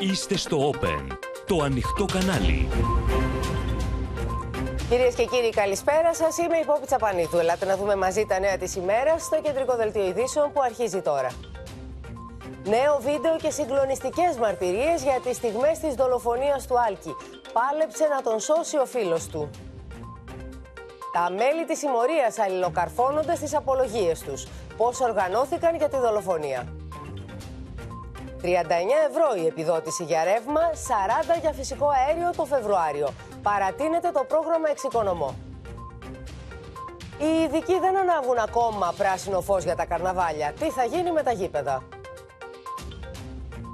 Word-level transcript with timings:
Είστε 0.00 0.36
στο 0.36 0.70
Open, 0.70 1.06
το 1.46 1.62
ανοιχτό 1.62 2.04
κανάλι. 2.04 2.68
Κυρίες 4.88 5.14
και 5.14 5.24
κύριοι, 5.24 5.50
καλησπέρα 5.50 6.14
σας. 6.14 6.38
Είμαι 6.38 6.56
η 6.56 6.64
Πόπη 6.64 6.86
Τσαπανίδου. 6.86 7.38
Ελάτε 7.38 7.66
να 7.66 7.76
δούμε 7.76 7.96
μαζί 7.96 8.24
τα 8.26 8.38
νέα 8.38 8.56
της 8.58 8.76
ημέρας 8.76 9.22
στο 9.22 9.40
κεντρικό 9.40 9.76
δελτίο 9.76 10.06
ειδήσεων 10.06 10.52
που 10.52 10.62
αρχίζει 10.62 11.00
τώρα. 11.00 11.30
Νέο 12.64 12.98
βίντεο 13.00 13.36
και 13.36 13.50
συγκλονιστικές 13.50 14.36
μαρτυρίες 14.40 15.02
για 15.02 15.20
τις 15.24 15.36
στιγμές 15.36 15.78
της 15.78 15.94
δολοφονίας 15.94 16.66
του 16.66 16.80
Άλκη. 16.80 17.14
Πάλεψε 17.52 18.04
να 18.14 18.22
τον 18.22 18.40
σώσει 18.40 18.76
ο 18.76 18.86
φίλος 18.86 19.26
του. 19.26 19.50
Τα 21.12 21.30
μέλη 21.30 21.64
της 21.66 21.78
συμμορίας 21.78 22.38
αλληλοκαρφώνονται 22.38 23.34
στις 23.34 23.54
απολογίες 23.54 24.20
τους. 24.20 24.46
Πώς 24.76 25.00
οργανώθηκαν 25.00 25.76
για 25.76 25.88
τη 25.88 25.96
δολοφονία. 25.96 26.77
39 28.42 28.46
ευρώ 29.08 29.42
η 29.42 29.46
επιδότηση 29.46 30.04
για 30.04 30.24
ρεύμα, 30.24 30.60
40 31.36 31.40
για 31.40 31.52
φυσικό 31.52 31.88
αέριο 31.88 32.30
το 32.36 32.44
Φεβρουάριο. 32.44 33.08
Παρατείνεται 33.42 34.10
το 34.10 34.24
πρόγραμμα 34.28 34.68
Εξοικονομώ. 34.70 35.34
Οι 37.18 37.42
ειδικοί 37.42 37.78
δεν 37.78 37.96
ανάβουν 37.96 38.38
ακόμα 38.38 38.94
πράσινο 38.96 39.40
φως 39.40 39.64
για 39.64 39.76
τα 39.76 39.84
καρναβάλια. 39.84 40.52
Τι 40.60 40.70
θα 40.70 40.84
γίνει 40.84 41.12
με 41.12 41.22
τα 41.22 41.32
γήπεδα; 41.32 41.82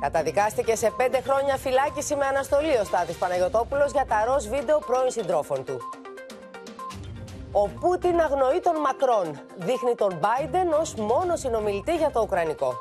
Καταδικάστηκε 0.01 0.77
σε 0.77 0.91
πέντε 0.97 1.21
χρόνια 1.21 1.57
φυλάκιση 1.57 2.15
με 2.15 2.27
αναστολή 2.27 2.77
ο 2.81 2.85
Στάθης 2.85 3.17
Παναγιωτόπουλος 3.17 3.93
για 3.93 4.05
τα 4.09 4.25
ροζ 4.27 4.47
βίντεο 4.47 4.79
πρώην 4.79 5.11
συντρόφων 5.11 5.65
του. 5.65 5.81
Ο 7.53 7.69
Πούτιν 7.69 8.21
αγνοεί 8.21 8.61
τον 8.61 8.77
Μακρόν. 8.81 9.41
Δείχνει 9.57 9.95
τον 9.95 10.19
Μπάιντεν 10.21 10.73
ως 10.73 10.95
μόνος 10.95 11.41
συνομιλητή 11.41 11.97
για 11.97 12.11
το 12.11 12.21
Ουκρανικό. 12.21 12.81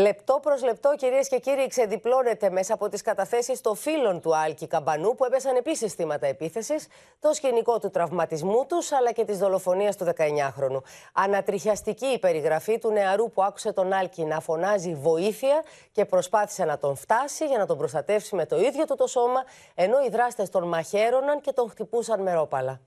Λεπτό 0.00 0.40
προς 0.42 0.62
λεπτό, 0.62 0.94
κυρίες 0.96 1.28
και 1.28 1.38
κύριοι, 1.38 1.66
ξεδιπλώνεται 1.66 2.50
μέσα 2.50 2.74
από 2.74 2.88
τις 2.88 3.02
καταθέσεις 3.02 3.60
των 3.60 3.76
φίλων 3.76 4.20
του 4.20 4.36
Άλκη 4.36 4.66
Καμπανού, 4.66 5.14
που 5.14 5.24
έπεσαν 5.24 5.56
επίσης 5.56 5.92
θύματα 5.92 6.26
επίθεσης, 6.26 6.86
το 7.20 7.32
σκηνικό 7.32 7.78
του 7.78 7.90
τραυματισμού 7.90 8.66
τους, 8.68 8.92
αλλά 8.92 9.12
και 9.12 9.24
της 9.24 9.38
δολοφονίας 9.38 9.96
του 9.96 10.04
19χρονου. 10.04 10.80
Ανατριχιαστική 11.12 12.06
η 12.06 12.18
περιγραφή 12.18 12.78
του 12.78 12.90
νεαρού 12.90 13.30
που 13.30 13.42
άκουσε 13.42 13.72
τον 13.72 13.92
Άλκη 13.92 14.24
να 14.24 14.40
φωνάζει 14.40 14.94
βοήθεια 14.94 15.62
και 15.92 16.04
προσπάθησε 16.04 16.64
να 16.64 16.78
τον 16.78 16.96
φτάσει 16.96 17.46
για 17.46 17.58
να 17.58 17.66
τον 17.66 17.78
προστατεύσει 17.78 18.34
με 18.34 18.46
το 18.46 18.60
ίδιο 18.60 18.84
του 18.84 18.96
το 18.96 19.06
σώμα, 19.06 19.44
ενώ 19.74 20.04
οι 20.06 20.08
δράστες 20.08 20.48
τον 20.48 20.68
μαχαίρωναν 20.68 21.40
και 21.40 21.52
τον 21.52 21.70
χτυπούσαν 21.70 22.22
με 22.22 22.32
ρόπαλα. 22.34 22.80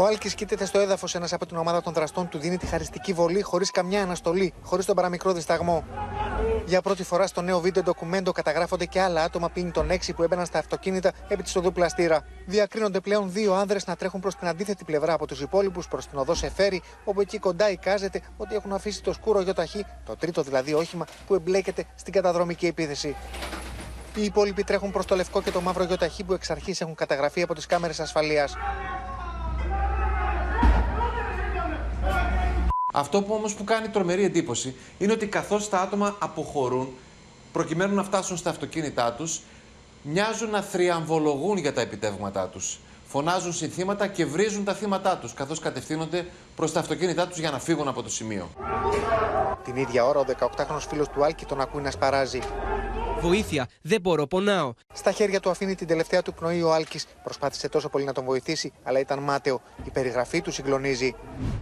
Ο 0.00 0.04
Άλκης 0.04 0.34
κοίταται 0.34 0.64
στο 0.64 0.78
έδαφος. 0.78 1.14
Ένας 1.14 1.32
από 1.32 1.46
την 1.46 1.56
ομάδα 1.56 1.82
των 1.82 1.92
δραστών 1.92 2.28
του 2.28 2.38
δίνει 2.38 2.56
τη 2.56 2.66
χαριστική 2.66 3.12
βολή 3.12 3.42
χωρίς 3.42 3.70
καμιά 3.70 4.02
αναστολή, 4.02 4.54
χωρίς 4.62 4.84
τον 4.86 4.94
παραμικρό 4.96 5.32
δισταγμό. 5.32 5.84
Για 6.66 6.80
πρώτη 6.80 7.02
φορά 7.02 7.26
στο 7.26 7.40
νέο 7.40 7.60
βίντεο 7.60 7.82
ντοκουμέντο 7.82 8.32
καταγράφονται 8.32 8.84
και 8.84 9.00
άλλα 9.00 9.22
άτομα 9.22 9.50
πίνει 9.50 9.70
των 9.70 9.90
έξι 9.90 10.12
που 10.12 10.22
έμπαιναν 10.22 10.46
στα 10.46 10.58
αυτοκίνητα 10.58 11.12
επί 11.28 11.42
της 11.42 11.56
οδού 11.56 11.72
πλαστήρα. 11.72 12.24
Διακρίνονται 12.46 13.00
πλέον 13.00 13.32
δύο 13.32 13.54
άνδρες 13.54 13.86
να 13.86 13.96
τρέχουν 13.96 14.20
προς 14.20 14.36
την 14.36 14.48
αντίθετη 14.48 14.84
πλευρά 14.84 15.12
από 15.12 15.26
τους 15.26 15.40
υπόλοιπους 15.40 15.88
προς 15.88 16.06
την 16.06 16.18
οδό 16.18 16.34
Σεφέρι, 16.34 16.82
όπου 17.04 17.20
εκεί 17.20 17.38
κοντά 17.38 17.70
εικάζεται 17.70 18.22
ότι 18.36 18.54
έχουν 18.54 18.72
αφήσει 18.72 19.02
το 19.02 19.12
σκούρο 19.12 19.40
γιοταχή, 19.40 19.86
το 20.04 20.16
τρίτο 20.16 20.42
δηλαδή 20.42 20.74
όχημα 20.74 21.04
που 21.26 21.34
εμπλέκεται 21.34 21.84
στην 21.94 22.12
καταδρομική 22.12 22.66
επίθεση. 22.66 23.16
Οι 24.14 24.24
υπόλοιποι 24.24 24.64
τρέχουν 24.64 24.90
προς 24.90 25.06
το 25.06 25.16
λευκό 25.16 25.42
και 25.42 25.50
το 25.50 25.60
μαύρο 25.60 25.84
γιοταχή 25.84 26.24
που 26.24 26.32
εξ 26.32 26.50
αρχής 26.50 26.80
έχουν 26.80 26.94
καταγραφεί 26.94 27.42
από 27.42 27.54
τις 27.54 27.66
κάμερες 27.66 28.00
ασφαλείας. 28.00 28.54
Αυτό 32.92 33.22
που 33.22 33.34
όμως 33.34 33.54
που 33.54 33.64
κάνει 33.64 33.88
τρομερή 33.88 34.24
εντύπωση 34.24 34.74
είναι 34.98 35.12
ότι 35.12 35.26
καθώς 35.26 35.68
τα 35.68 35.80
άτομα 35.80 36.16
αποχωρούν 36.18 36.88
προκειμένου 37.52 37.94
να 37.94 38.02
φτάσουν 38.04 38.36
στα 38.36 38.50
αυτοκίνητά 38.50 39.12
τους 39.12 39.40
μοιάζουν 40.02 40.50
να 40.50 40.62
θριαμβολογούν 40.62 41.56
για 41.56 41.72
τα 41.72 41.80
επιτεύγματά 41.80 42.48
τους. 42.48 42.78
Φωνάζουν 43.06 43.52
συνθήματα 43.52 44.06
και 44.06 44.26
βρίζουν 44.26 44.64
τα 44.64 44.74
θύματά 44.74 45.16
τους 45.16 45.34
καθώς 45.34 45.58
κατευθύνονται 45.58 46.26
προς 46.56 46.72
τα 46.72 46.80
αυτοκίνητά 46.80 47.28
τους 47.28 47.38
για 47.38 47.50
να 47.50 47.58
φύγουν 47.58 47.88
από 47.88 48.02
το 48.02 48.10
σημείο. 48.10 48.48
Την 49.64 49.76
ίδια 49.76 50.04
ώρα 50.04 50.18
ο 50.18 50.24
18χρονος 50.38 50.86
φίλος 50.88 51.08
του 51.08 51.24
Άλκη 51.24 51.44
τον 51.44 51.60
ακούει 51.60 51.82
να 51.82 51.90
σπαράζει. 51.90 52.40
Βοήθεια, 53.20 53.68
δεν 53.82 54.00
μπορώ, 54.00 54.26
πονάω. 54.26 54.72
Στα 54.92 55.12
χέρια 55.12 55.40
του 55.40 55.50
αφήνει 55.50 55.74
την 55.74 55.86
τελευταία 55.86 56.22
του 56.22 56.34
πνοή 56.34 56.62
ο 56.62 56.72
Άλκης. 56.72 57.06
Προσπάθησε 57.22 57.68
τόσο 57.68 57.88
πολύ 57.88 58.04
να 58.04 58.12
τον 58.12 58.24
βοηθήσει, 58.24 58.72
αλλά 58.82 58.98
ήταν 58.98 59.18
μάταιο. 59.18 59.60
Η 59.84 59.90
περιγραφή 59.90 60.40
του 60.40 60.52
συγκλονίζει. 60.52 61.14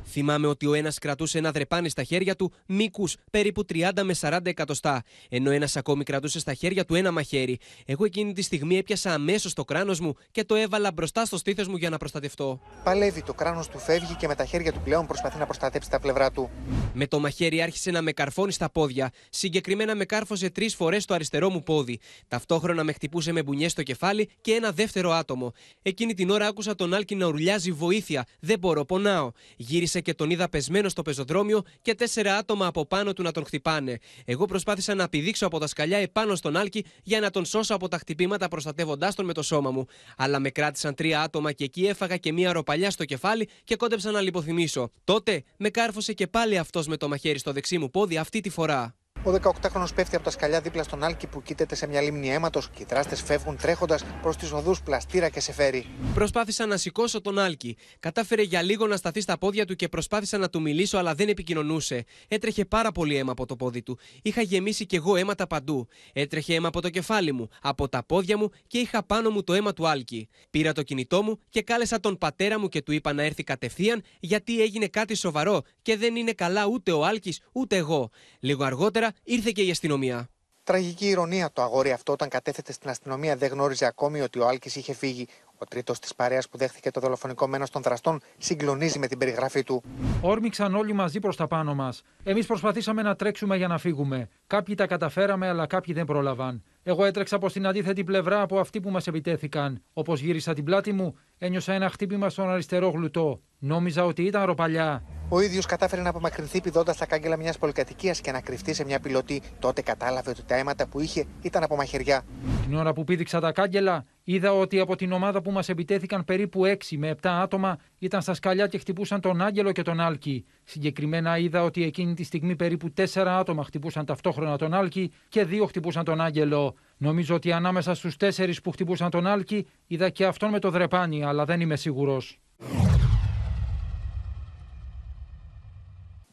Θυμάμαι 0.06 0.46
ότι 0.46 0.66
ο 0.66 0.74
ένας 0.74 0.98
κρατούσε 0.98 1.38
ένα 1.38 1.50
δρεπάνι 1.50 1.88
στα 1.88 2.02
χέρια 2.02 2.36
του 2.36 2.52
μήκους 2.66 3.16
περίπου 3.30 3.64
30 3.72 4.02
με 4.02 4.14
40 4.20 4.38
εκατοστά, 4.42 5.02
ενώ 5.28 5.50
ένας 5.50 5.76
ακόμη 5.76 6.04
κρατούσε 6.04 6.38
στα 6.38 6.54
χέρια 6.54 6.84
του 6.84 6.94
ένα 6.94 7.12
μαχαίρι. 7.12 7.58
Εγώ 7.84 8.04
εκείνη 8.04 8.32
τη 8.32 8.42
στιγμή 8.42 8.76
έπιασα 8.76 9.12
αμέσως 9.12 9.52
το 9.52 9.64
κράνος 9.64 10.00
μου 10.00 10.14
και 10.30 10.44
το 10.44 10.54
έβαλα 10.54 10.92
μπροστά 10.92 11.25
στο 11.25 11.36
στήθος 11.36 11.69
μου 11.69 11.76
για 11.76 11.90
να 11.90 11.96
προστατευτώ. 11.96 12.60
Παλεύει, 12.84 13.22
το 13.22 13.34
κράνος 13.34 13.69
του 13.69 13.78
φεύγει 13.78 14.14
και 14.14 14.26
με 14.26 14.34
τα 14.34 14.44
χέρια 14.44 14.72
του 14.72 14.80
πλέον 14.84 15.06
προσπαθεί 15.06 15.38
να 15.38 15.44
προστατέψει 15.44 15.90
τα 15.90 16.00
πλευρά 16.00 16.30
του. 16.30 16.50
Με 16.92 17.06
το 17.06 17.19
μαχαίρι 17.19 17.62
άρχισε 17.62 17.90
να 17.90 18.02
με 18.02 18.12
καρφώνει 18.12 18.52
στα 18.52 18.70
πόδια. 18.70 19.10
Συγκεκριμένα 19.30 19.94
με 19.94 20.04
κάρφωσε 20.04 20.50
τρεις 20.50 20.75
φορές 20.75 21.04
το 21.04 21.14
αριστερό 21.14 21.47
μου 21.48 21.62
πόδι. 21.62 21.98
Ταυτόχρονα 22.28 22.84
με 22.84 22.92
χτυπούσε 22.92 23.32
με 23.32 23.42
μπουνιές 23.42 23.72
στο 23.72 23.82
κεφάλι 23.82 24.31
και 24.41 24.53
ένα 24.53 24.70
δεύτερο 24.72 25.12
άτομο. 25.12 25.53
Εκείνη 25.82 26.14
την 26.14 26.31
ώρα 26.31 26.47
άκουσα 26.47 26.75
τον 26.75 26.94
Άλκη 26.94 27.14
να 27.14 27.26
ουρλιάζει 27.26 27.72
βοήθεια. 27.72 28.26
Δεν 28.41 28.59
μπορώ, 28.59 28.84
πονάω. 28.84 29.31
Γύρισε 29.56 30.00
και 30.00 30.14
τον 30.14 30.31
είδα 30.31 30.48
πεσμένο 30.48 30.88
στο 30.88 31.03
πεζοδρόμιο 31.03 31.62
και 31.82 31.94
τέσσερα 31.94 32.37
άτομα 32.37 32.66
από 32.66 32.87
πάνω 32.87 33.12
του 33.12 33.22
να 33.22 33.32
τον 33.32 33.44
χτυπάνε. 33.44 33.98
Εγώ 34.25 34.44
προσπάθησα 34.44 34.94
να 34.94 35.08
πηδήξω 35.08 35.47
από 35.47 35.58
τα 35.58 35.66
σκαλιά 35.66 35.98
επάνω 35.98 36.34
στον 36.34 36.56
Άλκη 36.56 36.84
για 37.03 37.20
να 37.20 37.31
τον 37.31 37.44
σώσω 37.44 37.75
από 37.75 37.88
τα 37.88 37.98
χτυπήματα 37.98 38.48
προστατεύοντάς 38.48 39.14
τον 39.14 39.25
με 39.25 39.32
το 39.32 39.42
σώμα 39.42 39.70
μου. 39.70 39.84
Αλλά 40.16 40.38
με 40.38 40.50
κράτησαν 40.50 40.94
τρία 40.94 41.22
άτομα 41.22 41.53
και 41.53 41.64
εκεί 41.64 41.87
έφαγα 41.87 42.16
και 42.16 42.32
μία 42.32 42.53
ροπαλιά 42.53 42.91
στο 42.91 43.04
κεφάλι 43.04 43.48
και 43.64 43.76
κόντεψα 43.76 44.10
να 44.10 44.20
λιποθυμήσω. 44.20 44.91
Τότε 45.04 45.42
με 45.56 45.70
κάρφωσε 45.70 46.12
και 46.12 46.26
πάλι 46.26 46.58
αυτός 46.58 46.87
με 46.87 46.97
το 46.97 47.08
μαχαίρι 47.08 47.38
στο 47.38 47.53
δεξί 47.53 47.78
μου 47.78 47.91
πόδι 47.91 48.16
αυτή 48.16 48.41
τη 48.41 48.50
φορά. 48.50 48.97
Ο 49.28 49.34
18χρονο 49.43 49.87
πέφτει 49.94 50.16
από 50.16 50.25
τα 50.25 50.31
σκαλιά 50.31 50.61
δίπλα 50.61 50.83
στον 50.83 51.05
Άλκη 51.05 51.27
που 51.27 51.43
κοίταται 51.43 51.75
σε 51.75 51.87
μια 51.87 52.00
λίμνη 52.00 52.28
αίματος 52.33 52.69
και 52.69 52.83
οι 52.83 52.87
δράστες 52.89 53.22
φεύγουν 53.22 53.56
τρέχοντας 53.56 54.05
προς 54.22 54.37
τις 54.37 54.53
οδούς 54.53 54.83
πλαστήρα 54.83 55.28
και 55.28 55.41
σε 55.41 55.53
φέρει. 55.53 55.87
Προσπάθησα 56.15 56.66
να 56.66 56.77
σηκώσω 56.77 57.21
τον 57.21 57.38
Άλκη. 57.38 57.77
Κατάφερε 58.00 58.43
για 58.43 58.62
λίγο 58.62 58.87
να 58.87 58.97
σταθεί 58.97 59.21
στα 59.21 59.38
πόδια 59.38 59.65
του 59.65 59.75
και 59.75 59.88
προσπάθησα 59.88 60.38
να 60.38 60.49
του 60.49 60.61
μιλήσω, 60.61 60.99
αλλά 60.99 61.15
δεν 61.15 61.28
επικοινωνούσε. 61.28 62.05
Έτρεχε 62.28 62.65
πάρα 62.65 62.93
πολύ 62.93 63.17
αίμα 63.17 63.33
από 63.33 63.47
το 63.47 63.56
πόδι 63.56 63.83
του. 63.83 63.99
Είχα 64.22 64.43
γεμίσει 64.43 64.87
κι 64.87 64.97
εγώ 64.97 65.17
αίματα 65.17 65.47
παντού. 65.47 65.88
Έτρεχε 66.12 66.55
αίμα 66.55 66.69
από 66.69 66.81
το 66.81 66.91
κεφάλι 66.91 67.33
μου, 67.33 67.49
από 67.62 67.88
τα 67.88 68.05
πόδια 68.05 68.38
μου 68.38 68.50
και 68.67 68.78
είχα 68.78 69.03
πάνω 69.03 69.31
μου 69.31 69.43
το 69.44 69.53
αίμα 69.53 69.72
του 69.72 69.88
Άλκη. 69.88 70.28
Πήρα 70.50 70.72
το 70.72 70.83
κινητό 70.83 71.22
μου 71.22 71.38
και 71.49 71.62
κάλεσα 71.62 72.00
τον 72.00 72.19
πατέρα 72.19 72.59
μου 72.61 72.69
και 72.69 72.83
του 72.83 72.93
είπα 72.93 73.12
να 73.12 73.22
έρθει 73.22 73.44
κατευθείαν 73.44 74.03
γιατί 74.21 74.62
έγινε 74.62 74.87
κάτι 74.87 75.15
σοβαρό 75.15 75.62
και 75.83 75.97
δεν 75.97 76.17
είναι 76.17 76.33
καλά 76.33 76.67
ούτε 76.67 76.93
ο 76.93 77.05
Άλκης 77.05 77.41
ούτε 77.53 77.77
εγώ. 77.77 78.11
Λίγο 78.41 78.65
αργότερα 78.65 79.12
ήρθε 79.25 79.51
και 79.55 79.62
η 79.62 79.71
αστυνομία. 79.71 80.29
Τραγική 80.65 81.09
ηρωνία. 81.09 81.51
Το 81.53 81.62
αγόρι 81.62 81.93
αυτό, 81.93 82.12
όταν 82.12 82.29
κατέθεται 82.29 82.73
στην 82.73 82.91
αστυνομία, 82.91 83.37
δεν 83.37 83.51
γνώριζε 83.51 83.87
ακόμη 83.87 84.21
ότι 84.21 84.39
ο 84.39 84.49
Άλκης 84.49 84.77
είχε 84.77 84.93
φύγει. 84.95 85.27
Ο 85.59 85.65
τρίτος 85.65 85.99
της 85.99 86.15
παρέας 86.15 86.49
που 86.49 86.59
δέχθηκε 86.59 86.91
το 86.91 87.01
δολοφονικό 87.01 87.47
μένος 87.47 87.71
των 87.71 87.83
δραστών 87.83 88.21
συγκλονίζει 88.39 88.99
με 88.99 89.06
την 89.06 89.19
περιγραφή 89.19 89.62
του. 89.62 89.83
Όρμηξαν 90.21 90.75
όλοι 90.75 90.93
μαζί 90.93 91.21
προς 91.21 91.37
τα 91.37 91.47
πάνω 91.47 91.75
μας. 91.75 92.03
Εμείς 92.25 92.47
προσπαθήσαμε 92.47 93.03
να 93.03 93.17
τρέξουμε 93.17 93.56
για 93.56 93.69
να 93.69 93.79
φύγουμε. 93.79 94.29
Κάποιοι 94.47 94.75
τα 94.75 94.87
καταφέραμε, 94.87 95.49
αλλά 95.49 95.67
κάποιοι 95.67 95.95
δεν 95.95 96.05
πρόλαβαν. 96.05 96.62
Εγώ 96.83 97.05
έτρεξα 97.05 97.39
προς 97.39 97.53
την 97.53 97.67
αντίθετη 97.67 98.05
πλευρά 98.05 98.41
από 98.41 98.59
αυτοί 98.59 98.81
που 98.81 98.91
μας 98.91 99.06
επιτέθηκαν. 99.06 99.83
Όπως 99.93 100.21
γύρισα 100.21 100.55
την 100.55 100.65
πλάτη 100.65 100.93
μου, 100.93 101.19
ένιωσα 101.39 101.73
ένα 101.73 101.91
χτύπημα 101.91 102.31
στον 102.31 102.50
αριστερό 102.50 102.89
γλουτό. 102.91 103.41
Νόμιζα 103.59 104.05
ότι 104.05 104.23
ήταν 104.23 104.45
ροπαλιά. 104.45 105.03
Ο 105.30 105.40
ίδιος 105.40 105.66
κατάφερε 105.66 106.02
να 106.02 106.08
απομακρυνθεί 106.08 106.60
πηδώντας 106.60 106.96
τα 106.96 107.06
κάγκελα 107.06 107.36
μιας 107.36 107.58
πολυκατοικίας 107.58 108.20
και 108.20 108.32
να 108.32 108.40
κρυφτεί 108.40 108.75
σε 108.75 108.84
μια 108.84 109.00
πιλωτή. 109.00 109.42
Τότε 109.58 109.82
κατάλαβε 109.82 110.30
ότι 110.30 110.42
τα 110.42 110.56
αίματα 110.56 110.86
που 110.86 111.00
είχε 111.00 111.25
ήταν 111.42 111.62
από 111.62 111.76
μαχαιριά. 111.76 112.22
Την 112.62 112.75
ώρα 112.75 112.92
που 112.92 113.04
πήδηξα 113.04 113.40
τα 113.40 113.52
κάγκελα, 113.52 114.04
είδα 114.25 114.52
ότι 114.52 114.80
από 114.80 114.96
την 114.96 115.12
ομάδα 115.12 115.42
που 115.42 115.50
μας 115.50 115.69
επιτέθηκαν 115.69 116.25
περίπου 116.25 116.62
6 116.64 116.96
με 116.96 117.10
7 117.10 117.16
άτομα 117.22 117.78
ήταν 117.98 118.22
στα 118.22 118.34
σκαλιά 118.34 118.66
και 118.66 118.78
χτυπούσαν 118.78 119.20
τον 119.20 119.42
Άγγελο 119.42 119.72
και 119.72 119.82
τον 119.82 120.00
Άλκη. 120.00 120.44
Συγκεκριμένα 120.64 121.38
είδα 121.38 121.62
ότι 121.62 121.84
εκείνη 121.84 122.14
τη 122.14 122.22
στιγμή 122.22 122.56
περίπου 122.56 122.92
4 122.96 123.25
άτομα 123.26 123.64
χτυπούσαν 123.64 124.04
ταυτόχρονα 124.04 124.56
τον 124.56 124.75
Άλκη 124.75 125.12
και 125.28 125.46
2 125.50 125.64
χτυπούσαν 125.69 126.04
τον 126.04 126.20
Άγγελο. 126.20 126.75
Νομίζω 126.96 127.34
ότι 127.34 127.52
ανάμεσα 127.52 127.94
στους 127.94 128.16
4 128.16 128.52
που 128.62 128.70
χτυπούσαν 128.70 129.10
τον 129.10 129.26
Άλκη 129.26 129.66
είδα 129.86 130.10
και 130.10 130.26
αυτόν 130.26 130.50
με 130.50 130.58
το 130.58 130.70
δρεπάνι, 130.70 131.25
αλλά 131.25 131.44
δεν 131.44 131.60
είμαι 131.60 131.76
σίγουρος. 131.76 132.38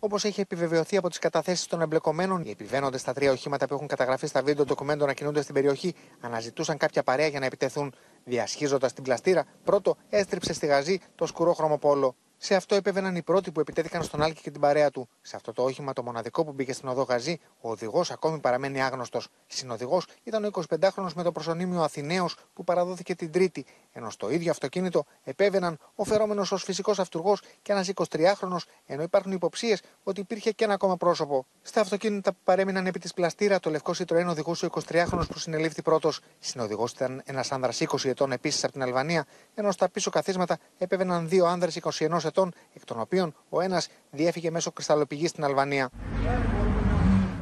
Όπως 0.06 0.24
έχει 0.24 0.42
επιβεβαιωθεί 0.42 0.98
από 0.98 1.10
τις 1.10 1.20
καταθέσεις 1.20 1.66
των 1.66 1.82
εμπλεκομένων, 1.82 2.44
οι 2.46 2.50
επιβαίνοντες 2.50 3.02
στα 3.02 3.14
τρία 3.14 3.32
οχήματα 3.32 3.68
που 3.68 3.74
έχουν 3.74 3.88
καταγραφεί 3.88 4.28
στα 4.28 4.42
βίντεο 4.42 4.66
ντοκουμέντο 4.66 5.06
να 5.06 5.14
κινούνται 5.14 5.42
στην 5.42 5.54
περιοχή 5.54 5.96
αναζητούσαν 6.20 6.78
κάποια 6.78 7.04
παρέα 7.04 7.28
για 7.28 7.40
να 7.40 7.46
επιτεθούν. 7.46 7.96
Διασχίζοντας 8.24 8.94
την 8.94 9.04
πλαστήρα, 9.04 9.46
πρώτο 9.64 9.98
έστριψε 10.10 10.54
στη 10.54 10.66
γαζή 10.66 11.00
το 11.16 11.26
σκουρόχρωμο 11.26 11.78
πόλο. 11.78 12.16
Σε 12.38 12.56
αυτό 12.56 12.76
επέβαιναν 12.76 13.16
οι 13.16 13.22
πρώτοι 13.22 13.52
που 13.52 13.60
επιτέθηκαν 13.60 14.04
στον 14.04 14.22
Άλκη 14.22 14.42
και 14.42 14.52
την 14.52 14.62
παρέα 14.62 14.92
του. 14.92 15.10
Σε 15.22 15.36
αυτό 15.36 15.54
το 15.54 15.64
όχημα, 15.64 15.94
το 15.94 16.04
μοναδικό 16.04 16.46
που 16.46 16.52
μπήκε 16.52 16.74
στην 16.74 16.88
οδό 16.88 17.02
Γαζή, 17.02 17.40
ο 17.62 17.70
οδηγός 17.70 18.12
ακόμη 18.12 18.40
παραμένει 18.40 18.82
άγνωστος. 18.82 19.28
Συνοδηγός 19.48 20.08
ήταν 20.24 20.46
ο 20.46 20.50
25χρονο 20.70 21.08
με 21.16 21.24
το 21.24 21.32
προσωνύμιο 21.32 21.82
Αθηναίος 21.82 22.36
που 22.54 22.64
παραδόθηκε 22.64 23.16
την 23.16 23.32
Τρίτη, 23.32 23.66
ενώ 23.92 24.10
στο 24.10 24.30
ίδιο 24.30 24.52
αυτοκίνητο 24.52 25.06
επέβαιναν 25.24 25.78
ο 25.96 26.04
φερόμενος 26.04 26.52
ως 26.52 26.64
φυσικός 26.64 27.00
αυτούργος 27.00 27.42
και 27.62 27.72
ένας 27.72 27.90
23χρονο, 27.94 28.58
ενώ 28.86 29.04
υπάρχουν 29.04 29.32
υποψίες 29.32 29.82
ότι 30.04 30.22
υπήρχε 30.22 30.52
και 30.52 30.64
ένα 30.64 30.74
ακόμα 30.74 30.98
πρόσωπο. 30.98 31.46
Στα 31.62 31.82
αυτοκίνητα 31.82 32.32
που 32.32 32.40
παρέμειναν 32.44 32.88
επί 32.88 33.00
της 33.00 33.14
πλαστήρα, 33.14 33.60
το 33.60 33.70
λευκό 33.70 33.94
Σιτροέν 33.94 34.28
οδηγούσε 34.28 34.66
ο 34.66 34.70
23χρονο 34.70 35.24
που 35.30 35.40
συνελήφθη 35.40 35.82
πρώτος. 35.82 36.20
Συνοδηγός 36.40 36.92
ήταν 36.92 37.22
ένας 37.26 37.52
άνδρας 37.52 37.82
20 37.82 38.10
ετών 38.10 38.32
επίσης 38.32 38.64
από 38.64 38.74
την 38.74 38.82
Αλβανία, 38.82 39.26
ενώ 39.56 39.72
στα 39.72 39.90
πίσω 39.90 40.10
καθίσματα 40.10 40.58
επέβαιναν 40.78 41.30
δύο 41.30 41.46
άνδρες 41.46 41.76
21 41.76 42.25
ετών, 42.26 42.54
εκ 42.74 42.84
των 42.86 43.00
οποίων 43.00 43.36
ο 43.50 43.62
ένας 43.62 43.88
διέφυγε 44.12 44.52
μέσω 44.52 44.72
κρυσταλλοπηγής 44.72 45.30
στην 45.30 45.44
Αλβανία. 45.44 45.90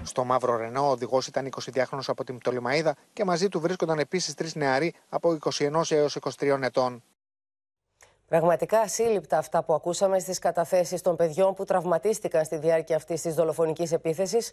Στο 0.03 0.23
μαύρο 0.23 0.57
Ρενό, 0.57 0.87
ο 0.87 0.91
οδηγός 0.91 1.27
ήταν 1.27 1.49
22χρονο 1.61 1.99
από 2.07 2.23
την 2.23 2.37
Πτολεμαίδα 2.37 2.95
και 3.13 3.25
μαζί 3.25 3.49
του 3.49 3.59
βρίσκονταν 3.59 3.99
επίσης 3.99 4.33
τρεις 4.33 4.55
νεαροί 4.55 4.93
από 5.09 5.37
21 5.41 5.91
έως 5.91 6.17
23 6.39 6.59
ετών. 6.61 7.03
Πραγματικά 8.33 8.79
ασύλληπτα 8.79 9.37
αυτά 9.37 9.63
που 9.63 9.73
ακούσαμε 9.73 10.19
στις 10.19 10.39
καταθέσεις 10.39 11.01
των 11.01 11.15
παιδιών 11.15 11.53
που 11.53 11.63
τραυματίστηκαν 11.63 12.45
στη 12.45 12.55
διάρκεια 12.57 12.95
αυτής 12.95 13.21
της 13.21 13.35
δολοφονικής 13.35 13.91
επίθεσης. 13.91 14.51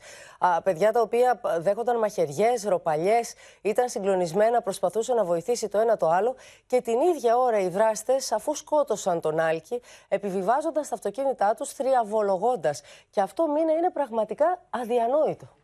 Παιδιά 0.62 0.92
τα 0.92 1.00
οποία 1.00 1.40
δέχονταν 1.58 1.98
μαχαιριές, 1.98 2.64
ροπαλιές, 2.64 3.34
ήταν 3.62 3.88
συγκλονισμένα, 3.88 4.62
προσπαθούσαν 4.62 5.16
να 5.16 5.24
βοηθήσει 5.24 5.68
το 5.68 5.78
ένα 5.78 5.96
το 5.96 6.08
άλλο 6.08 6.34
και 6.66 6.80
την 6.80 7.00
ίδια 7.00 7.36
ώρα 7.36 7.58
οι 7.58 7.68
δράστες, 7.68 8.32
αφού 8.32 8.54
σκότωσαν 8.54 9.20
τον 9.20 9.40
Άλκη, 9.40 9.82
επιβιβάζονταν 10.08 10.84
στα 10.84 10.94
αυτοκίνητά 10.94 11.54
τους 11.54 11.72
θριαβολογώντας. 11.72 12.82
Και 13.10 13.20
αυτό 13.20 13.48
μήνα 13.48 13.72
είναι 13.72 13.90
πραγματικά 13.90 14.62
αδιανόητο. 14.70 15.59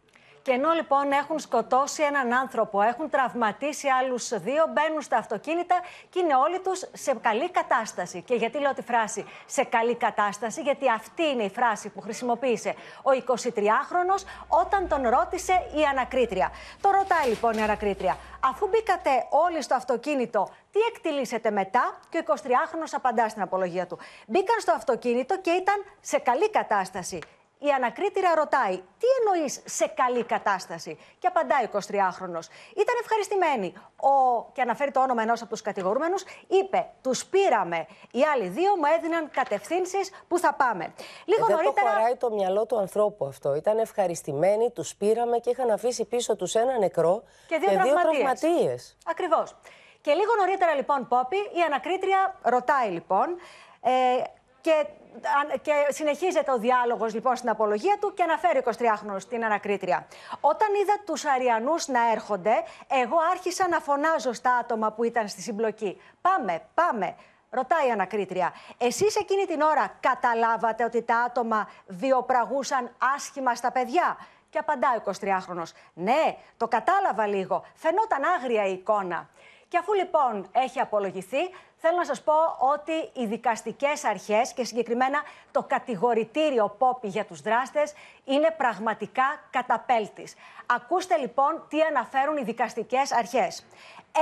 Και 0.46 0.52
ενώ 0.52 0.72
λοιπόν 0.72 1.12
έχουν 1.12 1.38
σκοτώσει 1.38 2.02
έναν 2.02 2.32
άνθρωπο, 2.32 2.82
έχουν 2.82 3.10
τραυματίσει 3.10 3.88
άλλους 3.88 4.28
δύο, 4.28 4.64
μπαίνουν 4.72 5.02
στα 5.02 5.16
αυτοκίνητα 5.16 5.80
και 6.10 6.18
είναι 6.20 6.34
όλοι 6.34 6.60
τους 6.60 6.84
σε 6.92 7.14
καλή 7.14 7.50
κατάσταση. 7.50 8.22
Και 8.22 8.34
γιατί 8.34 8.58
λέω 8.58 8.74
τη 8.74 8.82
φράση 8.82 9.24
σε 9.46 9.64
καλή 9.64 9.94
κατάσταση, 9.94 10.60
γιατί 10.60 10.90
αυτή 10.90 11.22
είναι 11.22 11.42
η 11.42 11.50
φράση 11.50 11.88
που 11.88 12.00
χρησιμοποίησε 12.00 12.74
ο 13.02 13.10
23χρονο 13.26 14.24
όταν 14.48 14.88
τον 14.88 15.08
ρώτησε 15.08 15.52
η 15.52 15.84
ανακρίτρια. 15.90 16.50
Το 16.80 16.90
ρωτάει 16.90 17.28
λοιπόν 17.28 17.52
η 17.52 17.62
ανακρίτρια, 17.62 18.16
αφού 18.40 18.68
μπήκατε 18.68 19.10
όλοι 19.30 19.62
στο 19.62 19.74
αυτοκίνητο, 19.74 20.48
τι 20.72 20.78
εκτιλήσετε 20.94 21.50
μετά, 21.50 21.98
και 22.08 22.18
ο 22.18 22.34
23χρονο 22.34 22.88
απαντά 22.92 23.28
στην 23.28 23.42
απολογία 23.42 23.86
του. 23.86 23.98
Μπήκαν 24.26 24.60
στο 24.60 24.72
αυτοκίνητο 24.72 25.38
και 25.38 25.50
ήταν 25.50 25.84
σε 26.00 26.18
καλή 26.18 26.50
κατάσταση. 26.50 27.18
Η 27.58 27.68
ανακρίτηρα 27.76 28.34
ρωτάει, 28.34 28.76
τι 28.76 29.06
εννοείς 29.18 29.60
σε 29.64 29.86
καλή 29.86 30.24
κατάσταση. 30.24 30.98
Και 31.18 31.26
απαντάει 31.26 31.64
ο 31.64 31.68
23χρονο. 31.72 32.40
Ήταν 32.82 32.94
ευχαριστημένη. 33.00 33.74
Ο, 33.96 34.44
και 34.52 34.62
αναφέρει 34.62 34.90
το 34.90 35.00
όνομα 35.00 35.22
ενός 35.22 35.40
από 35.40 35.50
τους 35.50 35.62
κατηγορούμενους, 35.62 36.24
είπε: 36.46 36.90
Τους 37.02 37.24
πήραμε. 37.26 37.86
Οι 38.10 38.22
άλλοι 38.22 38.48
δύο 38.48 38.76
μου 38.76 38.84
έδιναν 38.96 39.30
κατευθύνσεις 39.30 40.10
που 40.28 40.38
θα 40.38 40.54
πάμε. 40.54 40.92
Λίγο 41.24 41.44
ε, 41.44 41.46
δεν 41.46 41.56
νωρίτερα. 41.56 41.90
Δεν 41.90 41.96
χωράει 41.96 42.16
το 42.16 42.30
μυαλό 42.30 42.66
του 42.66 42.78
ανθρώπου 42.78 43.26
αυτό. 43.26 43.54
Ήταν 43.54 43.78
ευχαριστημένοι, 43.78 44.70
τους 44.70 44.94
πήραμε 44.94 45.38
και 45.38 45.50
είχαν 45.50 45.70
αφήσει 45.70 46.04
πίσω 46.04 46.36
τους 46.36 46.54
ένα 46.54 46.78
νεκρό 46.78 47.22
και 47.46 47.58
δύο, 47.58 47.82
δύο 47.82 47.94
τραυματίες. 47.94 48.96
Ακριβώς. 49.06 49.56
Και 50.00 50.12
λίγο 50.12 50.34
νωρίτερα 50.38 50.74
λοιπόν, 50.74 51.08
Πόπη, 51.08 51.36
η 51.36 51.60
ανακρίτρια 51.66 52.38
ρωτάει 52.42 52.90
λοιπόν. 52.90 53.26
Ε, 53.80 53.90
και 54.60 54.86
και 55.62 55.72
συνεχίζεται 55.88 56.52
ο 56.52 56.58
διάλογος 56.58 57.14
λοιπόν 57.14 57.36
στην 57.36 57.48
απολογία 57.48 57.96
του 58.00 58.14
και 58.14 58.22
αναφέρει 58.22 58.58
ο 58.58 58.62
23χρονος 58.64 59.24
την 59.28 59.44
ανακρίτρια. 59.44 60.06
Όταν 60.40 60.68
είδα 60.82 60.94
τους 61.06 61.24
Αριανούς 61.24 61.88
να 61.88 62.10
έρχονται, 62.10 62.54
εγώ 62.88 63.16
άρχισα 63.30 63.68
να 63.68 63.80
φωνάζω 63.80 64.32
στα 64.32 64.56
άτομα 64.56 64.92
που 64.92 65.04
ήταν 65.04 65.28
στη 65.28 65.42
συμπλοκή. 65.42 66.00
Πάμε, 66.20 66.62
πάμε. 66.74 67.16
Ρωτάει 67.50 67.88
η 67.88 67.90
ανακρίτρια. 67.90 68.52
Εσείς 68.78 69.16
εκείνη 69.16 69.44
την 69.44 69.60
ώρα 69.60 69.96
καταλάβατε 70.00 70.84
ότι 70.84 71.02
τα 71.02 71.16
άτομα 71.18 71.70
βιοπραγούσαν 71.86 72.90
άσχημα 73.14 73.54
στα 73.54 73.72
παιδιά; 73.72 74.16
Και 74.50 74.58
απαντάει 74.58 74.96
ο 74.96 75.02
23χρονος. 75.04 75.70
Ναι, 75.94 76.36
το 76.56 76.68
κατάλαβα 76.68 77.26
λίγο. 77.26 77.64
Φαινόταν 77.74 78.22
άγρια 78.24 78.66
η 78.66 78.72
εικόνα. 78.72 79.28
Και 79.68 79.78
αφού 79.78 79.92
λοιπόν 79.92 80.48
έχει 80.52 80.80
απολογηθεί, 80.80 81.50
θέλω 81.86 81.98
να 81.98 82.04
σας 82.04 82.22
πω 82.22 82.34
ότι 82.72 83.20
οι 83.20 83.26
δικαστικές 83.26 84.04
αρχές 84.04 84.52
και 84.52 84.64
συγκεκριμένα 84.64 85.22
το 85.50 85.62
κατηγορητήριο 85.62 86.74
Πόπι 86.78 87.08
για 87.08 87.24
τους 87.24 87.40
δράστες 87.40 87.92
είναι 88.24 88.54
πραγματικά 88.56 89.24
καταπέλτης. 89.50 90.34
Ακούστε 90.66 91.16
λοιπόν 91.16 91.66
τι 91.68 91.80
αναφέρουν 91.80 92.36
οι 92.36 92.42
δικαστικές 92.42 93.12
αρχές 93.12 93.64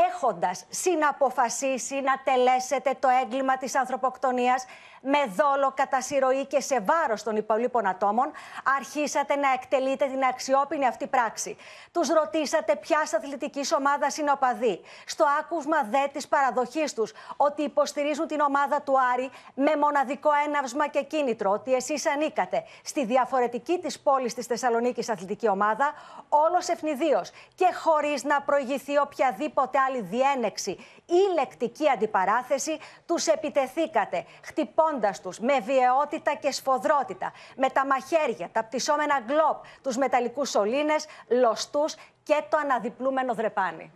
έχοντας 0.09 0.65
συναποφασίσει 0.69 1.95
να 1.95 2.21
τελέσετε 2.25 2.97
το 2.99 3.09
έγκλημα 3.23 3.57
της 3.57 3.77
ανθρωποκτονίας 3.77 4.65
με 5.07 5.19
δόλο 5.37 5.73
κατά 5.77 6.01
συρροή 6.01 6.47
και 6.47 6.61
σε 6.61 6.81
βάρος 6.81 7.23
των 7.23 7.37
υπολείπων 7.37 7.87
ατόμων, 7.87 8.31
αρχίσατε 8.79 9.37
να 9.37 9.53
εκτελείτε 9.53 10.07
την 10.07 10.25
αξιόπινη 10.25 10.87
αυτή 10.87 11.07
πράξη. 11.07 11.57
Τους 11.93 12.09
ρωτήσατε 12.09 12.77
ποιας 12.77 13.15
αθλητικής 13.15 13.73
ομάδας 13.73 14.17
είναι 14.17 14.31
οπαδοί. 14.31 14.81
Στο 15.07 15.25
άκουσμα 15.41 15.83
δε 15.83 16.07
της 16.13 16.29
παραδοχής 16.29 16.95
τους 16.95 17.13
ότι 17.37 17.63
υποστηρίζουν 17.63 18.27
την 18.27 18.41
ομάδα 18.41 18.81
του 18.83 18.95
Άρη 19.13 19.31
με 19.55 19.77
μοναδικό 19.77 20.31
έναυσμα 20.47 20.87
και 20.87 21.03
κίνητρο, 21.03 21.51
ότι 21.51 21.75
εσείς 21.75 22.07
ανήκατε 22.07 22.65
στη 22.85 23.05
διαφορετική 23.05 23.79
της 23.79 24.01
πόλης 24.01 24.35
της 24.35 24.47
Θεσσαλονίκης 24.47 25.09
αθλητική 25.09 25.49
ομάδα, 25.49 25.93
όλος 26.29 26.69
ευνηδίως 26.69 27.31
και 27.55 27.67
χωρίς 27.83 28.25
να 28.25 28.43
προηγηθεί 28.43 28.99
οποιαδήποτε 28.99 29.79
άλλη 29.79 30.01
διένεξη 30.01 30.79
ή 31.07 31.35
λεκτική 31.35 31.89
αντιπαράθεση, 31.89 32.79
τους 33.07 33.27
επιτεθήκατε, 33.27 34.25
χτυπώντας 34.45 35.21
τους 35.21 35.39
με 35.39 35.61
βιαιότητα 35.61 36.35
και 36.35 36.51
σφοδρότητα, 36.51 37.33
με 37.57 37.69
τα 37.69 37.87
μαχαίρια, 37.87 38.49
τα 38.53 38.65
πτυσσόμενα 38.65 39.21
γκλόπ, 39.21 39.65
τους 39.83 39.97
μεταλλικούς 39.97 40.51
σωλήνες, 40.51 41.07
λοστούς 41.29 41.95
και 42.23 42.43
το 42.49 42.57
αναδιπλούμενο 42.57 43.35
δρεπάνι. 43.35 43.93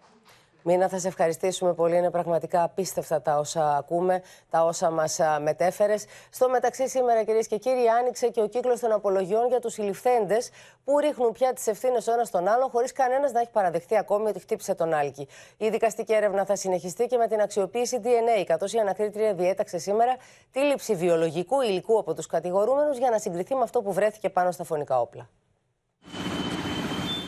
Μίνα, 0.62 0.88
θα 0.88 0.98
σε 0.98 1.08
ευχαριστήσουμε 1.08 1.74
πολύ. 1.74 1.96
Είναι 1.96 2.10
πραγματικά 2.10 2.62
απίστευτα 2.62 3.22
τα 3.22 3.38
όσα 3.38 3.76
ακούμε, 3.76 4.22
τα 4.50 4.64
όσα 4.64 4.90
μας 4.90 5.18
μετέφερες. 5.40 6.04
Στο 6.30 6.48
μεταξύ, 6.48 6.88
σήμερα, 6.88 7.24
κυρίες 7.24 7.46
και 7.46 7.56
κύριοι, 7.56 7.88
άνοιξε 7.88 8.28
και 8.28 8.40
ο 8.40 8.48
κύκλος 8.48 8.80
των 8.80 8.92
απολογιών 8.92 9.48
για 9.48 9.60
τους 9.60 9.72
συλληφθέντε 9.72 10.36
που 10.84 10.98
ρίχνουν 10.98 11.32
πια 11.32 11.52
τις 11.52 11.66
ευθύνες 11.66 12.06
ο 12.06 12.12
ένας 12.12 12.30
τον 12.30 12.48
άλλον, 12.48 12.70
χωρίς 12.70 12.92
κανένας 12.92 13.32
να 13.32 13.40
έχει 13.40 13.50
παραδεχτεί 13.50 13.96
ακόμη 13.96 14.28
ότι 14.28 14.40
χτύπησε 14.40 14.74
τον 14.74 14.94
Άλκη. 14.94 15.28
Η 15.56 15.68
δικαστική 15.68 16.14
έρευνα 16.14 16.44
θα 16.44 16.56
συνεχιστεί 16.56 17.06
και 17.06 17.16
με 17.16 17.26
την 17.28 17.40
αξιοποίηση 17.40 18.00
DNA, 18.04 18.44
καθώς 18.46 18.72
η 18.72 18.78
ανακρίτρια 18.78 19.34
διέταξε 19.34 19.78
σήμερα 19.78 20.16
τη 20.50 20.60
λήψη 20.60 20.94
βιολογικού 20.94 21.60
υλικού 21.60 21.98
από 21.98 22.14
τους 22.14 22.26
κατηγορούμενους 22.26 22.98
για 22.98 23.10
να 23.10 23.18
συγκριθεί 23.18 23.54
με 23.54 23.62
αυτό 23.62 23.82
που 23.82 23.92
βρέθηκε 23.92 24.30
πάνω 24.30 24.50
στα 24.50 24.64
φωνικά 24.64 25.00
όπλα. 25.00 25.28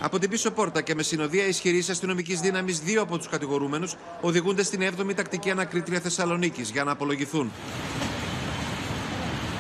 Από 0.03 0.19
την 0.19 0.31
πίσω 0.31 0.51
πόρτα 0.51 0.81
και 0.83 0.95
με 0.95 1.03
συνοδεία 1.03 1.47
ισχυρής 1.47 1.89
αστυνομικής 1.89 2.41
δύναμης, 2.41 2.81
δύο 2.81 3.03
από 3.03 3.19
τους 3.19 3.29
κατηγορούμενους 3.29 3.97
οδηγούνται 4.21 4.63
στην 4.63 4.81
7η 4.83 5.15
τακτική 5.15 5.51
ανακρίτρια 5.51 6.01
Θεσσαλονίκης 6.01 6.71
για 6.71 6.85
να 6.85 6.91
απολογηθούν. 6.91 7.51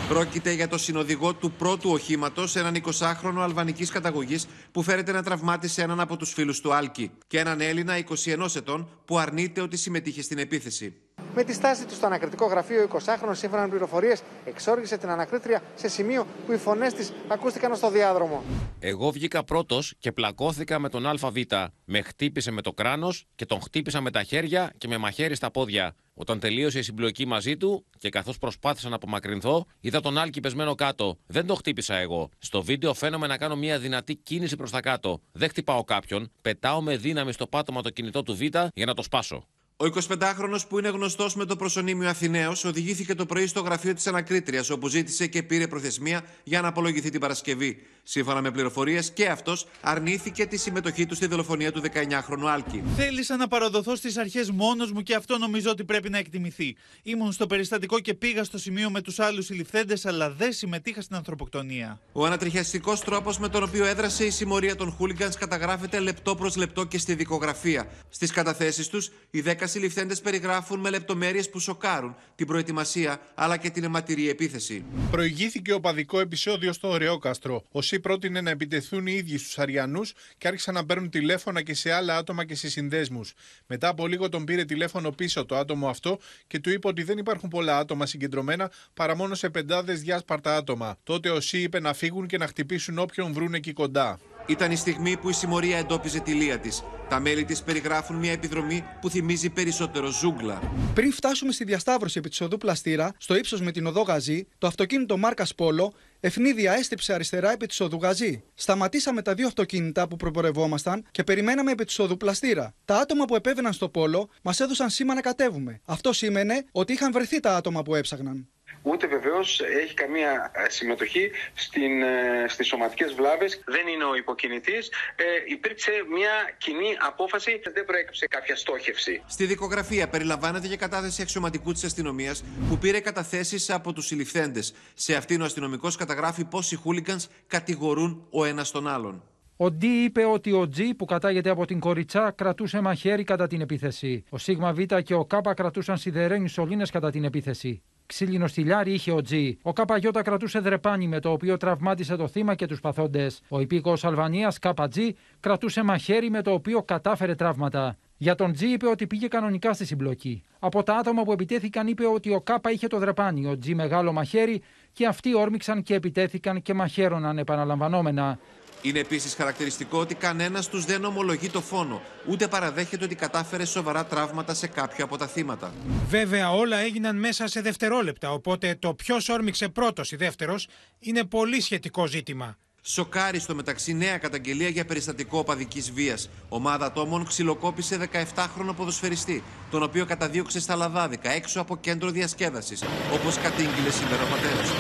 Πρόκειται 0.09 0.52
για 0.52 0.68
το 0.68 0.78
συνοδηγό 0.78 1.35
του 1.35 1.52
πρώτου 1.52 1.90
οχήματος, 1.90 2.56
έναν 2.56 2.75
20χρονο 2.75 3.38
αλβανικής 3.40 3.90
καταγωγής 3.90 4.47
που 4.73 4.82
φέρεται 4.82 5.12
να 5.12 5.23
τραυμάτισε 5.23 5.82
έναν 5.82 6.00
από 6.00 6.16
τους 6.16 6.32
φίλους 6.32 6.61
του 6.61 6.75
Άλκη 6.75 7.11
και 7.26 7.38
έναν 7.38 7.61
Έλληνα 7.61 7.97
21 7.97 8.56
ετών 8.56 8.88
που 9.04 9.18
αρνείται 9.18 9.61
ότι 9.61 9.76
συμμετείχε 9.76 10.23
στην 10.23 10.38
επίθεση. 10.38 10.94
Με 11.34 11.44
τη 11.44 11.52
στάση 11.52 11.86
του 11.86 11.94
στο 11.94 12.06
ανακριτικό 12.06 12.46
γραφείο, 12.46 12.82
ο 12.82 12.86
20χρονο, 12.92 13.30
σύμφωνα 13.32 13.62
με 13.62 13.68
πληροφορίες, 13.68 14.22
εξόργησε 14.44 14.96
την 14.96 15.08
ανακρίτρια 15.08 15.62
σε 15.74 15.88
σημείο 15.88 16.26
που 16.46 16.52
οι 16.52 16.56
φωνές 16.56 16.94
της 16.94 17.12
ακούστηκαν 17.28 17.76
στο 17.76 17.90
διάδρομο. 17.90 18.42
Εγώ 18.78 19.10
βγήκα 19.10 19.44
πρώτος 19.44 19.94
και 19.98 20.12
πλακώθηκα 20.12 20.78
με 20.78 20.88
τον 20.88 21.06
ΑΒ. 21.06 21.36
Με 21.84 22.02
χτύπησε 22.02 22.50
με 22.50 22.62
το 22.62 22.72
κράνος 22.72 23.26
και 23.34 23.46
τον 23.46 23.60
χτύπησα 23.60 24.00
με 24.00 24.10
τα 24.10 24.22
χέρια 24.22 24.72
και 24.78 24.88
με 24.88 24.96
μαχαίρι 24.96 25.34
στα 25.34 25.50
πόδια. 25.50 25.94
Όταν 26.14 26.38
τελείωσε 26.38 26.78
η 26.78 26.82
συμπλοκή 26.82 27.26
μαζί 27.26 27.56
του 27.56 27.84
και 27.98 28.08
καθώς 28.08 28.38
προσπάθησα 28.38 28.88
να 28.88 28.94
απομακρυνθώ, 28.94 29.66
είδα 29.80 30.00
τον 30.00 30.18
Άλκη 30.18 30.40
πεσμένο 30.40 30.74
κάτω. 30.74 31.18
Δεν 31.26 31.46
τον 31.46 31.56
χτύπησα 31.56 31.94
εγώ. 31.94 32.28
Στο 32.38 32.62
βίντεο 32.62 32.94
φαίνομαι 32.94 33.26
να 33.26 33.36
κάνω 33.36 33.56
μια 33.56 33.78
δυνατή 33.78 34.14
κίνηση 34.14 34.56
προς 34.56 34.70
τα 34.70 34.80
κάτω. 34.80 35.20
Δεν 35.32 35.48
χτυπάω 35.48 35.84
κάποιον, 35.84 36.30
πετάω 36.42 36.80
με 36.80 36.96
δύναμη 36.96 37.32
στο 37.32 37.46
πάτωμα 37.46 37.82
το 37.82 37.90
κινητό 37.90 38.22
του 38.22 38.36
Β 38.36 38.40
για 38.74 38.86
να 38.86 38.94
το 38.94 39.02
σπάσω. 39.02 39.46
Ο 39.82 39.84
25χρονο 39.84 40.58
που 40.68 40.78
είναι 40.78 40.88
γνωστός 40.88 41.34
με 41.34 41.44
το 41.44 41.56
προσωνύμιο 41.56 42.08
Αθηναίος 42.08 42.64
οδηγήθηκε 42.64 43.14
το 43.14 43.26
πρωί 43.26 43.46
στο 43.46 43.60
γραφείο 43.60 43.94
της 43.94 44.06
Ανακρίτριας, 44.06 44.70
όπου 44.70 44.88
ζήτησε 44.88 45.26
και 45.26 45.42
πήρε 45.42 45.66
προθεσμία 45.66 46.25
για 46.44 46.60
να 46.60 46.68
απολογηθεί 46.68 47.10
την 47.10 47.20
Παρασκευή. 47.20 47.82
Σύμφωνα 48.02 48.40
με 48.40 48.50
πληροφορίες, 48.50 49.10
και 49.10 49.26
αυτός 49.28 49.66
αρνήθηκε 49.80 50.46
τη 50.46 50.56
συμμετοχή 50.56 51.06
του 51.06 51.14
στη 51.14 51.26
δολοφονία 51.26 51.72
του 51.72 51.82
19χρονου 51.82 52.46
Άλκη. 52.46 52.82
Θέλησα 52.96 53.37
να 53.37 53.49
παραδοθώ 53.49 53.96
στις 53.96 54.16
αρχές 54.16 54.50
μόνος 54.50 54.92
μου 54.92 55.02
και 55.02 55.14
αυτό 55.14 55.38
νομίζω 55.38 55.70
ότι 55.70 55.84
πρέπει 55.84 56.10
να 56.10 56.18
εκτιμηθεί. 56.18 56.76
Ήμουν 57.02 57.32
στο 57.32 57.46
περιστατικό 57.46 58.00
και 58.00 58.14
πήγα 58.14 58.44
στο 58.44 58.58
σημείο 58.58 58.90
με 58.90 59.00
τους 59.00 59.18
άλλους 59.18 59.46
συλληφθέντες, 59.46 60.06
αλλά 60.06 60.30
δεν 60.30 60.52
συμμετείχα 60.52 61.00
στην 61.00 61.16
ανθρωποκτονία. 61.16 62.00
Ο 62.12 62.26
ανατριχιαστικός 62.26 63.00
τρόπος 63.00 63.38
με 63.38 63.49
τον 63.49 63.62
οποίο 63.62 63.84
έδρασε 63.84 64.25
η 64.25 64.30
συμμορία 64.30 64.76
των 64.76 64.90
Χούλιγκανς 64.90 65.37
καταγράφεται 65.37 65.99
λεπτό 65.99 66.34
προς 66.34 66.56
λεπτό 66.56 66.84
και 66.84 66.99
στη 66.99 67.14
δικογραφία. 67.14 67.88
Στις 68.08 68.30
καταθέσεις 68.30 68.88
τους, 68.88 69.10
οι 69.30 69.40
10 69.40 69.69
συλληφθέντες 69.70 70.20
περιγράφουν 70.20 70.80
με 70.80 70.90
λεπτομέρειες 70.90 71.50
που 71.50 71.58
σοκάρουν 71.58 72.16
την 72.34 72.46
προετοιμασία 72.46 73.20
αλλά 73.34 73.56
και 73.56 73.70
την 73.70 73.84
αιματηρή 73.84 74.28
επίθεση. 74.28 74.84
Προηγήθηκε 75.10 75.72
οπαδικό 75.72 76.20
επεισόδιο 76.20 76.72
στο 76.72 76.88
Ωραιόκαστρο. 76.88 77.62
Ο 77.70 77.82
ΣΥ 77.82 78.00
πρότεινε 78.00 78.40
να 78.40 78.50
επιτεθούν 78.50 79.06
οι 79.06 79.12
ίδιοι 79.12 79.38
στους 79.38 79.58
Αριανούς 79.58 80.12
και 80.38 80.48
άρχισαν 80.48 80.74
να 80.74 80.84
παίρνουν 80.84 81.10
τηλέφωνα 81.10 81.62
και 81.62 81.74
σε 81.74 81.92
άλλα 81.92 82.16
άτομα 82.16 82.44
και 82.44 82.54
σε 82.54 82.68
συνδέσμους. 82.68 83.32
Μετά 83.66 83.88
από 83.88 84.06
λίγο 84.06 84.28
τον 84.28 84.44
πήρε 84.44 84.64
τηλέφωνο 84.64 85.10
πίσω 85.10 85.44
το 85.46 85.56
άτομο 85.56 85.88
αυτό 85.88 86.18
και 86.46 86.58
του 86.58 86.70
είπε 86.70 86.88
ότι 86.88 87.02
δεν 87.02 87.18
υπάρχουν 87.18 87.48
πολλά 87.48 87.78
άτομα 87.78 88.06
συγκεντρωμένα 88.06 88.70
παρά 88.94 89.16
μόνο 89.16 89.34
σε 89.34 89.50
πεντάδες 89.50 90.00
διάσπαρτα 90.00 90.56
άτομα. 90.56 90.96
Τότε 91.02 91.30
ο 91.30 91.40
ΣΥ 91.40 91.62
είπε 91.62 91.80
να 91.80 91.92
φύγουν 91.94 92.26
και 92.26 92.38
να 92.38 92.46
χτυπήσουν 92.46 92.98
όποιον 92.98 93.32
βρουν 93.32 93.54
εκεί 93.54 93.72
κοντά. 93.72 94.18
Ήταν 94.50 94.71
η 94.71 94.76
στιγμή 94.76 95.16
που 95.16 95.28
η 95.28 95.33
συμμορία 95.33 95.78
εντόπιζε 95.78 96.21
τη 96.21 96.33
λία 96.33 96.59
της. 96.59 96.83
Τα 97.09 97.21
μέλη 97.21 97.45
της 97.45 97.62
περιγράφουν 97.62 98.16
μια 98.16 98.33
επιδρομή 98.33 98.85
που 99.00 99.11
θυμίζει 99.11 99.50
περισσότερο 99.50 100.11
ζούγκλα. 100.11 100.61
Πριν 100.95 101.12
φτάσουμε 101.12 101.52
στη 101.52 101.64
διασταύρωση 101.64 102.19
επί 102.19 102.28
της 102.28 102.40
οδού 102.40 102.57
Πλαστήρα, 102.57 103.12
στο 103.19 103.37
ύψος 103.37 103.61
με 103.61 103.71
την 103.71 103.87
οδό 103.87 104.02
Γαζή, 104.02 104.47
το 104.59 104.66
αυτοκίνητο 104.66 105.16
Μάρκας 105.16 105.54
Πόλο 105.54 105.92
ευνίδια 106.21 106.73
έστριψε 106.73 107.12
αριστερά 107.12 107.52
επί 107.52 107.66
της 107.66 107.80
οδού 107.80 107.99
Γαζή. 108.02 108.42
Σταματήσαμε 108.54 109.23
τα 109.23 109.35
δύο 109.35 109.47
αυτοκίνητα 109.47 110.09
που 110.09 110.16
προπορευόμασταν 110.16 111.04
και 111.11 111.25
περιμέναμε 111.25 111.71
επί 111.71 111.85
της 111.85 111.99
οδού 111.99 112.16
Πλαστήρα. 112.16 112.75
Τα 112.85 112.97
άτομα 112.97 113.25
που 113.25 113.35
επέβαιναν 113.35 113.73
στο 113.73 113.88
Πόλο 113.88 114.28
μας 114.42 114.61
έδωσαν 114.61 114.90
σήμα 114.90 115.14
να 115.14 115.21
κατέβουμε. 115.21 115.80
Αυτό 115.85 116.12
σήμαινε 116.12 116.64
ότι 116.73 116.92
είχαν 116.92 117.12
βρεθεί 117.12 117.40
τα 117.40 117.57
άτομα 117.57 117.83
που 117.83 117.95
έψαχναν 117.95 118.49
ούτε 118.82 119.06
βεβαίως 119.06 119.60
έχει 119.60 119.94
καμία 119.94 120.50
ε, 120.54 120.70
συμμετοχή 120.70 121.30
στην, 121.54 122.02
ε, 122.02 122.44
στις 122.49 122.66
σωματικές 122.66 123.12
βλάβες. 123.12 123.62
Δεν 123.66 123.87
είναι 123.87 124.04
ο 124.04 124.14
υποκινητής. 124.14 124.88
Ε, 125.16 125.25
υπήρξε 125.46 125.90
μια 126.12 126.30
κοινή 126.58 126.96
απόφαση, 127.06 127.60
δεν 127.75 127.84
προέκυψε 127.84 128.26
κάποια 128.26 128.56
στόχευση. 128.56 129.22
Στη 129.26 129.44
δικογραφία 129.46 130.08
περιλαμβάνεται 130.08 130.68
και 130.68 130.76
κατάθεση 130.76 131.22
αξιωματικού 131.22 131.72
της 131.72 131.84
αστυνομίας 131.84 132.44
που 132.68 132.78
πήρε 132.78 133.00
καταθέσεις 133.00 133.70
από 133.70 133.92
τους 133.92 134.06
συλληφθέντες. 134.06 134.75
Σε 134.94 135.14
αυτήν 135.14 135.40
ο 135.40 135.44
αστυνομικός 135.44 135.96
καταγράφει 135.96 136.44
πώς 136.44 136.72
οι 136.72 136.76
χούλιγκανς 136.76 137.26
κατηγορούν 137.46 138.26
ο 138.30 138.44
ένας 138.44 138.70
τον 138.70 138.88
άλλον. 138.88 139.22
Ο 139.56 139.70
Ντι 139.70 139.87
είπε 139.87 140.25
ότι 140.25 140.52
ο 140.52 140.68
Τζι 140.68 140.94
που 140.94 141.04
κατάγεται 141.04 141.50
από 141.50 141.64
την 141.66 141.80
Κοριτσά 141.80 142.30
κρατούσε 142.30 142.80
μαχαίρι 142.80 143.25
κατά 143.25 143.46
την 143.46 143.60
επίθεση. 143.60 144.25
Ο 144.28 144.38
Σίγμα 144.38 144.72
Β 144.72 144.78
και 145.02 145.14
ο 145.14 145.25
Κάπα 145.25 145.54
κρατούσαν 145.54 145.99
σιδερένιους 145.99 146.52
σωλήνες 146.52 146.90
κατά 146.90 147.10
την 147.10 147.25
επίθεση. 147.25 147.82
Ξύλινο 148.11 148.47
στυλιάρι 148.47 148.93
είχε 148.93 149.12
ο 149.12 149.23
Τζι. 149.23 149.57
Ο 149.62 149.73
Καπαγιώτα 149.73 150.23
κρατούσε 150.23 150.59
δρεπάνι 150.59 151.09
με 151.09 151.21
το 151.21 151.31
οποίο 151.31 151.57
τραυμάτισε 151.57 152.17
το 152.17 152.29
θύμα 152.29 152.55
και 152.55 152.67
τους 152.67 152.81
παθόντες. 152.81 153.40
Ο 153.49 153.61
υπήκο 153.61 153.97
Αλβανίας 154.02 154.59
Καπατζή 154.59 155.14
κρατούσε 155.40 155.83
μαχαίρι 155.83 156.31
με 156.31 156.43
το 156.43 156.52
οποίο 156.52 156.83
κατάφερε 156.83 157.35
τραύματα. 157.35 157.97
Για 158.17 158.35
τον 158.35 158.52
Τζι 158.52 158.67
είπε 158.67 158.87
ότι 158.87 159.07
πήγε 159.07 159.29
κανονικά 159.29 159.73
στη 159.73 159.85
συμπλοκή. 159.85 160.43
Από 160.59 160.83
τα 160.83 160.97
άτομα 160.97 161.23
που 161.23 161.33
επιτέθηκαν 161.33 161.87
είπε 161.87 162.07
ότι 162.07 162.35
ο 162.35 162.40
Κάπα 162.40 162.71
είχε 162.71 162.87
το 162.87 162.99
δρεπάνι, 162.99 163.47
ο 163.47 163.59
Τζι 163.59 163.75
μεγάλο 163.75 164.12
μαχαίρι 164.12 164.62
και 164.93 165.07
αυτοί 165.07 165.37
όρμηξαν 165.37 165.83
και 165.83 165.95
επιτέθηκαν 165.95 166.62
και 166.62 166.75
μαχαίρωναν 166.75 167.38
επαναλαμβανόμενα. 167.38 168.38
Είναι 168.82 168.99
επίσης 168.99 169.34
χαρακτηριστικό 169.34 169.99
ότι 169.99 170.14
κανένας 170.14 170.68
τους 170.68 170.84
δεν 170.84 171.04
ομολογεί 171.04 171.49
το 171.49 171.60
φόνο, 171.60 172.02
ούτε 172.26 172.49
παραδέχεται 172.49 173.04
ότι 173.04 173.14
κατάφερε 173.14 173.64
σοβαρά 173.64 174.04
τραύματα 174.04 174.54
σε 174.54 174.66
κάποιο 174.66 175.04
από 175.04 175.16
τα 175.16 175.26
θύματα. 175.26 175.72
Βέβαια, 176.08 176.52
όλα 176.52 176.76
έγιναν 176.76 177.16
μέσα 177.16 177.46
σε 177.46 177.60
δευτερόλεπτα, 177.60 178.32
οπότε 178.32 178.76
το 178.78 178.94
ποιος 178.94 179.28
όρμηξε 179.28 179.68
πρώτος 179.68 180.12
ή 180.12 180.16
δεύτερος 180.16 180.68
είναι 180.99 181.25
πολύ 181.25 181.60
σχετικό 181.60 182.06
ζήτημα. 182.06 182.56
Σοκάρει 182.82 183.38
στο 183.38 183.54
μεταξύ 183.54 183.94
νέα 183.94 184.18
καταγγελία 184.18 184.68
για 184.68 184.84
περιστατικό 184.84 185.38
οπαδικής 185.38 185.92
βίας. 185.92 186.30
Ομάδα 186.49 186.87
ατόμων 186.87 187.26
ξυλοκόπησε 187.26 188.08
17χρονο 188.12 188.75
ποδοσφαιριστή, 188.76 189.42
τον 189.70 189.82
οποίο 189.82 190.06
καταδίωξε 190.06 190.60
στα 190.60 190.76
λαδάδικα 190.76 191.30
έξω 191.30 191.60
από 191.60 191.76
κέντρο 191.76 192.10
διασκέδασης, 192.10 192.82
όπως 193.12 193.37
κατήγγειλε 193.37 193.90
σήμερα 193.90 194.22
ο 194.22 194.26
πατέρας 194.30 194.70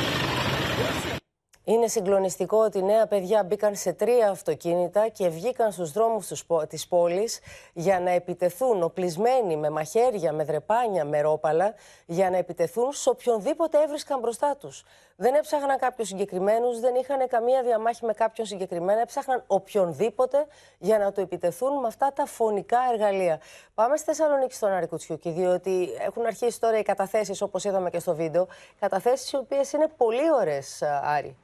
είναι 1.64 1.88
συγκλονιστικό 1.88 2.56
ότι 2.56 2.82
νέα 2.82 3.06
παιδιά 3.06 3.44
μπήκαν 3.44 3.74
σε 3.74 3.92
τρία 3.92 4.30
αυτοκίνητα 4.30 5.08
και 5.08 5.28
βγήκαν 5.28 5.72
στους 5.72 5.92
δρόμους 5.92 6.32
της 6.68 6.86
πόλης 6.86 7.40
για 7.72 8.00
να 8.00 8.10
επιτεθούν 8.10 8.82
οπλισμένοι 8.82 9.56
με 9.56 9.70
μαχαίρια, 9.70 10.32
με 10.32 10.44
δρεπάνια, 10.44 11.04
με 11.04 11.20
ρόπαλα, 11.20 11.74
για 12.06 12.30
να 12.30 12.36
επιτεθούν 12.36 12.92
σε 12.92 13.08
οποιονδήποτε 13.08 13.82
έβρισκαν 13.82 14.20
μπροστά 14.20 14.56
τους. 14.56 14.84
Δεν 15.22 15.34
έψαχναν 15.34 15.78
κάποιους 15.78 16.08
συγκεκριμένους, 16.08 16.80
δεν 16.80 16.94
είχαν 16.94 17.28
καμία 17.28 17.62
διαμάχη 17.62 18.04
με 18.04 18.12
κάποιον 18.12 18.46
συγκεκριμένα, 18.46 19.00
έψαχναν 19.00 19.44
οποιονδήποτε 19.46 20.46
για 20.78 20.98
να 20.98 21.12
το 21.12 21.20
επιτεθούν 21.20 21.80
με 21.80 21.86
αυτά 21.86 22.12
τα 22.12 22.26
φωνικά 22.26 22.78
εργαλεία. 22.92 23.40
Πάμε 23.74 23.96
στη 23.96 24.06
Θεσσαλονίκη 24.06 24.54
στον 24.54 24.70
Άρη 24.70 24.86
Κουτσιούκη, 24.86 25.30
διότι 25.30 25.88
έχουν 26.06 26.26
αρχίσει 26.26 26.60
τώρα 26.60 26.78
οι 26.78 26.82
καταθέσεις, 26.82 27.42
όπως 27.42 27.64
είδαμε 27.64 27.90
και 27.90 27.98
στο 27.98 28.14
βίντεο, 28.14 28.46
καταθέσεις 28.80 29.32
οι 29.32 29.36
οποίες 29.36 29.72
είναι 29.72 29.86
πολύ 29.96 30.32
ωραίες, 30.32 30.82
Άρη 31.02 31.36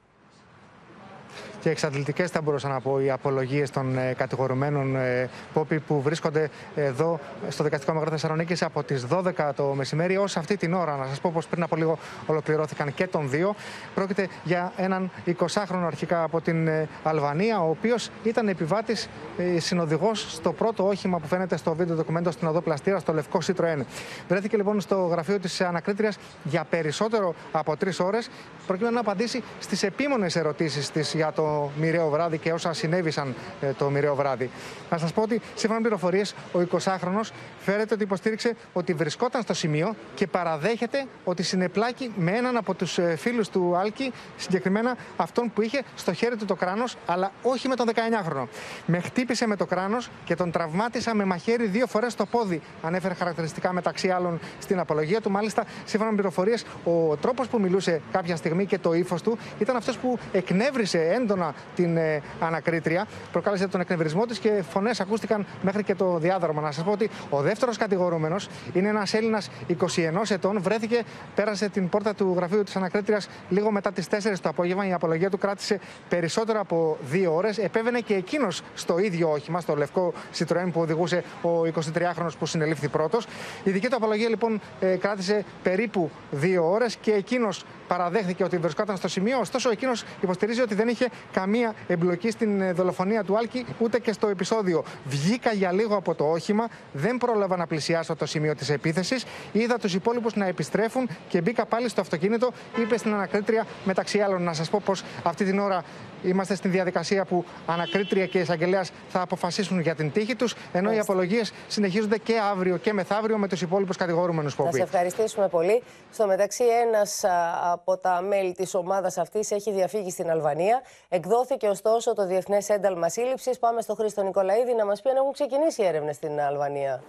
και 1.59 1.69
εξαντλητικές, 1.69 2.31
θα 2.31 2.41
μπορούσα 2.41 2.67
να 2.67 2.79
πω, 2.79 2.99
οι 2.99 3.11
απολογίες 3.11 3.69
των 3.69 3.97
ε, 3.97 4.13
κατηγορουμένων 4.17 4.95
ε, 4.95 5.29
Πόπη 5.53 5.79
που 5.79 6.01
βρίσκονται 6.01 6.49
εδώ 6.75 7.19
στο 7.49 7.63
Δικαστικό 7.63 7.93
Μεγαλό 7.93 8.11
Θεσσαλονίκη 8.11 8.63
από 8.63 8.83
τις 8.83 9.05
12 9.09 9.31
το 9.55 9.63
μεσημέρι 9.63 10.17
ως 10.17 10.37
αυτή 10.37 10.57
την 10.57 10.73
ώρα. 10.73 10.95
Να 10.95 11.05
σας 11.05 11.19
πω 11.19 11.31
πως 11.33 11.47
πριν 11.47 11.63
από 11.63 11.75
λίγο 11.75 11.97
ολοκληρώθηκαν 12.25 12.93
και 12.93 13.07
των 13.07 13.29
δύο. 13.29 13.55
Πρόκειται 13.93 14.27
για 14.43 14.71
έναν 14.77 15.11
20χρονο 15.25 15.85
αρχικά 15.85 16.23
από 16.23 16.41
την 16.41 16.67
ε, 16.67 16.87
Αλβανία, 17.03 17.59
ο 17.61 17.69
οποίος 17.69 18.09
ήταν 18.23 18.47
επιβάτης 18.47 19.09
συνοδηγός 19.57 20.33
στο 20.33 20.53
πρώτο 20.53 20.87
όχημα 20.87 21.19
που 21.19 21.27
φαίνεται 21.27 21.57
στο 21.57 21.75
βίντεο 21.75 21.95
ντοκουμέντο 21.95 22.31
στην 22.31 22.47
οδό 22.47 22.61
Πλαστήρας, 22.61 23.01
στο 23.01 23.13
λευκό 23.13 23.39
Citroën. 23.47 23.81
Βρέθηκε 24.27 24.57
λοιπόν 24.57 24.81
στο 24.81 24.95
γραφείο 24.95 25.39
της 25.39 25.61
ανακρίτριας 25.61 26.17
για 26.43 26.65
περισσότερο 26.69 27.33
από 27.51 27.77
τρεις 27.77 27.99
ώρες, 27.99 28.29
προκειμένου 28.67 28.93
να 28.93 28.99
απαντήσει 28.99 29.43
στις 29.59 29.83
επίμονες 29.83 30.35
ερωτήσεις 30.35 30.91
της 30.91 31.13
για 31.13 31.31
το 31.31 31.46
μοιραίο 31.75 32.09
βράδυ 32.09 32.37
και 32.37 32.51
όσα 32.53 32.73
συνέβησαν 32.73 33.35
ε, 33.61 33.71
το 33.73 33.89
μοιραίο 33.89 34.15
βράδυ. 34.15 34.49
Να 34.89 34.97
σας 34.97 35.13
πω 35.13 35.21
ότι 35.21 35.41
σύμφωνα 35.55 35.79
με 35.79 35.87
πληροφορίες, 35.87 36.35
ο 36.53 36.59
20χρονο 36.71 37.29
φέρεται 37.71 37.93
ότι 37.93 38.03
υποστήριξε 38.03 38.55
ότι 38.73 38.93
βρισκόταν 38.93 39.41
στο 39.41 39.53
σημείο 39.53 39.95
και 40.15 40.27
παραδέχεται 40.27 41.05
ότι 41.23 41.43
συνεπλάκη 41.43 42.11
με 42.15 42.31
έναν 42.31 42.57
από 42.57 42.73
τους 42.73 42.97
ε, 42.97 43.15
φίλους 43.15 43.49
του 43.49 43.75
Άλκη, 43.77 44.13
συγκεκριμένα 44.37 44.97
αυτόν 45.17 45.51
που 45.53 45.61
είχε 45.61 45.83
στο 45.95 46.13
χέρι 46.13 46.35
του 46.35 46.45
το 46.45 46.55
κράνος, 46.55 46.97
αλλά 47.05 47.31
όχι 47.41 47.67
με 47.67 47.75
τον 47.75 47.87
19χρονο. 47.93 48.47
Με 48.85 48.99
χτύπησε 48.99 49.47
με 49.47 49.55
το 49.55 49.65
κράνος 49.65 50.09
και 50.25 50.35
τον 50.35 50.51
τραυμάτισα 50.51 51.15
με 51.15 51.25
μαχαίρι 51.25 51.65
δύο 51.65 51.87
φορές 51.87 52.11
στο 52.11 52.25
πόδι, 52.25 52.61
ανέφερε 52.81 53.13
χαρακτηριστικά 53.13 53.73
μεταξύ 53.73 54.09
άλλων 54.09 54.39
στην 54.59 54.79
απολογία 54.79 55.21
του. 55.21 55.31
Μάλιστα, 55.31 55.63
σύμφωνα 55.85 56.11
με 56.11 56.15
πληροφορίες, 56.15 56.65
ο 56.83 57.15
τρόπος 57.15 57.47
που 57.47 57.59
μιλούσε 57.59 58.01
κάποια 58.11 58.35
στιγμή 58.35 58.65
και 58.65 58.77
το 58.77 58.93
ύφος 58.93 59.21
του 59.21 59.37
ήταν 59.59 59.75
αυτός 59.75 59.97
που 59.97 60.19
εκνεύρισε 60.31 60.99
έντονα 60.99 61.53
την 61.75 61.97
ε, 61.97 62.21
ανακρίτρια. 62.39 63.07
Προκάλεσε 63.31 63.67
τον 63.67 63.81
εκνευρισμό 63.81 64.25
της 64.25 64.39
και 64.39 64.63
φωνές 64.69 64.99
ακούστηκαν 64.99 65.45
μέχρι 65.61 65.83
και 65.83 65.95
το 65.95 66.17
διάδρομο. 66.17 66.61
Να 66.61 66.71
σας 66.71 66.83
πω 66.83 66.91
ότι 66.91 67.09
ο 67.29 67.41
δεύτερος 67.57 67.77
κατηγορούμενος 67.77 68.49
είναι 68.73 68.87
ένας 68.87 69.13
Έλληνας 69.13 69.49
21 69.67 70.29
ετών. 70.29 70.61
Βρέθηκε, 70.61 71.03
πέρασε 71.35 71.69
την 71.69 71.89
πόρτα 71.89 72.13
του 72.13 72.33
γραφείου 72.35 72.63
της 72.63 72.75
ανακρίτριας 72.75 73.29
λίγο 73.49 73.71
μετά 73.71 73.91
τις 73.91 74.07
4 74.09 74.39
το 74.41 74.49
απόγευμα. 74.49 74.87
Η 74.87 74.93
απολογία 74.93 75.29
του 75.29 75.37
κράτησε 75.37 75.79
περισσότερο 76.09 76.59
από 76.59 76.97
δύο 77.01 77.35
ώρες. 77.35 77.57
Επέβαινε 77.57 77.99
και 77.99 78.13
εκείνος 78.13 78.61
στο 78.73 78.99
ίδιο 78.99 79.31
όχημα, 79.31 79.61
στο 79.61 79.75
λευκό 79.75 80.13
Citroën 80.37 80.69
που 80.73 80.81
οδηγούσε 80.81 81.23
ο 81.41 81.49
23χρονο 81.63 82.29
που 82.39 82.45
συνελήφθη 82.45 82.87
πρώτος. 82.87 83.27
Η 83.63 83.71
δική 83.71 83.87
του 83.87 83.95
απολογία 83.95 84.29
λοιπόν 84.29 84.61
ε, 84.79 84.95
κράτησε 84.95 85.45
περίπου 85.63 86.11
δύο 86.31 86.69
ώρες 86.71 86.95
και 86.95 87.11
εκείνος 87.11 87.65
παραδέχθηκε 87.87 88.43
ότι 88.43 88.57
βρισκόταν 88.57 88.97
στο 88.97 89.07
σημείο. 89.07 89.39
Ωστόσο, 89.39 89.69
εκείνος 89.69 90.03
υποστηρίζει 90.21 90.61
ότι 90.61 90.75
δεν 90.75 90.87
είχε 90.87 91.09
καμία 91.31 91.73
εμπλοκή 91.87 92.31
στην 92.31 92.61
ε, 92.61 92.71
δολοφονία 92.71 93.23
του 93.23 93.37
Άλκη, 93.37 93.65
ούτε 93.79 93.99
και 93.99 94.11
στο 94.11 94.27
επεισόδιο. 94.27 94.83
Βγήκα 95.05 95.51
για 95.51 95.71
λίγο 95.71 95.95
από 95.95 96.15
το 96.15 96.23
όχημα, 96.23 96.67
δεν 96.93 97.17
πρόλαβα 97.47 97.57
να 97.57 97.67
πλησιάσω 97.67 98.15
το 98.15 98.25
σημείο 98.25 98.55
της 98.55 98.69
επίθεσης. 98.69 99.25
Είδα 99.51 99.77
τους 99.77 99.93
υπόλοιπους 99.93 100.35
να 100.35 100.45
επιστρέφουν 100.45 101.09
και 101.29 101.41
μπήκα 101.41 101.65
πάλι 101.65 101.89
στο 101.89 102.01
αυτοκίνητο. 102.01 102.51
Είπε 102.77 102.97
στην 102.97 103.13
ανακρίτρια, 103.13 103.65
μεταξύ 103.83 104.19
άλλων, 104.19 104.43
να 104.43 104.53
σας 104.53 104.69
πω 104.69 104.81
πως 104.85 105.03
αυτή 105.23 105.45
την 105.45 105.59
ώρα 105.59 105.83
Είμαστε 106.23 106.55
στην 106.55 106.71
διαδικασία 106.71 107.25
που 107.25 107.45
ανακρίτρια 107.65 108.25
και 108.25 108.39
εισαγγελέας 108.39 108.91
θα 109.09 109.21
αποφασίσουν 109.21 109.79
για 109.79 109.95
την 109.95 110.11
τύχη 110.11 110.35
τους, 110.35 110.55
ενώ 110.73 110.91
οι 110.91 110.99
απολογίες 110.99 111.53
συνεχίζονται 111.67 112.17
και 112.17 112.39
αύριο 112.51 112.77
και 112.77 112.93
μεθαύριο 112.93 113.37
με 113.37 113.47
τους 113.47 113.61
υπόλοιπους 113.61 113.97
κατηγορούμενους 113.97 114.55
που 114.55 114.63
Θα 114.63 114.71
σε 114.71 114.81
ευχαριστήσουμε 114.81 115.47
πολύ. 115.47 115.83
Στο 116.11 116.27
μεταξύ, 116.27 116.63
ένας 116.87 117.23
από 117.71 117.97
τα 117.97 118.21
μέλη 118.21 118.53
της 118.53 118.75
ομάδας 118.75 119.17
αυτής 119.17 119.51
έχει 119.51 119.71
διαφύγει 119.71 120.11
στην 120.11 120.29
Αλβανία. 120.29 120.81
Εκδόθηκε 121.09 121.67
ωστόσο 121.67 122.13
το 122.13 122.27
Διεθνές 122.27 122.69
Ένταλμα 122.69 123.09
Σύλληψης. 123.09 123.59
Πάμε 123.59 123.81
στο 123.81 123.95
Χρήστο 123.95 124.23
Νικολαίδη 124.23 124.73
να 124.73 124.85
μας 124.85 125.01
πει 125.01 125.09
αν 125.09 125.15
έχουν 125.15 125.31
ξεκινήσει 125.31 125.81
οι 125.81 125.85
έρευνες 125.85 126.15
στην 126.15 126.41
Αλβανία. 126.41 127.03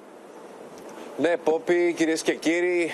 Ναι, 1.21 1.37
Πόπι, 1.45 1.95
κυρίες 1.97 2.23
και 2.23 2.35
κύριοι, 2.35 2.91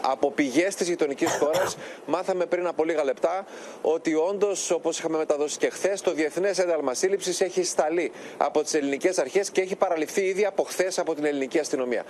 από 0.00 0.30
πηγές 0.30 0.74
της 0.74 0.88
γειτονικής 0.88 1.36
χώρας 1.38 1.76
μάθαμε 2.06 2.46
πριν 2.46 2.66
από 2.66 2.84
λίγα 2.84 3.04
λεπτά 3.04 3.46
ότι 3.82 4.14
όντως, 4.14 4.70
όπως 4.70 4.98
είχαμε 4.98 5.18
μεταδώσει 5.18 5.58
και 5.58 5.68
χθες, 5.68 6.00
το 6.00 6.12
Διεθνές 6.12 6.58
Ένταλμα 6.58 6.94
Σύλληψης 6.94 7.40
έχει 7.40 7.64
σταλεί 7.64 8.12
από 8.36 8.62
τις 8.62 8.74
ελληνικές 8.74 9.18
αρχές 9.18 9.50
και 9.50 9.60
έχει 9.60 9.76
παραληφθεί 9.76 10.20
ήδη 10.20 10.44
από 10.44 10.62
χθες 10.62 10.98
από 10.98 11.14
την 11.14 11.24
ελληνική 11.24 11.58
αστυνομία. 11.58 12.04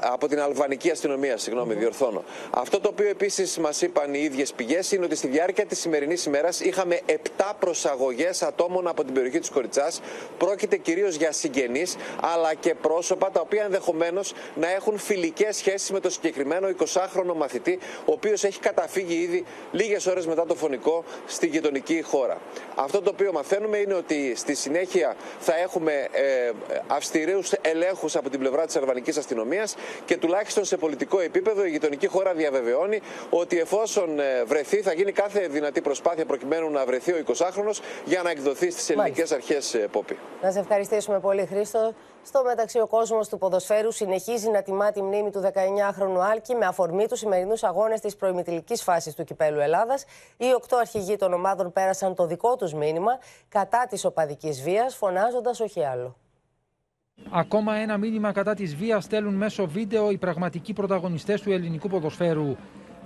από 0.00 0.28
την 0.28 0.40
αλβανική 0.40 0.90
αστυνομία, 0.90 1.36
συγγνώμη, 1.36 1.74
διορθώνω. 1.74 2.24
Αυτό 2.50 2.80
το 2.80 2.88
οποίο 2.88 3.08
επίσης 3.08 3.58
μας 3.58 3.82
είπαν 3.82 4.14
οι 4.14 4.20
ίδιες 4.22 4.52
πηγές 4.52 4.92
είναι 4.92 5.04
ότι 5.04 5.16
στη 5.16 5.26
διάρκεια 5.26 5.66
της 5.66 5.78
σημερινής 5.78 6.24
ημέρας 6.24 6.60
είχαμε 6.60 7.00
7 7.06 7.12
προσαγωγές 7.58 8.42
ατόμων 8.42 8.88
από 8.88 9.04
την 9.04 9.14
περιοχή 9.14 9.38
της 9.38 9.50
Κοριτσάς. 9.50 10.00
Πρόκειται 10.38 10.76
κυρίως 10.76 11.14
για 11.14 11.32
συγγενείς 11.32 11.96
αλλά 12.20 12.54
και 12.54 12.74
πρόσωπα 12.74 13.30
τα 13.30 13.40
οποία 13.40 13.64
ενδεχομένως 13.64 14.32
να 14.54 14.67
να 14.68 14.74
έχουν 14.74 14.98
φιλικές 14.98 15.56
σχέσεις 15.56 15.90
με 15.90 16.00
το 16.00 16.10
συγκεκριμένο 16.10 16.68
20χρονο 16.78 17.34
μαθητή, 17.36 17.78
ο 18.04 18.12
οποίος 18.12 18.44
έχει 18.44 18.60
καταφύγει 18.60 19.14
ήδη 19.14 19.44
λίγες 19.72 20.06
ώρες 20.06 20.26
μετά 20.26 20.46
το 20.46 20.54
φωνικό 20.54 21.04
στη 21.26 21.46
γειτονική 21.46 22.02
χώρα. 22.02 22.38
Αυτό 22.74 23.02
το 23.02 23.10
οποίο 23.10 23.32
μαθαίνουμε 23.32 23.76
είναι 23.76 23.94
ότι 23.94 24.32
στη 24.36 24.54
συνέχεια 24.54 25.16
θα 25.38 25.56
έχουμε 25.56 25.92
ε, 26.12 26.50
αυστηρούς 26.86 27.52
ελέγχους 27.52 28.16
από 28.16 28.30
την 28.30 28.38
πλευρά 28.38 28.66
της 28.66 28.76
αλβανικής 28.76 29.16
αστυνομίας 29.16 29.74
και 30.04 30.16
τουλάχιστον 30.16 30.64
σε 30.64 30.76
πολιτικό 30.76 31.20
επίπεδο 31.20 31.64
η 31.64 31.70
γειτονική 31.70 32.06
χώρα 32.06 32.32
διαβεβαιώνει 32.34 33.00
ότι 33.30 33.58
εφόσον 33.58 34.20
ε, 34.20 34.44
βρεθεί 34.44 34.82
θα 34.82 34.92
γίνει 34.92 35.12
κάθε 35.12 35.46
δυνατή 35.46 35.80
προσπάθεια 35.80 36.24
προκειμένου 36.24 36.70
να 36.70 36.84
βρεθεί 36.84 37.12
ο 37.12 37.16
20χρονο 37.26 37.80
για 38.04 38.22
να 38.22 38.30
εκδοθεί 38.30 38.70
στις 38.70 38.90
ελληνικές 38.90 39.32
αρχές, 39.32 39.74
ε, 39.74 39.78
Πόπη. 39.78 40.18
Να 40.42 40.50
σε 40.50 40.58
ευχαριστήσουμε 40.58 41.20
πολύ, 41.20 41.46
Χρήστο. 41.46 41.94
Στο 42.28 42.42
μεταξύ, 42.44 42.78
ο 42.78 42.86
κόσμος 42.86 43.28
του 43.28 43.38
ποδοσφαίρου 43.38 43.92
συνεχίζει 43.92 44.50
να 44.50 44.62
τιμά 44.62 44.90
τη 44.90 45.02
μνήμη 45.02 45.30
του 45.30 45.40
19χρονου 45.40 46.20
Άλκη 46.30 46.54
με 46.54 46.66
αφορμή 46.66 47.06
τους 47.06 47.18
σημερινούς 47.18 47.62
αγώνες 47.62 48.00
της 48.00 48.16
προημητηλική 48.16 48.76
φάσης 48.76 49.14
του 49.14 49.24
κυπέλου 49.24 49.60
Ελλάδας. 49.60 50.04
Οι 50.36 50.52
οκτώ 50.54 50.76
αρχηγοί 50.76 51.16
των 51.16 51.32
ομάδων 51.32 51.72
πέρασαν 51.72 52.14
το 52.14 52.26
δικό 52.26 52.56
τους 52.56 52.74
μήνυμα 52.74 53.18
κατά 53.48 53.86
της 53.88 54.04
οπαδικής 54.04 54.62
βίας, 54.62 54.94
φωνάζοντας 54.94 55.60
όχι 55.60 55.84
άλλο. 55.84 56.16
Ακόμα 57.30 57.74
ένα 57.74 57.96
μήνυμα 57.96 58.32
κατά 58.32 58.54
της 58.54 58.76
βίας 58.76 59.04
στέλνουν 59.04 59.34
μέσω 59.34 59.66
βίντεο 59.66 60.10
οι 60.10 60.18
πραγματικοί 60.18 60.72
πρωταγωνιστές 60.72 61.40
του 61.40 61.52
ελληνικού 61.52 61.88
ποδοσφαίρου. 61.88 62.56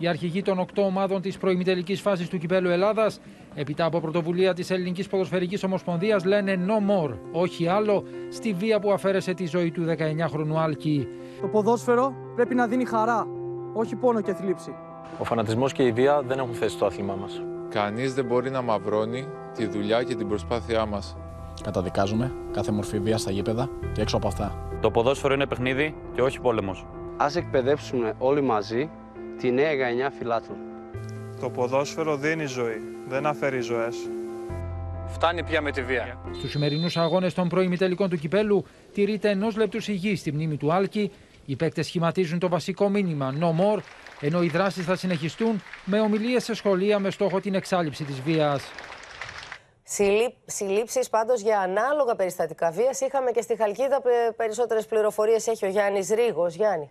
Οι 0.02 0.09
αρχηγοί 0.09 0.42
των 0.42 0.59
οκτώ 0.59 0.82
ομάδων 0.82 1.21
της 1.21 1.38
προημιτελικής 1.38 2.00
φάσης 2.00 2.28
του 2.28 2.38
κυπέλου 2.38 2.68
Ελλάδας, 2.68 3.21
έπειτα 3.54 3.85
από 3.85 4.00
πρωτοβουλία 4.00 4.54
της 4.54 4.71
Ελληνικής 4.71 5.09
Ποδοσφαιρικής 5.09 5.64
Ομοσπονδίας, 5.64 6.25
λένε 6.25 6.66
no 6.66 6.90
more, 6.90 7.18
όχι 7.32 7.68
άλλο, 7.68 8.04
στη 8.30 8.52
βία 8.52 8.80
που 8.80 8.92
αφαίρεσε 8.92 9.35
τη 9.35 9.47
ζωή 9.47 9.71
του 9.71 9.85
19χρονου 9.85 10.56
Άλκη. 10.56 11.09
Το 11.40 11.47
ποδόσφαιρο 11.47 12.14
πρέπει 12.35 12.54
να 12.54 12.66
δίνει 12.66 12.85
χαρά, 12.85 13.26
όχι 13.73 13.97
πόνο 13.97 14.21
και 14.21 14.35
θλίψη. 14.35 14.75
Ο 15.18 15.25
φανατισμός 15.25 15.73
και 15.73 15.82
η 15.82 15.92
βία 15.92 16.23
δεν 16.23 16.38
έχουν 16.38 16.54
θέση 16.54 16.75
στο 16.75 16.87
άθλημά 16.87 17.14
μας. 17.14 17.42
Κανείς 17.68 18.14
δεν 18.14 18.25
μπορεί 18.25 18.50
να 18.50 18.62
μαυρώνει 18.62 19.26
τη 19.54 19.66
δουλειά 19.66 20.02
και 20.02 20.14
την 20.14 20.28
προσπάθειά 20.28 20.87
μας. 20.87 21.16
Καταδικάζουμε 21.62 22.32
κάθε 22.52 22.73
μορφή 22.73 22.99
βίας 22.99 23.21
στα 23.21 23.30
γήπεδα 23.30 23.68
και 23.92 24.00
έξω 24.00 24.16
από 24.16 24.26
αυτά. 24.26 24.68
Το 24.80 24.90
ποδόσφαιρο 24.90 25.35
είναι 25.35 25.47
παιχνίδι 25.47 25.94
και 26.14 26.23
όχι 26.23 26.40
πόλεμος. 26.40 26.87
Α 27.16 27.26
εκπαιδεύσουμε 27.37 28.14
όλοι 28.18 28.40
μαζί 28.40 28.90
τη 29.41 29.51
νέα 29.51 29.73
γενιά 29.73 30.11
φιλάθλων. 30.11 30.59
Το 31.41 31.51
ποδόσφαιρο 31.51 32.17
δίνει 32.17 32.45
ζωή, 32.45 32.83
δεν 33.09 33.27
αφαιρεί 33.27 33.61
ζωές. 33.61 33.97
Φτάνει 35.07 35.45
πια 35.45 35.61
με 35.61 35.71
τη 35.71 35.83
βία. 35.83 36.19
Στους 36.39 36.51
σημερινούς 36.51 36.97
αγώνες 36.97 37.35
των 37.35 37.49
προημιτελικών 37.49 38.09
του 38.09 38.17
κυπέλου, 38.17 38.65
τηρείται 38.93 39.31
ενός 39.31 39.57
λεπτού 39.57 39.81
σιγής 39.81 40.21
στη 40.21 40.33
μνήμη 40.33 40.57
του 40.57 40.73
Άλκη. 40.73 41.12
Οι 41.47 41.57
παίκτες 41.57 41.87
σχηματίζουν 41.87 42.39
το 42.39 42.49
βασικό 42.49 42.89
μήνυμα 42.89 43.35
No 43.41 43.61
More, 43.61 43.81
ενώ 44.21 44.43
οι 44.43 44.49
δράσεις 44.49 44.85
θα 44.85 44.97
συνεχιστούν 44.97 45.62
με 45.85 46.01
ομιλίες 46.01 46.45
σε 46.45 46.55
σχολεία 46.55 46.99
με 46.99 47.11
στόχο 47.11 47.41
την 47.41 47.55
εξάλληψη 47.55 48.05
της 48.05 48.21
βίας. 48.21 48.62
Συλλήψεις 50.47 51.09
πάντως 51.09 51.40
για 51.40 51.61
ανάλογα 51.61 52.14
περιστατικά 52.16 52.71
βίας 52.71 53.01
είχαμε 53.01 53.31
και 53.31 53.40
στη 53.40 53.57
Χαλκίδα. 53.57 54.03
Περισσότερες 54.37 54.87
πληροφορίες 54.87 55.47
έχει 55.47 55.64
ο 55.64 55.68
Γιάννης 55.68 56.11
Ρίγος. 56.11 56.55
Γιάννη. 56.55 56.90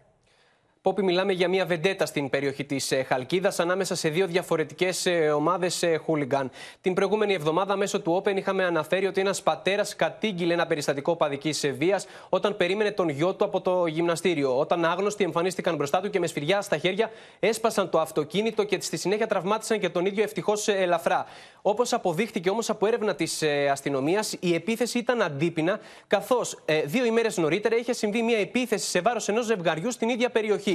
Πόπι, 0.83 1.03
μιλάμε 1.03 1.33
για 1.33 1.47
μια 1.47 1.65
βεντέτα 1.65 2.05
στην 2.05 2.29
περιοχή 2.29 2.63
της 2.65 2.91
ε, 2.91 3.03
Χαλκίδας 3.03 3.59
ανάμεσα 3.59 3.95
σε 3.95 4.09
δύο 4.09 4.27
διαφορετικές 4.27 5.05
ε, 5.05 5.29
ομάδες 5.29 5.83
ε, 5.83 5.97
χούλιγκαν. 5.97 6.51
Την 6.81 6.93
προηγούμενη 6.93 7.33
εβδομάδα, 7.33 7.75
μέσω 7.75 8.01
του 8.01 8.21
Open, 8.23 8.35
είχαμε 8.35 8.65
αναφέρει 8.65 9.07
ότι 9.07 9.21
ένας 9.21 9.41
πατέρας 9.41 9.95
κατήγγειλε 9.95 10.53
ένα 10.53 10.67
περιστατικό 10.67 11.15
παδικής 11.15 11.71
βίας 11.77 12.05
όταν 12.29 12.57
περίμενε 12.57 12.91
τον 12.91 13.09
γιο 13.09 13.33
του 13.33 13.45
από 13.45 13.61
το 13.61 13.85
γυμναστήριο. 13.85 14.59
Όταν 14.59 14.85
άγνωστοι 14.85 15.23
εμφανίστηκαν 15.23 15.75
μπροστά 15.75 16.01
του 16.01 16.09
και 16.09 16.19
με 16.19 16.27
σφυριά 16.27 16.61
στα 16.61 16.77
χέρια 16.77 17.11
έσπασαν 17.39 17.89
το 17.89 17.99
αυτοκίνητο 17.99 18.63
και 18.63 18.81
στη 18.81 18.97
συνέχεια 18.97 19.27
τραυμάτισαν 19.27 19.79
και 19.79 19.89
τον 19.89 20.05
ίδιο 20.05 20.23
ευτυχώς 20.23 20.67
ελαφρά. 20.67 21.25
Όπως 21.61 21.93
αποδείχτηκε 21.93 22.49
όμως 22.49 22.69
από 22.69 22.87
έρευνα 22.87 23.15
της 23.15 23.43
αστυνομίας, 23.71 24.35
η 24.39 24.53
επίθεση 24.53 24.97
ήταν 24.97 25.21
αντίπεινα, 25.21 25.79
καθώς 26.07 26.59
δύο 26.85 27.05
ημέρες 27.05 27.37
νωρίτερα 27.37 27.75
είχε 27.75 27.93
συμβεί 27.93 28.21
μια 28.21 28.37
επίθεση 28.37 28.89
σε 28.89 29.01
βάρος 29.01 29.27
ενός 29.27 29.45
ζευγαριού 29.45 29.91
στην 29.91 30.09
ίδια 30.09 30.29
περιοχή. 30.29 30.70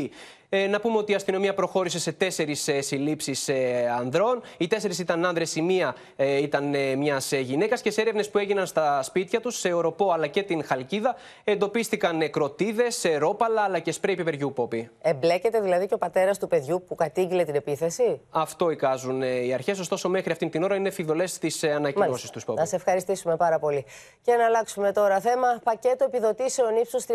Ε, 0.49 0.67
να 0.67 0.81
πούμε 0.81 0.99
ότι 0.99 1.13
η 1.13 1.15
αστυνομία 1.15 1.55
προχώρησε 1.55 1.99
σε 1.99 2.13
τέσσερις 2.13 2.69
ε, 2.69 2.81
συλλήψεις 2.81 3.49
ε, 3.49 3.95
ανδρών. 3.99 4.43
Οι 4.59 4.67
τέσσερις 4.67 4.99
ήταν 4.99 5.25
άνδρες, 5.25 5.57
η 5.57 5.63
μία 5.63 5.95
ε, 6.17 6.37
ήταν 6.37 6.75
ε, 6.75 6.95
μιας 6.95 7.33
γυναίκας. 7.33 7.81
Και 7.81 7.91
σε 7.91 8.01
έρευνες 8.01 8.31
που 8.31 8.39
έγιναν 8.39 8.67
στα 8.67 9.03
σπίτια 9.03 9.41
τους, 9.41 9.59
σε 9.59 9.73
Οροπό 9.73 10.11
αλλά 10.11 10.27
και 10.27 10.43
την 10.43 10.65
Χαλκίδα, 10.65 11.17
εντοπίστηκαν 11.45 12.17
νεκροτίδες, 12.17 13.05
ρόπαλα 13.19 13.63
αλλά 13.63 13.79
και 13.79 13.93
σπρέι 13.93 14.15
πιπεριού 14.15 14.53
πόπι. 14.53 14.91
Εμπλέκεται 15.03 15.61
δηλαδή 15.61 15.87
και 15.87 15.95
ο 15.95 15.99
πατέρας 15.99 16.39
του 16.39 16.49
παιδιού 16.49 16.85
που 16.89 16.95
κατήγγειλε 16.95 17.45
την 17.45 17.55
επίθεση; 17.55 18.21
Αυτό 18.31 18.71
εικάζουν 18.71 19.23
ε, 19.23 19.45
οι 19.45 19.53
αρχές. 19.53 19.79
Ωστόσο, 19.79 20.09
μέχρι 20.09 20.33
αυτήν 20.33 20.51
την 20.51 20.63
ώρα 20.63 20.75
είναι 20.75 20.91
φιδωλές 20.91 21.33
στις 21.33 21.65
ανακοινώσεις 21.65 22.31
τους 22.31 22.45
Πόπι. 22.45 22.59
Να 22.59 22.67
σε 22.67 22.77
ευχαριστήσουμε 22.77 23.37
πάρα 23.37 23.59
πολύ. 23.59 23.85
Και 24.23 24.33
να 24.35 24.45
αλλάξουμε 24.45 24.93
τώρα 24.93 25.21
θέμα. 25.21 25.61
Πακέτο 25.65 26.05
επιδοτήσεων 26.05 26.77
ύψους 26.77 27.05
350 27.07 27.13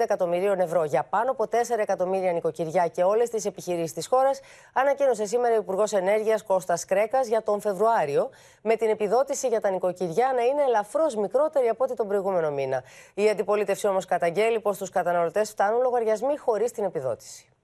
εκατομμυρίων 0.00 0.60
ευρώ 0.60 0.84
για 0.84 1.06
πάνω 1.10 1.30
από 1.30 1.44
4 1.44 1.54
εκατομμύρια 1.78 2.05
εκατομμύρια 2.06 2.32
νοικοκυριά 2.32 2.88
και 2.88 3.02
όλες 3.02 3.30
τις 3.30 3.44
επιχειρήσεις 3.44 3.92
της 3.92 4.06
χώρας, 4.06 4.40
ανακοίνωσε 4.72 5.26
σήμερα 5.26 5.54
ο 5.54 5.58
Υπουργός 5.58 5.92
Ενέργειας 5.92 6.42
Κώστας 6.42 6.84
Κρέκας 6.84 7.26
για 7.26 7.42
τον 7.42 7.60
Φεβρουάριο, 7.60 8.30
με 8.62 8.76
την 8.76 8.88
επιδότηση 8.88 9.48
για 9.48 9.60
τα 9.60 9.70
νοικοκυριά 9.70 10.32
να 10.36 10.42
είναι 10.42 10.62
ελαφρώς 10.62 11.14
μικρότερη 11.14 11.68
από 11.68 11.84
ό,τι 11.84 11.94
τον 11.94 12.08
προηγούμενο 12.08 12.50
μήνα. 12.50 12.82
Η 13.14 13.28
αντιπολίτευση 13.28 13.86
όμως 13.86 14.04
καταγγέλει 14.04 14.60
πως 14.60 14.76
στου 14.76 14.90
καταναλωτές 14.90 15.50
φτάνουν 15.50 15.82
λογαριασμοί 15.82 16.36
χωρίς 16.36 16.72
την 16.72 16.84
επιδότηση. 16.84 17.55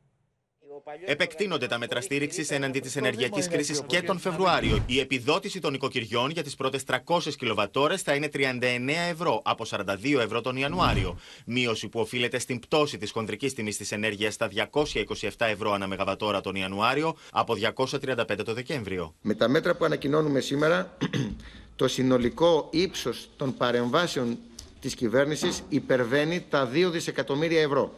Επεκτείνονται 1.05 1.67
τα 1.67 1.79
μέτρα 1.79 2.01
στήριξης 2.01 2.51
έναντι 2.51 2.81
της 2.81 2.97
ενεργειακής 2.97 3.49
κρίσης 3.49 3.83
και 3.87 4.03
τον 4.03 4.19
Φεβρουάριο. 4.19 4.85
Η 4.87 5.01
επιδότηση 5.01 5.61
των 5.61 5.75
οικοκυριών 5.75 6.31
για 6.31 6.43
τις 6.43 6.55
πρώτες 6.55 6.85
300 6.85 7.35
κιλοβατόρες 7.39 8.03
θα 8.03 8.15
είναι 8.15 8.29
39 8.35 8.41
ευρώ 9.11 9.41
από 9.45 9.65
42 9.71 10.21
ευρώ 10.21 10.41
τον 10.41 10.57
Ιανουάριο. 10.57 11.19
Μείωση 11.47 11.89
που 11.89 12.01
οφείλεται 12.01 12.39
στην 12.39 12.61
πτώση 12.61 12.99
της 12.99 13.11
χονδρικής 13.11 13.55
τιμής 13.55 13.77
της 13.77 13.93
ενέργειας 13.93 14.35
στα 14.35 14.49
227 14.49 15.31
ευρώ 15.39 15.73
ανά 15.73 15.87
μεγαβατόρα 15.87 16.41
τον 16.41 16.55
Ιανουάριο 16.55 17.17
από 17.33 17.55
235 17.55 18.45
το 18.45 18.55
Δεκέμβριο. 18.55 19.15
Με 19.21 19.35
τα 19.35 19.49
μέτρα 19.49 19.75
που 19.75 19.85
ανακοινώνουμε 19.85 20.41
σήμερα, 20.41 20.97
το 21.77 21.89
συνολικό 21.89 22.69
ύψος 22.71 23.29
των 23.37 23.57
παρεμβάσεων 23.57 24.39
της 24.81 24.95
κυβέρνησης 24.95 25.63
υπερβαίνει 25.69 26.45
τα 26.51 26.71
2 26.75 26.91
δισεκατομμύρια 26.91 27.61
ευρώ. 27.61 27.95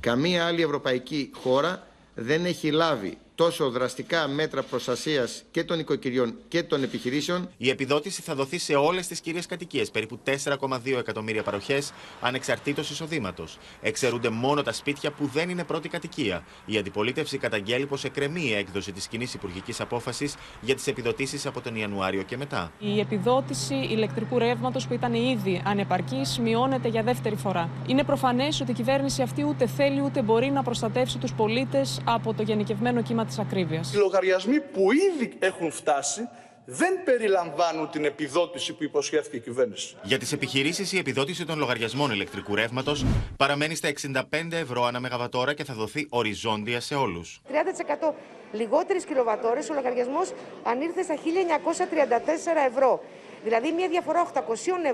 Καμία 0.00 0.46
άλλη 0.46 0.62
ευρωπαϊκή 0.62 1.30
χώρα 1.34 1.86
δεν 2.14 2.44
έχει 2.44 2.70
λάβει 2.70 3.18
τόσο 3.34 3.70
δραστικά 3.70 4.28
μέτρα 4.28 4.62
προστασίας 4.62 5.42
και 5.50 5.64
των 5.64 5.78
οικοκυριών 5.78 6.34
και 6.48 6.62
των 6.62 6.82
επιχειρήσεων. 6.82 7.48
Η 7.56 7.68
επιδότηση 7.68 8.22
θα 8.22 8.34
δοθεί 8.34 8.58
σε 8.58 8.74
όλες 8.74 9.06
τις 9.06 9.20
κυρίες 9.20 9.46
κατοικίες, 9.46 9.90
περίπου 9.90 10.18
4,2 10.24 10.98
εκατομμύρια 10.98 11.42
παροχές, 11.42 11.92
ανεξαρτήτως 12.20 12.90
εισοδήματος. 12.90 13.58
Εξαιρούνται 13.80 14.28
μόνο 14.28 14.62
τα 14.62 14.72
σπίτια 14.72 15.10
που 15.10 15.26
δεν 15.26 15.48
είναι 15.48 15.64
πρώτη 15.64 15.88
κατοικία. 15.88 16.44
Η 16.66 16.78
αντιπολίτευση 16.78 17.38
καταγγέλει 17.38 17.86
πως 17.86 18.04
εκκρεμεί 18.04 18.42
η 18.42 18.54
έκδοση 18.54 18.92
της 18.92 19.06
κοινή 19.06 19.26
υπουργικής 19.34 19.80
απόφασης 19.80 20.34
για 20.60 20.74
τις 20.74 20.86
επιδοτήσεις 20.86 21.46
από 21.46 21.60
τον 21.60 21.74
Ιανουάριο 21.74 22.22
και 22.22 22.36
μετά. 22.36 22.72
Η 22.78 23.00
επιδότηση 23.00 23.74
ηλεκτρικού 23.74 24.38
ρεύματος 24.38 24.86
που 24.86 24.94
ήταν 24.94 25.14
ήδη 25.14 25.62
ανεπαρκής 25.64 26.38
μειώνεται 26.38 26.88
για 26.88 27.02
δεύτερη 27.02 27.36
φορά. 27.36 27.70
Είναι 27.86 28.04
προφανές 28.04 28.60
ότι 28.60 28.70
η 28.70 28.74
κυβέρνηση 28.74 29.22
αυτή 29.22 29.44
ούτε 29.44 29.66
θέλει 29.66 30.00
ούτε 30.00 30.22
μπορεί 30.22 30.50
να 30.50 30.62
προστατεύσει 30.62 31.18
τους 31.18 31.32
πολίτες 31.32 32.00
από 32.04 32.34
το 32.34 32.42
γενικευμένο 32.42 33.02
κύμα 33.02 33.24
της 33.24 33.31
ακρίβειας. 33.38 33.94
Οι 33.94 33.96
λογαριασμοί 33.96 34.60
που 34.60 34.92
ήδη 34.92 35.32
έχουν 35.38 35.70
φτάσει 35.70 36.28
δεν 36.64 37.04
περιλαμβάνουν 37.04 37.90
την 37.90 38.04
επιδότηση 38.04 38.72
που 38.72 38.84
υποσχέθηκε 38.84 39.36
η 39.36 39.40
κυβέρνηση. 39.40 39.96
Για 40.02 40.18
τις 40.18 40.32
επιχειρήσεις, 40.32 40.92
η 40.92 40.98
επιδότηση 40.98 41.44
των 41.46 41.58
λογαριασμών 41.58 42.10
ηλεκτρικού 42.10 42.54
ρεύματος 42.54 43.04
παραμένει 43.36 43.74
στα 43.74 43.88
65 43.88 44.22
ευρώ 44.50 44.84
ανά 44.84 45.00
μεγαβατόρα 45.00 45.54
και 45.54 45.64
θα 45.64 45.74
δοθεί 45.74 46.06
οριζόντια 46.10 46.80
σε 46.80 46.94
όλους. 46.94 47.40
30% 47.48 48.14
λιγότερες 48.52 49.04
κιλοβατόρες, 49.04 49.70
ο 49.70 49.74
λογαριασμός 49.74 50.32
ανήρθε 50.62 51.02
στα 51.02 51.14
1934 51.14 52.66
ευρώ. 52.68 53.02
Δηλαδή 53.44 53.72
μια 53.72 53.88
διαφορά 53.88 54.30
800 54.34 54.38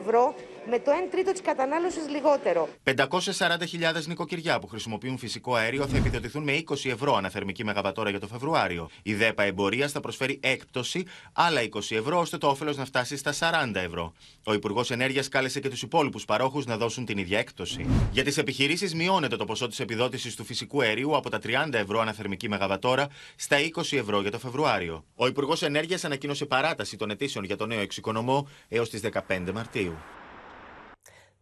ευρώ 0.01 0.35
με 0.71 0.79
το 0.79 0.91
1 0.91 0.95
τρίτο 1.11 1.33
της 1.33 1.41
κατανάλωσης 1.41 2.09
λιγότερο. 2.09 2.69
540.000 2.85 2.95
νοικοκυριά 4.07 4.59
που 4.59 4.67
χρησιμοποιούν 4.67 5.19
φυσικό 5.19 5.55
αέριο 5.55 5.87
θα 5.87 5.97
επιδοτηθούν 5.97 6.43
με 6.43 6.63
20 6.69 6.75
ευρώ 6.85 7.15
αναθερμική 7.15 7.65
μεγαβατόρα 7.65 8.11
για 8.11 8.21
το 8.21 8.27
Φεβρουάριο. 8.27 8.91
Η 9.03 9.15
ΔΕΠΑ 9.15 9.43
Εμπορίας 9.43 9.93
θα 9.93 10.01
προσφέρει 10.01 10.41
έκπτωση 10.43 11.05
άλλα 11.33 11.61
20 11.63 11.97
ευρώ 11.97 12.19
ώστε 12.19 12.39
το 12.39 12.49
όφελος 12.49 12.77
να 12.77 12.85
φτάσει 12.85 13.17
στα 13.17 13.33
40 13.33 13.75
ευρώ. 13.75 14.15
Ο 14.45 14.53
Υπουργός 14.53 14.91
Ενέργειας 14.91 15.29
κάλεσε 15.29 15.61
και 15.61 15.69
τους 15.69 15.83
υπόλοιπους 15.83 16.25
παρόχους 16.25 16.67
να 16.67 16.77
δώσουν 16.77 17.05
την 17.05 17.19
ίδια 17.19 17.39
έκπτωση. 17.39 17.87
Για 18.13 18.25
τις 18.25 18.39
επιχειρήσεις 18.39 18.95
μειώνεται 18.95 19.37
το 19.37 19.45
ποσό 19.45 19.67
της 19.67 19.81
επιδότησης 19.81 20.35
του 20.35 20.45
φυσικού 20.45 20.83
αερίου 20.83 21.17
από 21.17 21.31
τα 21.31 21.39
30 21.39 21.73
ευρώ 21.73 22.01
αναθερμική 22.01 22.49
μεγαβατόρα 22.49 23.07
στα 23.37 23.57
20 23.75 23.97
ευρώ 23.97 24.21
για 24.21 24.31
το 24.31 24.39
Φεβρουάριο. 24.39 25.05
Ο 25.17 25.27
Υπουργός 25.27 25.63
Ενέργειας 25.63 26.05
ανακοίνωσε 26.05 26.45
παράταση 26.45 26.97
των 26.97 27.11
αιτήσεων 27.11 27.45
για 27.45 27.57
το 27.57 27.67
νέο 27.67 27.81
εξοικονομώ 27.81 28.38
έως 28.69 28.91
τις 28.91 29.01
15 29.01 29.51
Μαρτίου. 29.53 29.97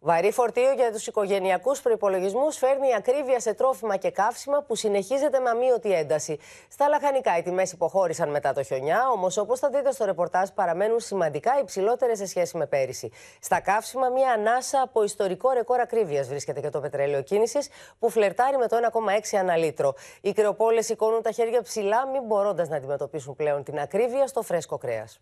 Βαρύ 0.00 0.32
φορτίο 0.32 0.72
για 0.72 0.92
τους 0.92 1.06
οικογενειακούς 1.06 1.80
προπολογισμού 1.80 2.52
φέρνει 2.52 2.88
η 2.88 2.94
ακρίβεια 2.94 3.40
σε 3.40 3.54
τρόφιμα 3.54 3.96
και 3.96 4.10
καύσιμα 4.10 4.62
που 4.62 4.74
συνεχίζεται 4.74 5.38
με 5.38 5.50
αμύωτη 5.50 5.92
ένταση. 5.92 6.38
Στα 6.68 6.88
λαχανικά 6.88 7.38
οι 7.38 7.42
τιμές 7.42 7.72
υποχώρησαν 7.72 8.30
μετά 8.30 8.52
το 8.52 8.62
χιονιά, 8.62 9.08
όμως 9.08 9.36
όπως 9.36 9.58
θα 9.58 9.68
δείτε 9.70 9.92
στο 9.92 10.04
ρεπορτάζ 10.04 10.48
παραμένουν 10.48 11.00
σημαντικά 11.00 11.58
υψηλότερες 11.60 12.18
σε 12.18 12.26
σχέση 12.26 12.56
με 12.56 12.66
πέρυσι. 12.66 13.10
Στα 13.40 13.60
καύσιμα, 13.60 14.08
μια 14.08 14.32
ανάσα 14.32 14.80
από 14.80 15.02
ιστορικό 15.02 15.50
ρεκόρ 15.50 15.80
ακρίβειας 15.80 16.28
βρίσκεται 16.28 16.60
και 16.60 16.70
το 16.70 16.80
πετρέλαιο 16.80 17.22
κίνησης 17.22 17.68
που 17.98 18.10
φλερτάρει 18.10 18.56
με 18.56 18.66
το 18.66 18.76
1,6 18.76 19.38
ανά 19.38 19.56
λίτρο. 19.56 19.94
Οι 20.20 20.32
κρεοπόλες 20.32 20.84
σηκώνουν 20.86 21.22
τα 21.22 21.30
χέρια 21.30 21.62
ψηλά, 21.62 22.06
μην 22.06 22.22
μπορώντας 22.22 22.68
να 22.68 22.76
αντιμετωπίσουν 22.76 23.36
πλέον 23.36 23.62
την 23.62 23.78
ακρίβεια 23.78 24.26
στο 24.26 24.42
φρέσκο 24.42 24.78
κρέας. 24.78 25.20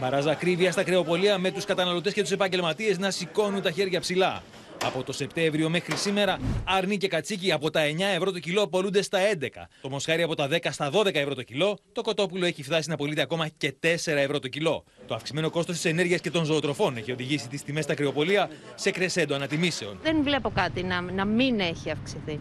Μπαράζα 0.00 0.30
ακρίβεια 0.30 0.72
στα 0.72 0.82
κρεοπολία 0.82 1.38
με 1.38 1.50
τους 1.50 1.64
καταναλωτές 1.64 2.12
και 2.12 2.22
τους 2.22 2.30
επαγγελματίες 2.30 2.98
να 2.98 3.10
σηκώνουν 3.10 3.62
τα 3.62 3.70
χέρια 3.70 4.00
ψηλά. 4.00 4.42
Από 4.84 5.02
το 5.02 5.12
Σεπτέμβριο 5.12 5.68
μέχρι 5.68 5.96
σήμερα, 5.96 6.38
αρνί 6.64 6.96
και 6.96 7.08
κατσίκι 7.08 7.52
από 7.52 7.70
τα 7.70 7.80
9 7.84 8.00
ευρώ 8.14 8.32
το 8.32 8.38
κιλό 8.38 8.62
απολούνται 8.62 9.02
στα 9.02 9.18
11. 9.40 9.46
Το 9.80 9.88
μοσχάρι 9.88 10.22
από 10.22 10.34
τα 10.34 10.48
10 10.50 10.56
στα 10.70 10.90
12 10.92 11.14
ευρώ 11.14 11.34
το 11.34 11.42
κιλό. 11.42 11.78
Το 11.92 12.02
κοτόπουλο 12.02 12.44
έχει 12.46 12.62
φτάσει 12.62 12.88
να 12.88 12.96
πωλείται 12.96 13.20
ακόμα 13.22 13.48
και 13.48 13.74
4 13.82 13.86
ευρώ 14.04 14.38
το 14.38 14.48
κιλό. 14.48 14.84
Το 15.06 15.14
αυξημένο 15.14 15.50
κόστος 15.50 15.74
της 15.74 15.84
ενέργειας 15.84 16.20
και 16.20 16.30
των 16.30 16.44
ζωοτροφών 16.44 16.96
έχει 16.96 17.12
οδηγήσει 17.12 17.48
τις 17.48 17.62
τιμές 17.62 17.84
στα 17.84 17.94
κρεοπολία 17.94 18.50
σε 18.74 18.90
κρεσέντο 18.90 19.34
ανατιμήσεων. 19.34 19.98
Δεν 20.02 20.22
βλέπω 20.22 20.50
κάτι 20.50 20.82
να, 20.82 21.00
να 21.00 21.24
μην 21.24 21.60
έχει 21.60 21.90
αυξηθεί. 21.90 22.40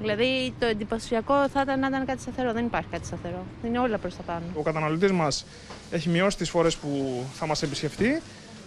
Δηλαδή 0.00 0.54
το 0.58 0.66
εντυπωσιακό 0.66 1.48
θα 1.48 1.60
ήταν 1.60 1.80
να 1.80 1.86
ήταν 1.86 2.06
κάτι 2.06 2.20
σταθερό. 2.20 2.52
Δεν 2.52 2.64
υπάρχει 2.64 2.88
κάτι 2.90 3.06
σταθερό. 3.06 3.44
Είναι 3.64 3.78
όλα 3.78 3.98
προς 3.98 4.16
τα 4.16 4.22
πάνω. 4.22 4.44
Ο 4.54 4.62
καταναλωτής 4.62 5.12
μας 5.12 5.46
έχει 5.90 6.08
μειώσει 6.08 6.36
τις 6.36 6.50
φορές 6.50 6.76
που 6.76 7.22
θα 7.34 7.46
μας 7.46 7.62
επισκεφτεί 7.62 8.22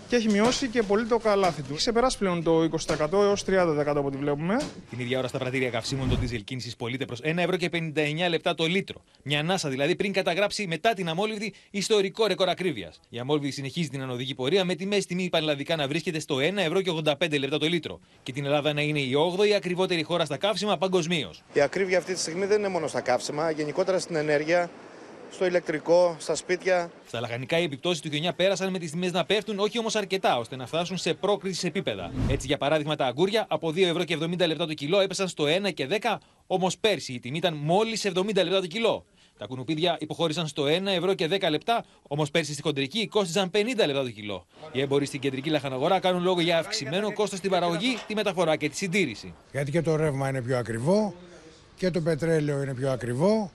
και 0.09 0.15
έχει 0.15 0.29
μειώσει 0.29 0.67
και 0.67 0.83
πολύ 0.83 1.05
το 1.05 1.17
καλάθι 1.17 1.61
του. 1.61 1.67
Έχει 1.69 1.77
ξεπεράσει 1.77 2.17
πλέον 2.17 2.43
το 2.43 2.69
20% 2.87 3.11
έως 3.11 3.43
30% 3.47 3.83
από 3.85 4.03
ό,τι 4.05 4.17
βλέπουμε. 4.17 4.61
Την 4.89 4.99
ίδια 4.99 5.17
ώρα 5.17 5.27
στα 5.27 5.37
πρατήρια 5.37 5.69
καυσίμων 5.69 6.09
το 6.09 6.15
δίζελ 6.15 6.43
κίνησης 6.43 6.75
πωλείται 6.75 7.05
προ 7.05 7.15
1 7.23 7.37
ευρώ 7.37 7.57
και 7.57 7.69
59 7.73 8.29
λεπτά 8.29 8.55
το 8.55 8.65
λίτρο. 8.65 9.01
Μια 9.23 9.39
ανάσα 9.39 9.69
δηλαδή 9.69 9.95
πριν 9.95 10.13
καταγράψει 10.13 10.67
μετά 10.67 10.93
την 10.93 11.09
αμόλυβδη 11.09 11.53
ιστορικό 11.69 12.27
ρεκόρ 12.27 12.49
ακρίβειας. 12.49 12.99
Η 13.09 13.19
αμόλυβδη 13.19 13.51
συνεχίζει 13.51 13.89
την 13.89 14.01
ανωδική 14.01 14.35
πορεία 14.35 14.65
με 14.65 14.75
τη 14.75 14.85
μέση 14.85 15.07
τιμή 15.07 15.29
πανελλαδικά 15.29 15.75
να 15.75 15.87
βρίσκεται 15.87 16.19
στο 16.19 16.35
1 16.35 16.39
ευρώ 16.55 16.81
και 16.81 16.91
85 17.05 17.39
λεπτά 17.39 17.57
το 17.57 17.65
λίτρο. 17.65 17.99
Και 18.23 18.31
την 18.31 18.45
Ελλάδα 18.45 18.73
να 18.73 18.81
είναι 18.81 18.99
η 18.99 19.11
8η 19.37 19.51
ακριβότερη 19.51 20.03
χώρα 20.03 20.25
στα 20.25 20.37
καύσιμα 20.37 20.77
παγκοσμίως. 20.77 21.43
Η 21.53 21.61
ακρίβεια 21.61 21.97
αυτή 21.97 22.13
τη 22.13 22.19
στιγμή 22.19 22.45
δεν 22.45 22.59
είναι 22.59 22.67
μόνο 22.67 22.87
στα 22.87 23.01
καύσιμα, 23.01 23.51
γενικότερα 23.51 23.99
στην 23.99 24.15
ενέργεια 24.15 24.69
στο 25.31 25.45
ηλεκτρικό, 25.45 26.15
στα 26.19 26.35
σπίτια. 26.35 26.91
Στα 27.07 27.19
λαχανικά 27.19 27.59
οι 27.59 27.63
επιπτώσεις 27.63 28.01
του 28.01 28.07
γενιά 28.07 28.33
πέρασαν 28.33 28.71
με 28.71 28.79
τις 28.79 28.91
τιμές 28.91 29.11
να 29.11 29.25
πέφτουν, 29.25 29.59
όχι 29.59 29.79
όμως 29.79 29.95
αρκετά, 29.95 30.37
ώστε 30.37 30.55
να 30.55 30.65
φτάσουν 30.67 30.97
σε 30.97 31.13
πρόκριση 31.13 31.67
επίπεδα. 31.67 32.11
Έτσι, 32.29 32.47
για 32.47 32.57
παράδειγμα, 32.57 32.95
τα 32.95 33.05
αγκούρια 33.05 33.45
από 33.49 33.69
2 33.69 33.87
ευρώ 33.87 34.03
και 34.03 34.17
70 34.21 34.47
λεπτά 34.47 34.65
το 34.65 34.73
κιλό 34.73 34.99
έπεσαν 34.99 35.27
στο 35.27 35.45
1 35.47 35.71
και 35.73 35.87
10, 36.01 36.17
όμως 36.47 36.77
πέρσι 36.77 37.13
η 37.13 37.19
τιμή 37.19 37.37
ήταν 37.37 37.53
μόλις 37.53 38.05
70 38.05 38.33
λεπτά 38.33 38.61
το 38.61 38.67
κιλό. 38.67 39.05
Τα 39.37 39.45
κουνουπίδια 39.45 39.97
υποχώρησαν 39.99 40.47
στο 40.47 40.63
1 40.63 40.67
ευρώ 40.85 41.13
και 41.13 41.27
10 41.31 41.49
λεπτά, 41.49 41.85
όμως 42.07 42.31
πέρσι 42.31 42.53
στη 42.53 42.61
χοντρική 42.61 43.07
κόστιζαν 43.07 43.49
50 43.53 43.57
λεπτά 43.85 44.03
το 44.03 44.09
κιλό. 44.09 44.45
Οι 44.71 44.81
έμποροι 44.81 45.05
στην 45.05 45.19
κεντρική 45.19 45.49
λαχανογορά 45.49 45.99
κάνουν 45.99 46.23
λόγο 46.23 46.41
για 46.41 46.57
αυξημένο 46.57 47.13
κόστος 47.13 47.39
στην 47.39 47.51
παραγωγή, 47.51 47.97
τη 48.07 48.15
μεταφορά 48.15 48.55
και 48.55 48.69
τη 48.69 48.75
συντήρηση. 48.75 49.33
Γιατί 49.51 49.71
και 49.71 49.81
το 49.81 49.95
ρεύμα 49.95 50.29
είναι 50.29 50.41
πιο 50.41 50.57
ακριβό 50.57 51.13
και 51.75 51.91
το 51.91 52.01
πετρέλαιο 52.01 52.61
είναι 52.61 52.73
πιο 52.73 52.91
ακριβό 52.91 53.51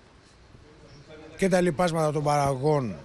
και 1.36 1.48
τα 1.48 1.60
λοιπάσματα 1.60 2.12
των 2.12 2.22
παραγωγών 2.22 2.96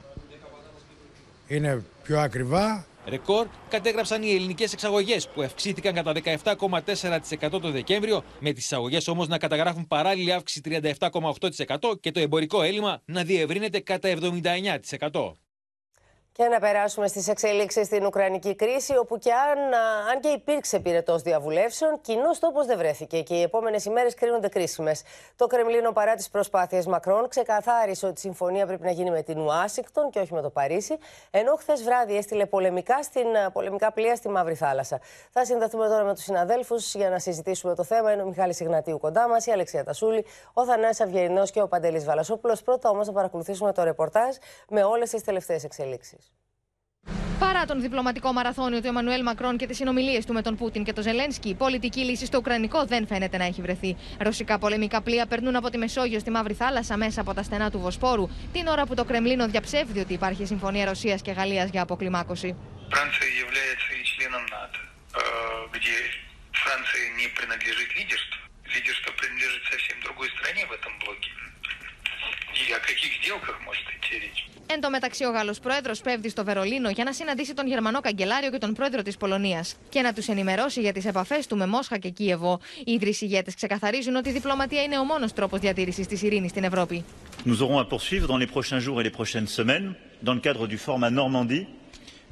είναι 1.47 1.83
πιο 2.03 2.19
ακριβά. 2.19 2.85
Ρεκόρ 3.05 3.47
κατέγραψαν 3.69 4.23
οι 4.23 4.31
ελληνικές 4.31 4.73
εξαγωγές 4.73 5.27
που 5.29 5.41
αυξήθηκαν 5.41 5.93
κατά 5.93 6.11
17,4% 6.43 7.49
το 7.61 7.71
Δεκέμβριο, 7.71 8.23
με 8.39 8.51
τις 8.51 8.63
εισαγωγές 8.63 9.07
όμως 9.07 9.27
να 9.27 9.37
καταγράφουν 9.37 9.87
παράλληλη 9.87 10.33
αύξηση 10.33 10.61
37,8% 10.63 11.99
και 11.99 12.11
το 12.11 12.19
εμπορικό 12.19 12.61
έλλειμμα 12.61 13.01
να 13.05 13.23
διευρύνεται 13.23 13.79
κατά 13.79 14.09
79%. 14.99 15.31
Και 16.31 16.47
να 16.47 16.59
περάσουμε 16.59 17.07
στις 17.07 17.27
εξελίξεις 17.27 17.85
στην 17.85 18.05
Ουκρανική 18.05 18.55
κρίση, 18.55 18.97
όπου 18.97 19.17
και 19.17 19.31
αν, 19.33 19.73
αν 20.11 20.19
και 20.19 20.27
υπήρξε 20.27 20.79
πυρετός 20.79 21.21
διαβουλεύσεων, 21.21 22.01
κοινός 22.01 22.39
τόπος 22.39 22.65
δεν 22.65 22.77
βρέθηκε 22.77 23.21
και 23.21 23.35
οι 23.35 23.41
επόμενες 23.41 23.85
ημέρες 23.85 24.13
κρίνονται 24.13 24.47
κρίσιμες. 24.47 25.03
Το 25.35 25.47
Κρεμλίνο, 25.47 25.91
παρά 25.91 26.15
τις 26.15 26.29
προσπάθειες 26.29 26.85
Μακρόν, 26.85 27.27
ξεκαθάρισε 27.27 28.05
ότι 28.05 28.15
η 28.15 28.19
συμφωνία 28.19 28.65
πρέπει 28.65 28.83
να 28.83 28.91
γίνει 28.91 29.11
με 29.11 29.21
την 29.21 29.39
Ουάσιγκτον 29.39 30.09
και 30.09 30.19
όχι 30.19 30.33
με 30.33 30.41
το 30.41 30.49
Παρίσι, 30.49 30.97
ενώ 31.31 31.55
χθες 31.55 31.83
βράδυ 31.83 32.17
έστειλε 32.17 32.45
πολεμικά, 32.45 33.03
στην, 33.03 33.27
πολεμικά 33.53 33.91
πλοία 33.91 34.15
στη 34.15 34.29
Μαύρη 34.29 34.55
Θάλασσα. 34.55 34.99
Θα 35.31 35.45
συνδεθούμε 35.45 35.87
τώρα 35.87 36.03
με 36.03 36.13
τους 36.13 36.23
συναδέλφους 36.23 36.95
για 36.95 37.09
να 37.09 37.19
συζητήσουμε 37.19 37.75
το 37.75 37.83
θέμα. 37.83 38.11
Είναι 38.11 38.21
ο 38.21 38.25
Μιχάλης 38.25 38.59
Ιγνατίου 38.59 38.99
κοντά 38.99 39.27
μας, 39.27 39.45
η 39.45 39.51
Αλεξία 39.51 39.83
Τασούλη, 39.83 40.25
ο 40.53 40.65
Θανάη 40.65 40.91
Αυγερινό 40.99 41.45
και 41.45 41.61
ο 41.61 41.67
Παντελής 41.67 42.05
Βαλασόπουλος. 42.05 42.61
Πρώτα 42.61 42.89
όμως 42.89 43.05
θα 43.05 43.13
παρακολουθήσουμε 43.13 43.73
το 43.73 43.83
ρεπορτάζ 43.83 44.35
με 44.69 44.83
όλες 44.83 45.09
τις 45.09 45.23
τελευταίες 45.23 45.63
εξελίξεις. 45.63 46.28
Παρά 47.38 47.64
τον 47.64 47.80
διπλωματικό 47.80 48.32
μαραθώνιο 48.32 48.80
του 48.80 48.86
Εμμανουέλ 48.86 49.22
Μακρόν 49.22 49.56
και 49.56 49.66
τι 49.66 49.74
συνομιλίε 49.74 50.24
του 50.24 50.32
με 50.32 50.42
τον 50.42 50.56
Πούτιν 50.56 50.84
και 50.84 50.92
τον 50.92 51.02
Ζελένσκι, 51.02 51.48
η 51.48 51.54
πολιτική 51.54 52.00
λύση 52.00 52.26
στο 52.26 52.38
Ουκρανικό 52.38 52.84
δεν 52.84 53.06
φαίνεται 53.06 53.36
να 53.36 53.44
έχει 53.44 53.62
βρεθεί. 53.62 53.96
Ρωσικά 54.18 54.58
πολεμικά 54.58 55.02
πλοία 55.02 55.26
περνούν 55.26 55.56
από 55.56 55.70
τη 55.70 55.78
Μεσόγειο 55.78 56.18
στη 56.18 56.30
Μαύρη 56.30 56.54
Θάλασσα 56.54 56.96
μέσα 56.96 57.20
από 57.20 57.34
τα 57.34 57.42
στενά 57.42 57.70
του 57.70 57.78
Βοσπόρου, 57.78 58.28
την 58.52 58.66
ώρα 58.66 58.86
που 58.86 58.94
το 58.94 59.04
Κρεμλίνο 59.04 59.48
διαψεύδει 59.48 60.00
ότι 60.00 60.12
υπάρχει 60.12 60.46
συμφωνία 60.46 60.84
Ρωσία 60.84 61.16
και 61.16 61.32
Γαλλία 61.32 61.64
για 61.64 61.82
αποκλιμάκωση. 61.82 62.56
Лидерство 68.74 69.12
принадлежит 69.20 69.62
совсем 69.70 70.00
другой 70.00 70.28
стране 70.30 70.66
в 70.66 70.72
этом 70.72 70.92
блоке. 70.98 71.30
И 72.62 72.72
о 72.78 72.80
каких 72.88 73.10
сделках 73.20 73.56
может 73.66 73.86
идти 73.96 74.14
речь? 74.24 74.40
Εν 74.66 74.80
τω 74.80 74.90
μεταξύ, 74.90 75.24
ο 75.24 75.30
Γάλλο 75.30 75.54
πρόεδρο 75.62 75.92
πέφτει 76.04 76.28
στο 76.28 76.44
Βερολίνο 76.44 76.90
για 76.90 77.04
να 77.04 77.12
συναντήσει 77.12 77.54
τον 77.54 77.66
Γερμανό 77.66 78.00
καγκελάριο 78.00 78.50
και 78.50 78.58
τον 78.58 78.74
πρόεδρο 78.74 79.02
τη 79.02 79.12
Πολωνία 79.18 79.64
και 79.88 80.00
να 80.00 80.12
του 80.12 80.22
ενημερώσει 80.28 80.80
για 80.80 80.92
τι 80.92 81.08
επαφέ 81.08 81.38
του 81.48 81.56
με 81.56 81.66
Μόσχα 81.66 81.98
και 81.98 82.08
Κίεβο. 82.08 82.60
Οι 82.84 82.92
ίδρυοι 82.92 83.16
ηγέτε 83.20 83.52
ξεκαθαρίζουν 83.56 84.16
ότι 84.16 84.28
η 84.28 84.32
διπλωματία 84.32 84.82
είναι 84.82 84.98
ο 84.98 85.04
μόνο 85.04 85.26
τρόπο 85.34 85.56
διατήρηση 85.56 86.02
τη 86.06 86.26
ειρήνη 86.26 86.48
στην 86.48 86.64
Ευρώπη. 86.64 87.04
Nous 87.46 87.62
aurons 87.62 87.78
à 87.78 87.84
poursuivre 87.84 88.26
dans 88.26 88.38
les 88.38 88.50
prochains 88.56 88.80
jours 88.84 89.00
et 89.00 89.04
les 89.08 89.16
prochaines 89.20 89.48
semaines, 89.58 89.94
dans 90.26 90.34
le 90.34 90.40
cadre 90.40 90.66
du 90.66 90.78
format 90.78 91.10
Normandie, 91.10 91.66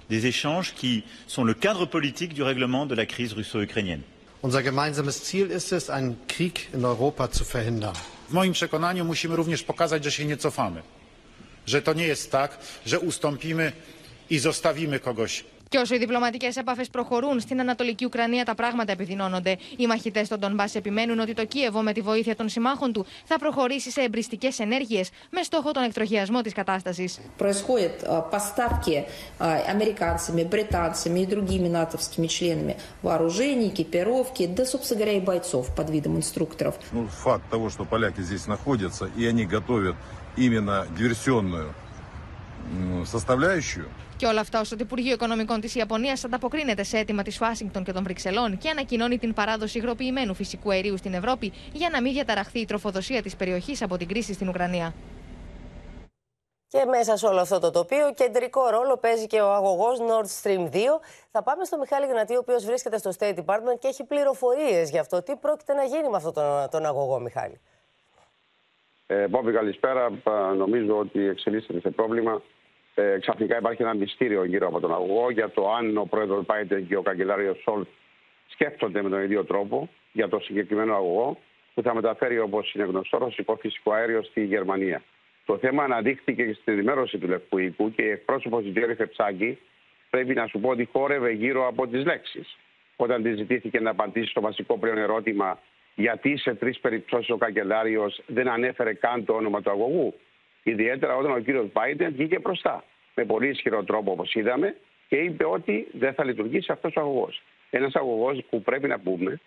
des 0.08 0.22
échanges 0.32 0.68
qui 0.80 0.92
sont 1.34 1.44
le 1.50 1.54
cadre 1.54 1.84
politique 1.96 2.32
du 2.38 2.42
règlement 2.50 2.86
de 2.86 2.94
la 3.00 3.06
crise 3.12 3.32
russo-ukrainienne. 3.40 4.02
Unser 4.46 4.62
gemeinsames 4.70 5.16
Ziel 5.26 5.48
ist 5.58 5.70
es, 5.78 5.84
einen 5.96 6.14
Krieg 6.32 6.56
in 6.76 6.82
Europa 6.92 7.30
zu 7.30 7.44
verhindern. 7.44 7.96
W 8.29 8.33
moim 8.33 8.53
przekonaniu 8.53 9.05
musimy 9.05 9.35
również 9.35 9.63
pokazać, 9.63 10.03
że 10.03 10.11
się 10.11 10.25
nie 10.25 10.37
cofamy. 10.37 10.81
Że 11.65 11.81
to 11.81 11.93
nie 11.93 12.07
jest 12.07 12.31
tak, 12.31 12.57
że 12.85 12.99
ustąpimy 12.99 13.71
i 14.29 14.39
zostawimy 14.39 14.99
kogoś 14.99 15.43
Και 15.68 15.78
όσο 15.78 15.94
οι 15.94 15.98
διπλωματικέ 15.98 16.50
επαφέ 16.54 16.84
προχωρούν 16.92 17.40
στην 17.40 17.60
Ανατολική 17.60 18.04
Ουκρανία, 18.04 18.44
τα 18.44 18.54
πράγματα 18.54 18.92
επιδεινώνονται. 18.92 19.58
Οι 19.76 19.86
μαχητέ 19.86 20.26
των 20.28 20.38
Ντομπά 20.38 20.64
επιμένουν 20.72 21.18
ότι 21.18 21.34
το 21.34 21.44
Κίεβο, 21.44 21.82
με 21.82 21.92
τη 21.92 22.00
βοήθεια 22.00 22.36
των 22.36 22.48
συμμάχων 22.48 22.92
του, 22.92 23.06
θα 23.24 23.38
προχωρήσει 23.38 23.90
σε 23.90 24.00
εμπριστικέ 24.00 24.48
ενέργειε 24.58 25.02
με 25.30 25.42
στόχο 25.42 25.72
τον 25.72 25.82
εκτροχιασμό 25.82 26.40
τη 26.40 26.50
κατάσταση. 26.50 27.14
Происходят 27.38 27.94
поставки 28.30 29.04
американцами, 29.74 30.44
британцами 30.44 31.20
и 31.20 31.26
другими 31.26 31.68
натовскими 31.68 32.26
членами 32.26 32.76
вооружений, 33.02 33.68
экипировки, 33.68 34.46
да, 34.46 34.64
собственно 34.64 35.00
говоря, 35.00 35.16
и 35.16 35.20
бойцов 35.20 35.74
под 35.74 35.90
видом 35.90 36.16
инструкторов. 36.16 36.74
Ну, 36.92 37.06
факт 37.06 37.44
того, 37.50 37.70
что 37.70 37.84
поляки 37.84 38.20
здесь 38.20 38.46
находятся, 38.46 39.10
и 39.16 39.24
они 39.24 39.44
готовят 39.46 39.96
именно 40.36 40.86
диверсионную 40.98 41.74
составляющую, 43.04 43.88
Και 44.16 44.26
όλα 44.26 44.40
αυτά 44.40 44.60
όσο 44.60 44.76
το 44.76 44.82
Υπουργείο 44.84 45.12
Οικονομικών 45.12 45.60
τη 45.60 45.78
Ιαπωνία 45.78 46.18
ανταποκρίνεται 46.24 46.82
σε 46.82 46.98
αίτημα 46.98 47.22
τη 47.22 47.36
Ουάσιγκτον 47.40 47.84
και 47.84 47.92
των 47.92 48.02
Βρυξελών 48.02 48.58
και 48.58 48.68
ανακοινώνει 48.68 49.18
την 49.18 49.34
παράδοση 49.34 49.78
υγροποιημένου 49.78 50.34
φυσικού 50.34 50.70
αερίου 50.70 50.96
στην 50.96 51.14
Ευρώπη 51.14 51.52
για 51.72 51.88
να 51.88 52.02
μην 52.02 52.12
διαταραχθεί 52.12 52.60
η 52.60 52.64
τροφοδοσία 52.64 53.22
τη 53.22 53.30
περιοχή 53.38 53.84
από 53.84 53.96
την 53.96 54.08
κρίση 54.08 54.32
στην 54.32 54.48
Ουκρανία. 54.48 54.94
Και 56.68 56.84
μέσα 56.90 57.16
σε 57.16 57.26
όλο 57.26 57.40
αυτό 57.40 57.58
το 57.58 57.70
τοπίο, 57.70 58.12
κεντρικό 58.14 58.68
ρόλο 58.68 58.96
παίζει 58.96 59.26
και 59.26 59.40
ο 59.40 59.52
αγωγό 59.52 59.88
Nord 60.08 60.42
Stream 60.42 60.74
2. 60.74 60.78
Θα 61.30 61.42
πάμε 61.42 61.64
στο 61.64 61.78
Μιχάλη 61.78 62.06
Γνατή, 62.06 62.34
ο 62.34 62.38
οποίο 62.38 62.56
βρίσκεται 62.60 62.98
στο 62.98 63.10
State 63.18 63.34
Department 63.34 63.78
και 63.78 63.88
έχει 63.88 64.04
πληροφορίε 64.04 64.82
για 64.82 65.00
αυτό. 65.00 65.22
Τι 65.22 65.36
πρόκειται 65.36 65.74
να 65.74 65.84
γίνει 65.84 66.08
με 66.08 66.16
αυτόν 66.16 66.32
τον, 66.32 66.68
τον 66.70 66.86
αγωγό, 66.86 67.18
Μιχάλη. 67.20 67.60
Ε, 69.06 69.28
Μπόμπη, 69.28 69.52
καλησπέρα. 69.52 70.10
Νομίζω 70.56 70.98
ότι 70.98 71.20
εξελίσσεται 71.26 71.80
σε 71.80 71.90
πρόβλημα 71.90 72.42
ε, 72.99 73.17
ξαφνικά 73.19 73.57
υπάρχει 73.57 73.81
ένα 73.81 73.93
μυστήριο 73.93 74.43
γύρω 74.43 74.67
από 74.67 74.79
τον 74.79 74.93
αγωγό 74.93 75.31
για 75.31 75.49
το 75.49 75.71
αν 75.71 75.97
ο 75.97 76.05
πρόεδρος 76.05 76.45
Μπάιντεν 76.45 76.87
και 76.87 76.95
ο 76.95 77.01
καγκελάριος 77.01 77.61
Σολτς 77.61 77.87
σκέφτονται 78.47 79.01
με 79.01 79.09
τον 79.09 79.23
ίδιο 79.23 79.43
τρόπο 79.45 79.89
για 80.11 80.29
το 80.29 80.39
συγκεκριμένο 80.39 80.95
αγωγό 80.95 81.37
που 81.73 81.81
θα 81.81 81.93
μεταφέρει, 81.95 82.39
όπως 82.39 82.73
είναι 82.73 82.83
γνωστό, 82.83 83.17
ρωσικό 83.17 83.55
φυσικό 83.55 83.91
αέριο 83.91 84.23
στη 84.23 84.43
Γερμανία. 84.43 85.03
Το 85.45 85.57
θέμα 85.57 85.83
αναδείχθηκε 85.83 86.53
στην 86.53 86.73
ενημέρωση 86.73 87.17
του 87.17 87.27
Λευκού 87.27 87.57
Οίκου 87.57 87.91
και 87.91 88.01
η 88.01 88.09
εκπρόσωπος 88.09 88.63
του 88.63 88.71
Τζεν 88.71 88.95
Ψάκι 88.95 89.57
πρέπει 90.09 90.33
να 90.33 90.47
σου 90.47 90.59
πω 90.59 90.69
ότι 90.69 90.89
χόρευε 90.91 91.31
γύρω 91.31 91.67
από 91.67 91.87
τις 91.87 92.05
λέξεις. 92.05 92.57
Όταν 92.95 93.23
της 93.23 93.37
ζητήθηκε 93.37 93.79
να 93.79 93.89
απαντήσει 93.89 94.29
στο 94.29 94.41
βασικό 94.41 94.77
πλέον 94.77 94.97
ερώτημα 94.97 95.59
γιατί 95.95 96.37
σε 96.37 96.53
τρεις 96.53 96.79
περιπτώσεις 96.79 97.29
ο 97.29 97.37
καγκελάριος 97.37 98.21
δεν 98.27 98.47
ανέφερε 98.47 98.93
καν 98.93 99.25
το 99.25 99.33
όνομα 99.33 99.61
του 99.61 99.69
αγωγού. 99.69 100.13
Ιδιαίτερα 100.69 101.15
όταν 101.15 101.31
ο 101.31 101.39
κύριος 101.39 101.67
Biden 101.73 102.09
βγήκε 102.11 102.39
μπροστά 102.39 102.83
με 103.15 103.25
πολύ 103.25 103.47
ισχυρό 103.47 103.83
τρόπο, 103.83 104.11
όπως 104.11 104.33
είδαμε, 104.33 104.75
και 105.07 105.15
είπε 105.15 105.45
ότι 105.45 105.87
δεν 105.91 106.13
θα 106.13 106.23
λειτουργήσει 106.23 106.71
αυτός 106.71 106.95
ο 106.95 106.99
αγωγός. 106.99 107.41
Ένας 107.69 107.95
αγωγός 107.95 108.43
που 108.49 108.61
πρέπει 108.61 108.87
να 108.87 108.99
πούμε 108.99 109.39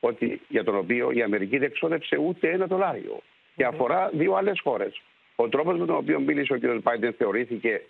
ότι 0.00 0.40
για 0.48 0.64
τον 0.64 0.76
οποίο 0.76 1.10
η 1.10 1.22
Αμερική 1.22 1.58
δεν 1.58 1.68
εξόδεψε 1.68 2.16
ούτε 2.16 2.50
ένα 2.50 2.66
δολάριο 2.66 3.20
και 3.56 3.64
αφορά 3.64 4.10
δύο 4.12 4.34
άλλες 4.34 4.60
χώρες. 4.60 5.02
Ο 5.36 5.48
τρόπος 5.48 5.78
με 5.78 5.86
τον 5.86 5.96
οποίο 5.96 6.20
μίλησε 6.20 6.52
ο 6.52 6.58
κ. 6.58 6.62
Biden 6.62 7.10
θεωρήθηκε 7.18 7.82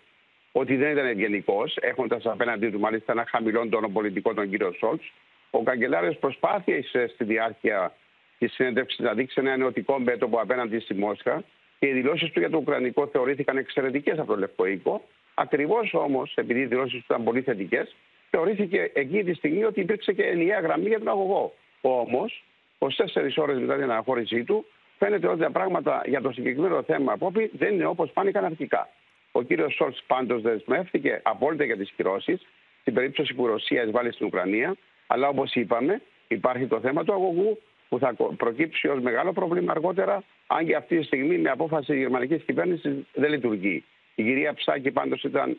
ότι 0.52 0.76
δεν 0.76 0.90
ήταν 0.90 1.06
ευγενικός, 1.06 1.76
έχοντας 1.80 2.26
απέναντί 2.26 2.70
του 2.70 2.80
μάλιστα 2.80 3.12
ένα 3.12 3.24
χαμηλό 3.28 3.68
τόνο 3.68 3.88
πολιτικό 3.88 4.34
τον 4.34 4.50
κύριο 4.50 4.72
Σόλτς. 4.72 5.12
Ο 5.50 5.62
καγκελάριος 5.62 6.16
προσπάθησε 6.16 7.06
στη 7.06 7.24
διάρκεια 7.24 7.94
της 8.38 8.52
συνέντευξης 8.52 8.98
να 8.98 9.14
δείξει 9.14 9.40
ένα 9.40 9.56
νεωτικό 9.56 9.98
μέτωπο 9.98 10.40
απέναντι 10.40 10.78
στη 10.78 10.94
Μόσχα 10.94 11.44
και 11.78 11.86
οι 11.86 11.92
δηλώσεις 11.92 12.30
του 12.30 12.38
για 12.38 12.50
το 12.50 12.56
Ουκρανικό 12.56 13.06
θεωρήθηκαν 13.06 13.56
εξαιρετικές 13.56 14.18
από 14.18 14.32
το 14.32 14.38
Λευκό 14.38 14.66
Οίκο. 14.66 15.02
Ακριβώς 15.34 15.94
όμως, 15.94 16.34
επειδή 16.34 16.60
οι 16.60 16.66
δηλώσεις 16.66 16.92
του 16.92 17.06
ήταν 17.08 17.24
πολύ 17.24 17.40
θετικές, 17.40 17.96
θεωρήθηκε 18.30 18.90
εκεί 18.94 19.24
τη 19.24 19.34
στιγμή 19.34 19.64
ότι 19.64 19.80
υπήρξε 19.80 20.12
και 20.12 20.22
ενιαία 20.22 20.60
γραμμή 20.60 20.88
για 20.88 20.98
τον 20.98 21.08
αγωγό. 21.08 21.54
Όμως, 21.80 22.44
ως 22.78 22.96
τέσσερις 22.96 23.36
ώρες 23.36 23.58
μετά 23.58 23.74
την 23.74 23.82
αναχώρησή 23.82 24.44
του, 24.44 24.66
φαίνεται 24.98 25.28
ότι 25.28 25.40
τα 25.40 25.50
πράγματα 25.50 26.02
για 26.06 26.20
το 26.20 26.32
συγκεκριμένο 26.32 26.82
θέμα 26.82 27.12
απόψη 27.12 27.50
δεν 27.52 27.74
είναι 27.74 27.86
όπως 27.86 28.10
φάνηκαν 28.14 28.44
αρχικά. 28.44 28.88
Ο 29.32 29.42
κύριος 29.42 29.74
Σόλτς 29.74 30.02
πάντως 30.06 30.42
δεσμεύτηκε 30.42 31.20
απόλυτα 31.22 31.64
για 31.64 31.76
τις 31.76 31.90
κυρώσεις 31.90 32.46
στην 32.80 32.94
περίπτωση 32.94 33.34
που 33.34 33.46
η 33.46 33.50
Ρωσία 33.50 33.82
εισβάλλει 33.82 34.12
στην 34.12 34.26
Ουκρανία. 34.26 34.76
Αλλά 35.06 35.28
όπως 35.28 35.54
είπαμε, 35.54 36.02
υπάρχει 36.28 36.66
το 36.66 36.80
θέμα 36.80 37.04
του 37.04 37.12
αγωγού 37.12 37.58
που 37.94 38.00
θα 38.00 38.14
προκύψει 38.36 38.88
ως 38.88 39.00
μεγάλο 39.00 39.32
πρόβλημα 39.32 39.72
αργότερα, 39.72 40.22
αν 40.46 40.66
και 40.66 40.76
αυτή 40.76 40.98
τη 40.98 41.04
στιγμή 41.04 41.38
με 41.38 41.50
απόφαση 41.50 41.86
της 41.86 41.96
γερμανικής 41.96 42.42
κυβέρνησης 42.42 42.94
δεν 43.12 43.30
λειτουργεί. 43.30 43.84
Η 44.14 44.22
κυρία 44.22 44.54
Ψάκη 44.54 44.90
πάντως 44.90 45.22
ήταν, 45.22 45.58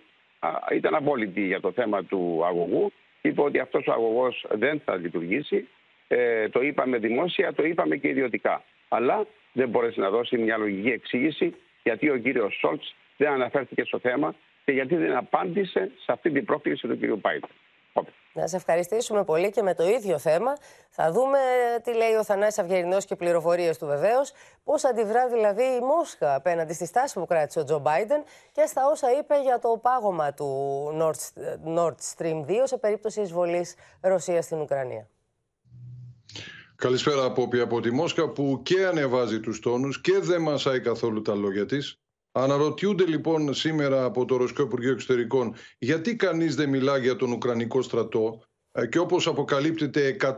ήταν 0.73 0.95
απόλυτη 0.95 1.41
για 1.41 1.59
το 1.59 1.71
θέμα 1.71 2.03
του 2.03 2.45
αγωγού. 2.45 2.91
Είπε 3.21 3.41
ότι 3.41 3.59
αυτός 3.59 3.87
ο 3.87 3.91
αγωγός 3.91 4.45
δεν 4.51 4.81
θα 4.85 4.95
λειτουργήσει. 4.95 5.67
Ε, 6.07 6.49
το 6.49 6.61
είπαμε 6.61 6.97
δημόσια, 6.97 7.53
το 7.53 7.63
είπαμε 7.65 7.95
και 7.95 8.07
ιδιωτικά. 8.07 8.63
Αλλά 8.87 9.25
δεν 9.51 9.69
μπόρεσε 9.69 9.99
να 9.99 10.09
δώσει 10.09 10.37
μια 10.37 10.57
λογική 10.57 10.89
εξήγηση 10.89 11.55
γιατί 11.83 12.09
ο 12.09 12.17
κύριος 12.17 12.57
Σόλτς 12.59 12.95
δεν 13.17 13.31
αναφέρθηκε 13.31 13.83
στο 13.83 13.99
θέμα 13.99 14.35
και 14.65 14.71
γιατί 14.71 14.95
δεν 14.95 15.15
απάντησε 15.15 15.91
σε 16.03 16.11
αυτή 16.11 16.31
την 16.31 16.45
πρόκληση 16.45 16.87
του 16.87 16.97
κύριου 16.97 17.19
Πάιτ. 17.19 17.43
Να 18.35 18.47
σε 18.47 18.55
ευχαριστήσουμε 18.55 19.23
πολύ 19.23 19.51
και 19.51 19.61
με 19.61 19.73
το 19.73 19.87
ίδιο 19.87 20.17
θέμα. 20.17 20.53
Θα 20.89 21.11
δούμε 21.11 21.37
τι 21.83 21.93
λέει 21.93 22.13
ο 22.13 22.23
Θανάσης 22.23 22.59
Αυγερινός 22.59 23.05
και 23.05 23.15
πληροφορίες 23.15 23.77
του 23.77 23.85
βεβαίως. 23.85 24.31
Πώς 24.63 24.83
αντιδρά 24.83 25.27
δηλαδή 25.27 25.63
η 25.63 25.79
Μόσχα 25.79 26.35
απέναντι 26.35 26.73
στη 26.73 26.85
στάση 26.85 27.13
που 27.13 27.25
κράτησε 27.25 27.59
ο 27.59 27.63
Τζο 27.63 27.79
Μπάιντεν 27.79 28.23
και 28.51 28.65
στα 28.65 28.81
όσα 28.91 29.17
είπε 29.17 29.41
για 29.41 29.59
το 29.59 29.79
πάγωμα 29.81 30.33
του 30.33 30.47
Nord 31.75 31.95
Stream 32.15 32.45
2 32.47 32.51
σε 32.63 32.77
περίπτωση 32.77 33.21
εισβολής 33.21 33.75
Ρωσίας 34.01 34.45
στην 34.45 34.59
Ουκρανία. 34.59 35.07
Καλησπέρα 36.75 37.23
από, 37.23 37.49
από 37.61 37.81
τη 37.81 37.91
Μόσχα 37.91 38.29
που 38.29 38.59
και 38.63 38.85
ανεβάζει 38.85 39.39
τους 39.39 39.59
τόνους 39.59 40.01
και 40.01 40.19
δεν 40.19 40.41
μασάει 40.41 40.79
καθόλου 40.79 41.21
τα 41.21 41.35
λόγια 41.35 41.65
της. 41.65 41.99
Αναρωτιούνται 42.37 43.05
λοιπόν 43.05 43.53
σήμερα 43.53 44.03
από 44.03 44.25
το 44.25 44.37
Ρωσικό 44.37 44.61
Υπουργείο 44.61 44.91
Εξωτερικών 44.91 45.55
γιατί 45.77 46.15
κανείς 46.15 46.55
δεν 46.55 46.69
μιλά 46.69 46.97
για 46.97 47.15
τον 47.15 47.31
Ουκρανικό 47.31 47.81
στρατό 47.81 48.41
ε, 48.71 48.85
και 48.87 48.99
όπως 48.99 49.27
αποκαλύπτεται 49.27 50.15
125.000 50.19 50.37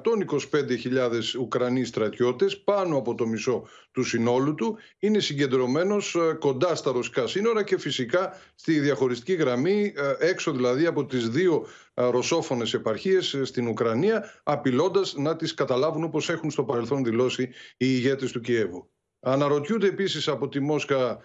Ουκρανοί 1.39 1.83
στρατιώτες, 1.83 2.60
πάνω 2.63 2.97
από 2.97 3.15
το 3.15 3.27
μισό 3.27 3.67
του 3.91 4.03
συνόλου 4.03 4.53
του, 4.55 4.77
είναι 4.99 5.19
συγκεντρωμένος 5.19 6.15
ε, 6.15 6.33
κοντά 6.39 6.75
στα 6.75 6.91
ρωσικά 6.91 7.27
σύνορα 7.27 7.63
και 7.63 7.77
φυσικά 7.77 8.33
στη 8.55 8.79
διαχωριστική 8.79 9.33
γραμμή, 9.33 9.93
ε, 9.95 10.27
έξω 10.29 10.51
δηλαδή 10.51 10.86
από 10.86 11.05
τις 11.05 11.29
δύο 11.29 11.65
ρωσόφωνες 11.93 12.73
επαρχίες 12.73 13.39
στην 13.43 13.67
Ουκρανία, 13.67 14.39
απειλώντας 14.43 15.15
να 15.15 15.36
τις 15.36 15.53
καταλάβουν 15.53 16.03
όπως 16.03 16.29
έχουν 16.29 16.51
στο 16.51 16.63
παρελθόν 16.63 17.03
δηλώσει 17.03 17.43
οι 17.43 17.53
ηγέτες 17.77 18.31
του 18.31 18.41
Κιέβου. 18.41 18.89
Αναρωτιούνται 19.19 19.88
επίσης 19.88 20.27
από 20.27 20.49
τη 20.49 20.60
Μόσχα 20.60 20.95
ε, 21.12 21.17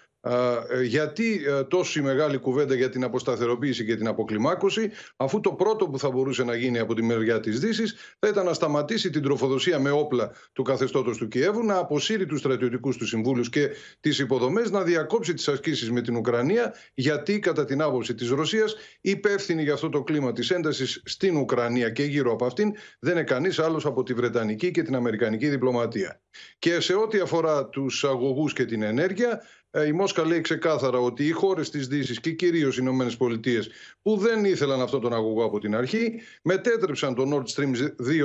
γιατί 0.82 1.42
ε, 1.46 1.64
τόση 1.64 2.02
μεγάλη 2.02 2.38
κουβέντα 2.38 2.74
για 2.74 2.88
την 2.88 3.04
αποσταθεροποίηση 3.04 3.84
και 3.84 3.96
την 3.96 4.06
αποκλιμάκωση, 4.06 4.90
αφού 5.16 5.40
το 5.40 5.52
πρώτο 5.52 5.88
που 5.88 5.98
θα 5.98 6.10
μπορούσε 6.10 6.44
να 6.44 6.54
γίνει 6.54 6.78
από 6.78 6.94
τη 6.94 7.02
μεριά 7.02 7.40
της 7.40 7.60
Δύσης 7.60 7.94
θα 8.18 8.28
ήταν 8.28 8.44
να 8.44 8.52
σταματήσει 8.52 9.10
την 9.10 9.22
τροφοδοσία 9.22 9.78
με 9.78 9.90
όπλα 9.90 10.32
του 10.52 10.62
καθεστώτος 10.62 11.16
του 11.16 11.28
Κιέβου, 11.28 11.64
να 11.64 11.76
αποσύρει 11.76 12.26
τους 12.26 12.38
στρατιωτικούς 12.38 12.96
του 12.96 13.06
συμβούλους 13.06 13.48
και 13.48 13.70
τις 14.00 14.18
υποδομές, 14.18 14.70
να 14.70 14.82
διακόψει 14.82 15.34
τις 15.34 15.48
ασκήσεις 15.48 15.90
με 15.90 16.00
την 16.00 16.16
Ουκρανία, 16.16 16.74
γιατί 16.94 17.38
κατά 17.38 17.64
την 17.64 17.82
άποψη 17.82 18.14
της 18.14 18.28
Ρωσίας 18.28 18.74
υπεύθυνη 19.00 19.62
για 19.62 19.72
αυτό 19.72 19.88
το 19.88 20.02
κλίμα 20.02 20.32
της 20.32 20.50
έντασης 20.50 21.02
στην 21.04 21.36
Ουκρανία 21.36 21.90
και 21.90 22.02
γύρω 22.02 22.32
από 22.32 22.46
αυτήν 22.46 22.72
δεν 22.98 23.12
είναι 23.12 23.24
κανείς 23.24 23.58
άλλος 23.58 23.86
από 23.86 24.02
τη 24.02 24.14
Βρετανική 24.14 24.70
και 24.70 24.82
την 24.82 24.94
Αμερικανική 24.94 25.48
διπλωματία. 25.48 26.20
Και 26.58 26.80
σε 26.80 26.94
ό,τι 26.94 27.18
αφορά 27.18 27.66
τους 27.66 28.04
αγωγούς 28.04 28.52
και 28.52 28.64
την 28.64 28.82
ενέργεια, 28.82 29.42
ε, 29.61 29.61
η 29.80 29.92
Μόσχα 29.92 30.26
λέει 30.26 30.40
ξεκάθαρα 30.40 30.98
ότι 30.98 31.26
οι 31.26 31.30
χώρες 31.30 31.70
της 31.70 31.86
Δύσης 31.86 32.20
και 32.20 32.32
κυρίως 32.32 32.76
οι 32.76 32.78
Ηνωμένες 32.82 33.16
Πολιτείες 33.16 33.68
που 34.02 34.16
δεν 34.16 34.44
ήθελαν 34.44 34.80
αυτόν 34.80 35.00
τον 35.00 35.12
αγωγό 35.12 35.44
από 35.44 35.58
την 35.58 35.74
αρχή, 35.74 36.20
μετέτρεψαν 36.42 37.14
το 37.14 37.22
Nord 37.32 37.54
Stream 37.54 37.72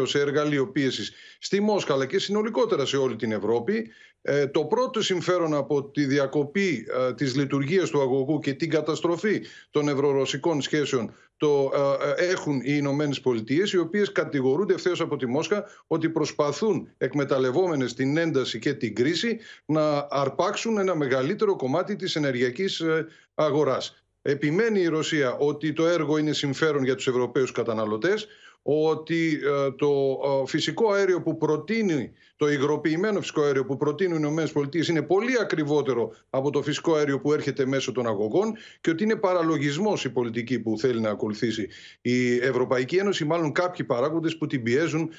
2 0.02 0.08
σε 0.08 0.20
εργαλείο 0.20 0.68
πίεσης 0.68 1.12
στη 1.40 1.60
Μόσχα 1.60 1.94
αλλά 1.94 2.06
και 2.06 2.20
συνολικότερα 2.20 2.86
σε 2.86 2.98
όλη 2.98 3.16
την 3.16 3.32
Ευρώπη. 3.32 3.92
Ε, 4.22 4.48
το 4.48 4.66
πρώτο 4.66 5.02
συμφέρον 5.02 5.54
από 5.54 5.84
τη 5.84 6.06
διακοπή 6.06 6.86
ε, 7.08 7.14
της 7.14 7.36
λειτουργίας 7.36 7.90
του 7.90 8.02
αγωγού 8.02 8.40
και 8.40 8.54
την 8.54 8.70
καταστροφή 8.70 9.42
των 9.72 9.88
ευρωρωσικών 9.88 10.62
σχέσεων 10.62 11.12
το 11.38 11.72
ε, 12.08 12.24
ε, 12.24 12.30
έχουν 12.32 12.56
οι 12.56 12.62
Ηνωμένες 12.66 13.22
Πολιτείες, 13.22 13.72
οι 13.72 13.78
οποίες 13.78 14.12
κατηγορούνται 14.12 14.74
ευθέως 14.74 15.02
από 15.02 15.16
τη 15.16 15.26
Μόσχα 15.26 15.66
ότι 15.88 16.10
προσπαθούν, 16.10 16.90
εκμεταλλευόμενες 16.98 17.94
την 17.94 18.18
ένταση 18.18 18.60
και 18.60 18.74
την 18.74 18.96
κρίση, 18.96 19.40
να 19.66 20.08
αρπάξουν 20.10 20.78
ένα 20.78 20.96
μεγαλύτερο 20.96 21.56
κομμάτι 21.56 21.96
της 21.96 22.16
ενεργειακής 22.16 22.80
ε, 22.80 23.08
αγοράς. 23.34 24.04
Επιμένει 24.22 24.80
η 24.80 24.88
Ρωσία 24.88 25.38
ότι 25.38 25.74
το 25.74 25.88
έργο 25.88 26.18
είναι 26.18 26.34
συμφέρον 26.34 26.84
για 26.84 26.96
τους 26.96 27.08
Ευρωπαίους 27.08 27.52
καταναλωτές, 27.52 28.28
ότι 28.70 29.40
ε, 29.44 29.72
το 29.72 30.20
ε, 30.44 30.48
φυσικό 30.48 30.92
αέριο 30.92 31.22
που 31.22 31.38
προτείνει, 31.38 32.12
το 32.36 32.50
υγροποιημένο 32.50 33.20
φυσικό 33.20 33.42
αέριο 33.42 33.66
που 33.66 33.78
προτείνουν 33.78 34.24
οι 34.24 34.44
ΗΠΑ 34.44 34.70
είναι 34.90 35.02
πολύ 35.02 35.32
ακριβότερο 35.42 36.12
από 36.30 36.50
το 36.50 36.62
φυσικό 36.62 36.96
αέριο 36.96 37.20
που 37.20 37.34
έρχεται 37.34 37.66
μέσω 37.66 37.92
των 37.92 38.08
αγωγών 38.08 38.54
και 38.82 38.90
ότι 38.90 39.04
είναι 39.04 39.16
παραλογισμός 39.16 40.06
η 40.06 40.10
πολιτική 40.10 40.60
που 40.60 40.78
θέλει 40.80 41.02
να 41.02 41.10
ακολουθήσει 41.10 41.68
η 42.02 42.36
Ευρωπαϊκή 42.36 42.96
Ένωση, 42.96 43.26
μάλλον 43.26 43.52
κάποιοι 43.52 43.86
παράγοντες 43.86 44.38
που 44.38 44.48
την 44.48 44.64
πιέζουν 44.64 45.10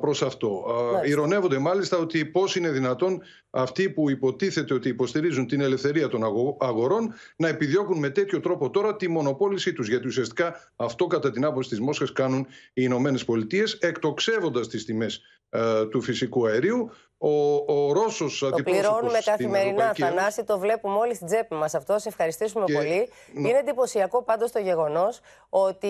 προς 0.00 0.22
αυτό. 0.22 0.64
Ηρωνεύονται 1.06 1.58
μάλιστα 1.58 1.98
ότι 1.98 2.24
πώς 2.24 2.56
είναι 2.56 2.70
δυνατόν 2.70 3.22
αυτοί 3.50 3.90
που 3.90 4.10
υποτίθεται 4.10 4.74
ότι 4.74 4.88
υποστηρίζουν 4.88 5.46
την 5.46 5.60
ελευθερία 5.60 6.08
των 6.08 6.22
αγορών 6.58 7.12
να 7.36 7.48
επιδιώκουν 7.48 7.98
με 7.98 8.10
τέτοιο 8.10 8.40
τρόπο 8.40 8.70
τώρα 8.70 8.96
τη 8.96 9.08
μονοπόλησή 9.08 9.72
τους. 9.72 9.88
Γιατί 9.88 10.06
ουσιαστικά 10.06 10.72
αυτό 10.76 11.06
κατά 11.06 11.30
την 11.30 11.44
άποψη 11.44 11.68
της 11.68 11.80
Μόσχας 11.80 12.12
κάνουν 12.12 12.46
οι 12.72 12.88
Ηνωμένες 12.98 13.24
Πολιτείες, 13.24 13.72
εκτοξεύοντας 13.72 14.68
τις 14.68 14.84
τιμές 14.84 15.22
ε, 15.50 15.86
του 15.86 16.02
φυσικού 16.02 16.46
αερίου. 16.46 16.90
Ο, 17.20 17.54
ο 17.54 17.92
Ρώσος 17.92 18.38
Το 18.38 18.62
πληρώνουμε 18.62 19.18
καθημερινά, 19.24 19.92
Θανάση, 19.94 20.44
το 20.44 20.58
βλέπουμε 20.58 20.96
όλοι 20.96 21.14
στην 21.14 21.26
τσέπη 21.26 21.54
μας 21.54 21.74
αυτό. 21.74 21.98
Σε 21.98 22.08
ευχαριστήσουμε 22.08 22.64
πολύ. 22.72 23.08
Είναι 23.34 23.58
εντυπωσιακό 23.58 24.22
πάντως 24.22 24.52
το 24.52 24.58
γεγονός 24.58 25.20
ότι 25.48 25.88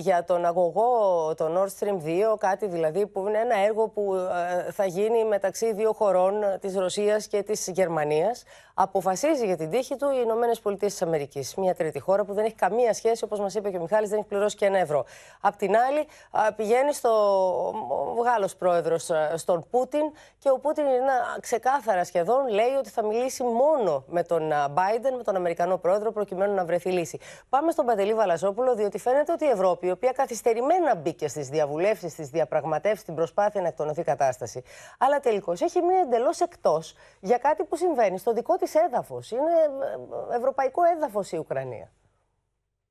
για 0.00 0.24
τον 0.24 0.44
αγωγό, 0.44 1.34
το 1.36 1.46
Nord 1.56 1.84
Stream 1.84 2.06
2, 2.32 2.38
κάτι 2.38 2.66
δηλαδή 2.66 3.06
που 3.06 3.24
είναι 3.28 3.38
ένα 3.38 3.58
έργο 3.58 3.88
που 3.88 4.14
ε, 4.14 4.70
θα 4.72 4.86
γίνει 4.86 5.24
μεταξύ 5.24 5.72
δύο 5.72 5.92
χωρών, 5.92 6.34
της 6.60 6.76
Ρωσίας 6.76 7.26
και 7.26 7.42
της 7.42 7.68
Γερμανίας, 7.74 8.42
αποφασίζει 8.74 9.46
για 9.46 9.56
την 9.56 9.70
τύχη 9.70 9.96
του 9.96 10.06
οι 10.10 10.20
Ηνωμένες 10.22 10.60
Πολιτείες 10.60 10.92
της 10.92 11.02
Αμερικής. 11.02 11.54
Μια 11.54 11.74
τρίτη 11.74 12.00
χώρα 12.00 12.24
που 12.24 12.34
δεν 12.34 12.44
έχει 12.44 12.54
καμία 12.54 12.94
σχέση, 12.94 13.24
όπως 13.24 13.40
μας 13.40 13.54
είπε 13.54 13.70
και 13.70 13.76
ο 13.76 13.80
Μιχάλης, 13.80 14.08
δεν 14.08 14.18
έχει 14.18 14.28
πληρώσει 14.28 14.56
και 14.56 14.66
ένα 14.66 14.78
ευρώ. 14.78 15.04
Απ' 15.40 15.56
την 15.56 15.76
άλλη, 15.76 16.06
πηγαίνει 16.56 16.92
στο 16.94 17.10
Γάλλος 18.24 18.56
πρόεδρος 18.56 18.93
στον 19.36 19.66
Πούτιν 19.70 20.02
και 20.38 20.50
ο 20.50 20.58
Πούτιν 20.58 20.86
είναι 20.86 21.12
ξεκάθαρα 21.40 22.04
σχεδόν 22.04 22.48
λέει 22.48 22.74
ότι 22.78 22.90
θα 22.90 23.04
μιλήσει 23.04 23.42
μόνο 23.42 24.04
με 24.08 24.22
τον 24.22 24.52
Biden, 24.52 25.12
με 25.16 25.22
τον 25.22 25.36
Αμερικανό 25.36 25.76
πρόεδρο, 25.78 26.12
προκειμένου 26.12 26.54
να 26.54 26.64
βρεθεί 26.64 26.90
λύση. 26.90 27.18
Πάμε 27.48 27.70
στον 27.72 27.86
Παντελή 27.86 28.14
Βαλασόπουλο, 28.14 28.74
διότι 28.74 28.98
φαίνεται 28.98 29.32
ότι 29.32 29.44
η 29.44 29.48
Ευρώπη, 29.48 29.86
η 29.86 29.90
οποία 29.90 30.12
καθυστερημένα 30.12 30.94
μπήκε 30.94 31.28
στις 31.28 31.48
διαβουλεύσεις, 31.48 32.12
στις 32.12 32.28
διαπραγματεύσεις, 32.28 33.00
στην 33.00 33.14
προσπάθεια 33.14 33.60
να 33.60 33.68
εκτονωθεί 33.68 34.02
κατάσταση, 34.02 34.62
αλλά 34.98 35.20
τελικώς 35.20 35.60
έχει 35.60 35.80
μείνει 35.80 35.98
εντελώς 35.98 36.40
εκτός 36.40 36.94
για 37.20 37.38
κάτι 37.38 37.64
που 37.64 37.76
συμβαίνει 37.76 38.18
στο 38.18 38.32
δικό 38.32 38.56
της 38.56 38.74
έδαφος. 38.74 39.30
Είναι 39.30 39.50
ε, 40.32 40.36
ευρωπαϊκό 40.36 40.82
έδαφος 40.96 41.32
η 41.32 41.36
Ουκρανία. 41.36 41.90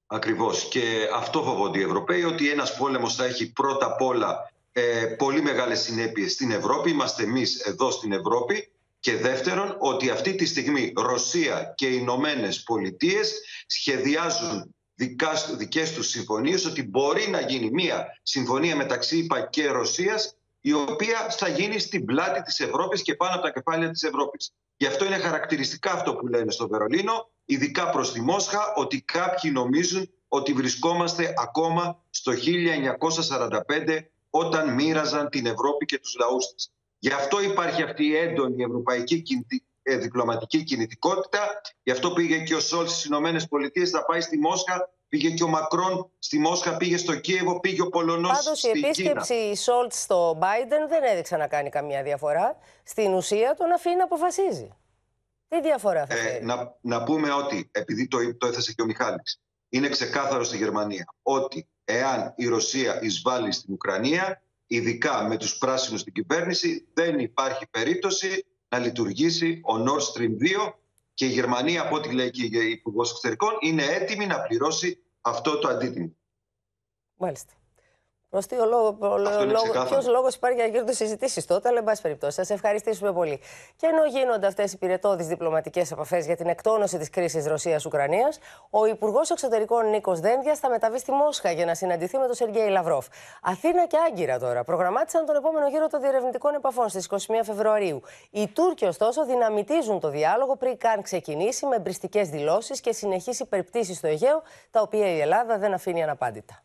Ακριβώς. 0.08 0.68
Και 0.68 1.10
αυτό 1.16 1.44
φοβόνται 1.44 1.80
οι 1.80 1.84
Ευρωπαίοι, 1.84 2.24
ότι 2.24 2.50
ένας 2.50 2.78
πόλεμος 2.78 3.16
θα 3.16 3.26
έχει 3.26 3.52
πρώτα 3.52 3.86
απ' 3.86 4.02
όλα 4.02 4.52
ε, 4.74 5.06
πολύ 5.06 5.42
μεγάλες 5.42 5.82
συνέπειες 5.82 6.32
στην 6.32 6.52
Ευρώπη. 6.52 6.90
Είμαστε 6.90 7.24
εμείς 7.24 7.60
εδώ 7.60 7.92
στην 7.92 8.12
Ευρώπη. 8.12 8.72
Και 9.00 9.16
δεύτερον, 9.16 9.76
ότι 9.80 10.10
αυτή 10.10 10.36
τη 10.36 10.46
στιγμή 10.46 10.94
Ρωσία 10.96 11.74
και 11.78 11.88
οι 11.88 11.98
Ηνωμένες 12.02 12.64
Πολιτείες 12.64 13.42
σχεδιάζουν 13.66 14.76
δικάς, 14.96 15.56
δικές 15.56 15.94
τους 15.94 16.08
συμφωνίες, 16.08 16.66
ότι 16.66 16.84
μπορεί 16.84 17.28
να 17.30 17.42
γίνει 17.42 17.70
μία 17.72 18.20
συμφωνία 18.24 18.76
μεταξύ 18.76 19.18
ΙΠΑ 19.18 19.48
και 19.48 19.68
Ρωσίας, 19.68 20.36
η 20.62 20.74
οποία 20.74 21.30
θα 21.30 21.48
γίνει 21.48 21.80
στην 21.80 22.06
πλάτη 22.06 22.42
της 22.42 22.60
Ευρώπης 22.60 23.02
και 23.02 23.16
πάνω 23.16 23.34
από 23.34 23.44
τα 23.44 23.52
κεφάλαια 23.52 23.92
της 23.92 24.04
Ευρώπης. 24.04 24.54
Γι' 24.78 24.86
αυτό 24.86 25.06
είναι 25.06 25.18
χαρακτηριστικά 25.18 25.92
αυτό 25.92 26.16
που 26.16 26.28
λένε 26.28 26.52
στο 26.52 26.68
Βερολίνο, 26.68 27.30
ειδικά 27.46 27.90
προς 27.90 28.12
τη 28.12 28.22
Μόσχα, 28.22 28.74
ότι 28.76 29.02
κάποιοι 29.02 29.52
νομίζουν 29.54 30.10
ότι 30.28 30.54
βρισκόμαστε 30.54 31.34
ακόμα 31.38 32.04
στο 32.10 32.32
1945 32.32 34.13
όταν 34.36 34.74
μοίραζαν 34.74 35.30
την 35.30 35.46
Ευρώπη 35.46 35.86
και 35.86 36.00
τους 36.00 36.16
λαούς 36.20 36.54
της. 36.54 36.72
Γι' 37.00 37.12
αυτό 37.12 37.42
υπάρχει 37.42 37.84
αυτή 37.84 38.06
η 38.06 38.16
έντονη 38.16 38.64
ευρωπαϊκή 38.64 39.24
ε, 39.84 39.98
διπλωματική 39.98 40.64
κινητικότητα. 40.64 41.62
Γι' 41.84 41.92
αυτό 41.92 42.12
πήγε 42.12 42.38
και 42.38 42.56
ο 42.56 42.60
Σολτς 42.60 42.90
στις 42.90 43.06
Ηνωμένες 43.06 43.48
Πολιτείες, 43.48 43.90
θα 43.90 44.06
πάει 44.06 44.22
στη 44.22 44.38
Μόσχα. 44.38 44.90
Πήγε 45.08 45.30
και 45.30 45.44
ο 45.44 45.48
Μακρόν 45.48 46.12
στη 46.20 46.40
Μόσχα, 46.40 46.78
πήγε 46.78 46.98
στο 46.98 47.16
Κίεβο, 47.16 47.60
πήγε 47.60 47.82
ο 47.82 47.90
Πολωνός 47.90 48.38
στη 48.38 48.44
Πάντως 48.44 48.64
η 48.64 48.70
επίσκεψη 48.70 49.56
Σολτς 49.56 50.02
στο 50.02 50.40
Biden 50.42 50.88
δεν 50.90 51.04
έδειξε 51.04 51.38
να 51.38 51.48
κάνει 51.48 51.70
καμία 51.70 52.04
διαφορά. 52.04 52.58
Στην 52.84 53.14
ουσία 53.14 53.56
τον 53.58 53.72
αφήνει 53.72 53.96
να 53.96 54.04
αποφασίζει. 54.04 54.70
Τι 55.48 55.62
διαφορά 55.62 56.06
θα 56.06 56.18
ε, 56.18 56.40
να, 56.44 56.78
να 56.82 57.04
πούμε 57.04 57.32
ότι, 57.32 57.70
επειδή 57.72 58.08
το, 58.08 58.38
το 58.38 58.48
έθεσε 58.48 58.74
και 58.74 58.82
ο 58.82 58.86
Μιχάλης, 58.86 59.42
είναι 59.70 59.90
ξεκάθαρο 59.90 60.44
στη 60.44 60.58
Γερμανία 60.58 61.06
ότι 61.22 61.68
εάν 61.86 62.34
η 62.36 62.48
Ρωσία 62.48 63.02
εισβάλλει 63.02 63.52
στην 63.52 63.74
Ουκρανία, 63.74 64.42
ειδικά 64.68 65.28
με 65.28 65.38
τους 65.38 65.58
πράσινους 65.58 66.02
στην 66.02 66.14
κυβέρνηση, 66.14 66.88
δεν 66.94 67.20
υπάρχει 67.20 67.68
περίπτωση 67.68 68.46
να 68.70 68.80
λειτουργήσει 68.80 69.62
ο 69.64 69.74
Nord 69.74 70.02
Stream 70.14 70.32
2 70.68 70.74
και 71.14 71.26
η 71.26 71.30
Γερμανία, 71.30 71.82
από 71.82 71.96
ό,τι 71.96 72.12
λέει 72.12 72.30
και 72.30 72.60
η 72.60 72.70
Υπουργός 72.70 73.10
Εξωτερικών, 73.10 73.58
είναι 73.60 73.84
έτοιμη 73.84 74.26
να 74.26 74.42
πληρώσει 74.42 75.04
αυτό 75.22 75.60
το 75.60 75.68
αντίτιμο. 75.68 76.16
Μάλιστα. 77.18 77.54
Προς 78.34 78.46
ποιο 78.46 78.66
λόγο, 78.66 78.98
ποιος 79.86 80.08
λόγος 80.08 80.36
υπάρχει 80.36 80.56
για 80.56 80.66
να 80.66 80.72
γίνονται 80.72 80.94
συζητήσεις 80.94 81.46
τότε, 81.46 81.70
αλλά 81.70 81.78
εν 81.78 81.84
πάση 81.84 82.02
περιπτώσει. 82.02 82.36
Σας 82.36 82.50
ευχαριστήσουμε 82.50 83.14
πολύ. 83.14 83.40
Και 83.76 83.88
ενώ 83.88 84.06
γίνονται 84.06 84.48
αυτές 84.48 84.74
οι 84.74 84.78
πυρετώδεις 84.78 85.28
διπλωματικές 85.28 85.92
επαφές 85.92 86.26
για 86.26 86.36
την 86.36 86.48
εκτόνωση 86.48 86.98
της 86.98 87.10
κρίσης 87.10 87.48
Ρωσία-Ουκρανία, 87.48 88.34
ο 88.70 88.86
Υπουργός 88.86 89.30
Εξωτερικών 89.30 89.90
Νίκος 89.90 90.20
Δένδιας 90.20 90.60
θα 90.60 90.70
μεταβεί 90.70 91.00
στη 91.00 91.12
Μόσχα 91.12 91.52
για 91.52 91.66
να 91.66 91.76
συναντηθεί 91.76 92.18
με 92.18 92.26
τον 92.26 92.36
Σεργέη 92.36 92.70
Λαυρόφ. 92.70 93.08
Αθήνα 93.42 93.88
και 93.88 93.98
Άγκυρα 94.08 94.40
τώρα 94.40 94.64
προγραμμάτισαν 94.64 95.26
τον 95.26 95.36
επόμενο 95.36 95.68
γύρο 95.68 95.88
των 95.88 96.02
διερευνητικών 96.02 96.54
επαφών 96.54 96.90
στις 96.90 97.10
21 97.10 97.18
Φεβρουαρίου. 97.44 98.02
Οι 98.32 98.48
Τούρκοι, 98.48 98.86
ωστόσο, 98.86 99.26
δυναμητίζουν 99.26 100.00
το 100.00 100.10
διάλογο 100.10 100.56
πριν 100.56 100.78
καν 100.78 101.02
ξεκινήσει 101.02 101.66
με 101.66 101.80
μπριστικέ 101.80 102.22
δηλώσεις 102.22 102.82
και 102.82 102.94
συνεχίσει 102.94 103.44
υπερπτήσεις 103.44 103.98
στο 103.98 104.08
Αιγαίο, 104.08 104.42
τα 104.72 104.82
οποία 104.82 105.08
η 105.08 105.20
Ελλάδα 105.20 105.58
δεν 105.58 105.74
αφήνει 105.74 106.04
αναπάντητα. 106.04 106.64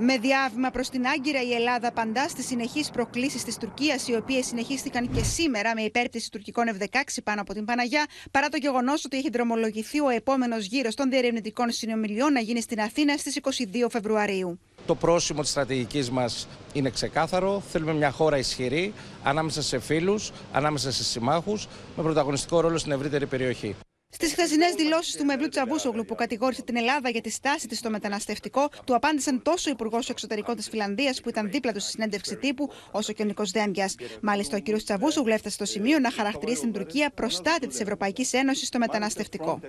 Με 0.00 0.18
διάβημα 0.18 0.70
προς 0.70 0.88
την 0.88 1.06
Άγκυρα, 1.06 1.42
η 1.42 1.52
Ελλάδα 1.54 1.88
απαντά 1.88 2.28
στις 2.28 2.46
συνεχείς 2.46 2.90
προκλήσεις 2.90 3.44
της 3.44 3.56
Τουρκίας, 3.56 4.08
οι 4.08 4.14
οποίες 4.14 4.46
συνεχίστηκαν 4.46 5.10
και 5.10 5.22
σήμερα 5.22 5.74
με 5.74 5.82
υπέρπτυση 5.82 6.30
τουρκικών 6.30 6.64
F-16 6.68 7.02
πάνω 7.24 7.40
από 7.40 7.52
την 7.54 7.64
Παναγιά, 7.64 8.06
παρά 8.30 8.48
το 8.48 8.56
γεγονός 8.56 9.04
ότι 9.04 9.16
έχει 9.16 9.30
δρομολογηθεί 9.30 10.00
ο 10.00 10.08
επόμενος 10.08 10.66
γύρος 10.66 10.94
των 10.94 11.10
διερευνητικών 11.10 11.70
συνομιλιών 11.70 12.32
να 12.32 12.40
γίνει 12.40 12.60
στην 12.60 12.80
Αθήνα 12.80 13.16
στις 13.16 13.40
22 13.42 13.88
Φεβρουαρίου. 13.90 14.58
Το 14.86 14.94
πρόσημο 14.94 15.40
της 15.40 15.50
στρατηγικής 15.50 16.10
μας 16.10 16.48
είναι 16.72 16.90
ξεκάθαρο. 16.90 17.62
Θέλουμε 17.70 17.92
μια 17.92 18.10
χώρα 18.10 18.38
ισχυρή 18.38 18.92
ανάμεσα 19.22 19.62
σε 19.62 19.78
φίλους, 19.78 20.32
ανάμεσα 20.52 20.92
σε 20.92 21.04
συμμάχους, 21.04 21.68
με 21.96 22.02
πρωταγωνιστικό 22.02 22.60
ρόλο 22.60 22.78
στην 22.78 22.92
ευρύτερη 22.92 23.26
περιοχή. 23.26 23.76
Στις 24.10 24.32
χθεσινές 24.32 24.74
δηλώσεις 24.74 25.16
του 25.16 25.24
Μευλού 25.24 25.48
Τσαβούσογλου, 25.48 26.04
που 26.04 26.14
κατηγόρησε 26.14 26.62
την 26.62 26.76
Ελλάδα 26.76 27.08
για 27.08 27.20
τη 27.20 27.30
στάση 27.30 27.68
της 27.68 27.78
στο 27.78 27.90
μεταναστευτικό, 27.90 28.68
του 28.84 28.94
απάντησαν 28.94 29.42
τόσο 29.42 29.70
ο 29.70 29.72
Υπουργός 29.72 30.08
Εξωτερικών 30.08 30.56
της 30.56 30.68
Φιλανδίας, 30.68 31.20
που 31.20 31.28
ήταν 31.28 31.50
δίπλα 31.50 31.72
του 31.72 31.80
στη 31.80 31.90
συνέντευξη 31.90 32.36
τύπου, 32.36 32.70
όσο 32.90 33.12
και 33.12 33.22
ο 33.22 33.24
Νικό 33.24 33.42
Δέμβια. 33.52 33.90
Μάλιστα, 34.20 34.56
ο 34.56 34.60
κ. 34.60 34.82
Τσαβούσογλου 34.82 35.32
έφτασε 35.32 35.54
στο 35.54 35.64
σημείο 35.64 35.98
να 35.98 36.10
χαρακτηρίσει 36.10 36.60
την 36.60 36.72
Τουρκία 36.72 37.10
προστάτη 37.10 37.66
της 37.66 37.80
Ευρωπαϊκής 37.80 38.32
Ένωσης 38.32 38.68
στο 38.68 38.78
μεταναστευτικό. 38.78 39.60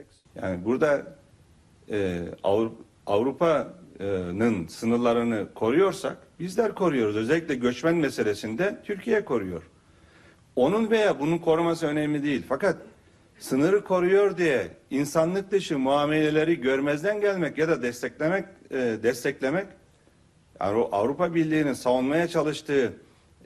Avrupa'nın 3.18 4.68
sınırlarını 4.68 5.54
koruyorsak 5.54 6.18
bizler 6.40 6.76
koruyoruz. 6.76 7.16
Özellikle 7.16 7.56
göçmen 7.56 7.96
meselesinde 7.96 8.78
Türkiye 8.84 9.26
koruyor. 9.26 9.64
Onun 10.56 10.90
veya 10.90 11.20
bunun 11.20 11.38
koruması 11.38 11.86
önemli 11.86 12.24
değil. 12.24 12.44
Fakat 12.48 12.78
sınırı 13.40 13.84
koruyor 13.84 14.38
diye 14.38 14.68
insanlık 14.90 15.52
dışı 15.52 15.80
muameleleri 15.80 16.62
görmezden 16.62 17.22
gelmek 17.22 17.58
ya 17.58 17.68
da 17.68 17.82
desteklemek 17.82 18.46
e, 18.72 18.78
desteklemek 19.04 19.68
Avrupa 20.60 21.36
Birliği'nin 21.36 21.74
savunmaya 21.74 22.28
çalıştığı 22.28 22.94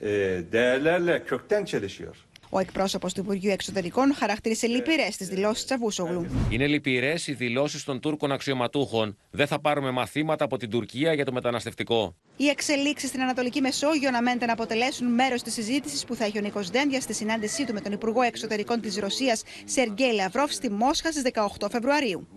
e, 0.02 0.10
değerlerle 0.52 1.24
kökten 1.24 1.66
çelişiyor. 1.66 2.16
Ο 2.56 2.60
εκπρόσωπος 2.60 3.14
του 3.14 3.20
Υπουργείου 3.20 3.52
Εξωτερικών 3.52 4.14
χαρακτήρισε 4.14 4.68
λυπηρές 4.68 5.18
τις 5.18 5.28
δηλώσεις 5.28 5.66
Τσαβούσογλου. 5.66 6.26
Είναι 6.50 6.68
λυπηρές 6.68 7.28
οι 7.28 7.34
δηλώσεις 7.34 7.84
των 7.84 8.00
Τούρκων 8.00 8.32
αξιωματούχων. 8.32 9.18
Δεν 9.32 9.48
θα 9.48 9.60
πάρουμε 9.60 9.92
μαθήματα 9.92 10.46
από 10.46 10.58
την 10.58 10.70
Τουρκία 10.70 11.14
για 11.14 11.26
το 11.26 11.32
μεταναστευτικό. 11.32 12.16
Οι 12.38 12.48
εξελίξεις 12.48 13.10
στην 13.10 13.22
Ανατολική 13.22 13.62
Μεσόγειο 13.62 14.08
αναμένεται 14.08 14.46
να 14.46 14.54
αποτελέσουν 14.54 15.14
μέρος 15.14 15.42
της 15.42 15.54
συζήτησης 15.54 16.06
που 16.06 16.16
θα 16.16 16.26
έχει 16.26 16.38
ο 16.38 16.42
Νίκος 16.42 16.70
Δένδια 16.70 17.02
στη 17.02 17.14
συνάντησή 17.14 17.66
του 17.66 17.74
με 17.74 17.82
τον 17.82 17.92
Υπουργό 17.92 18.22
Εξωτερικών 18.22 18.82
της 18.82 18.98
Ρωσίας, 18.98 19.44
Σεργέη 19.66 20.14
Λαυρόφ, 20.14 20.52
στη 20.54 20.72
Μόσχα 20.72 21.12
στις 21.12 21.24
18 21.24 21.70
Φεβρουαρίου. 21.72 22.28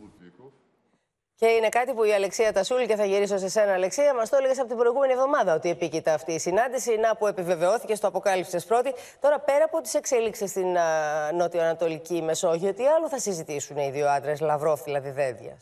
Και 1.38 1.46
είναι 1.46 1.68
κάτι 1.68 1.92
που 1.92 2.05
η 2.05 2.12
Αλεξία 2.12 2.53
Τασούλη, 2.53 2.87
και 2.87 2.96
θα 2.96 3.05
γυρίσω 3.05 3.38
σε 3.38 3.49
σένα, 3.49 3.72
Αλεξία, 3.72 4.14
μας 4.14 4.29
το 4.29 4.37
έλεγες 4.37 4.59
από 4.59 4.68
την 4.68 4.77
προηγούμενη 4.77 5.12
εβδομάδα 5.12 5.55
ότι 5.55 5.70
επίκειται 5.70 6.11
αυτή 6.11 6.33
η 6.33 6.38
συνάντηση. 6.38 6.96
Να 6.96 7.16
που 7.16 7.27
επιβεβαιώθηκε, 7.27 7.94
στο 7.94 8.07
αποκάλυψες 8.07 8.64
πρώτη. 8.64 8.94
Τώρα, 9.20 9.40
πέρα 9.40 9.64
από 9.64 9.81
τις 9.81 9.94
εξελίξεις 9.94 10.51
στην 10.51 10.77
νότιο-ανατολική 11.35 12.22
Μεσόγειο, 12.22 12.75
τι 12.75 12.87
άλλο 12.87 13.09
θα 13.09 13.18
συζητήσουν 13.18 13.77
οι 13.77 13.90
δύο 13.90 14.09
άντρες, 14.09 14.40
Λαυρόφ 14.40 14.83
δηλαδή 14.83 15.11
Δένδια. 15.11 15.59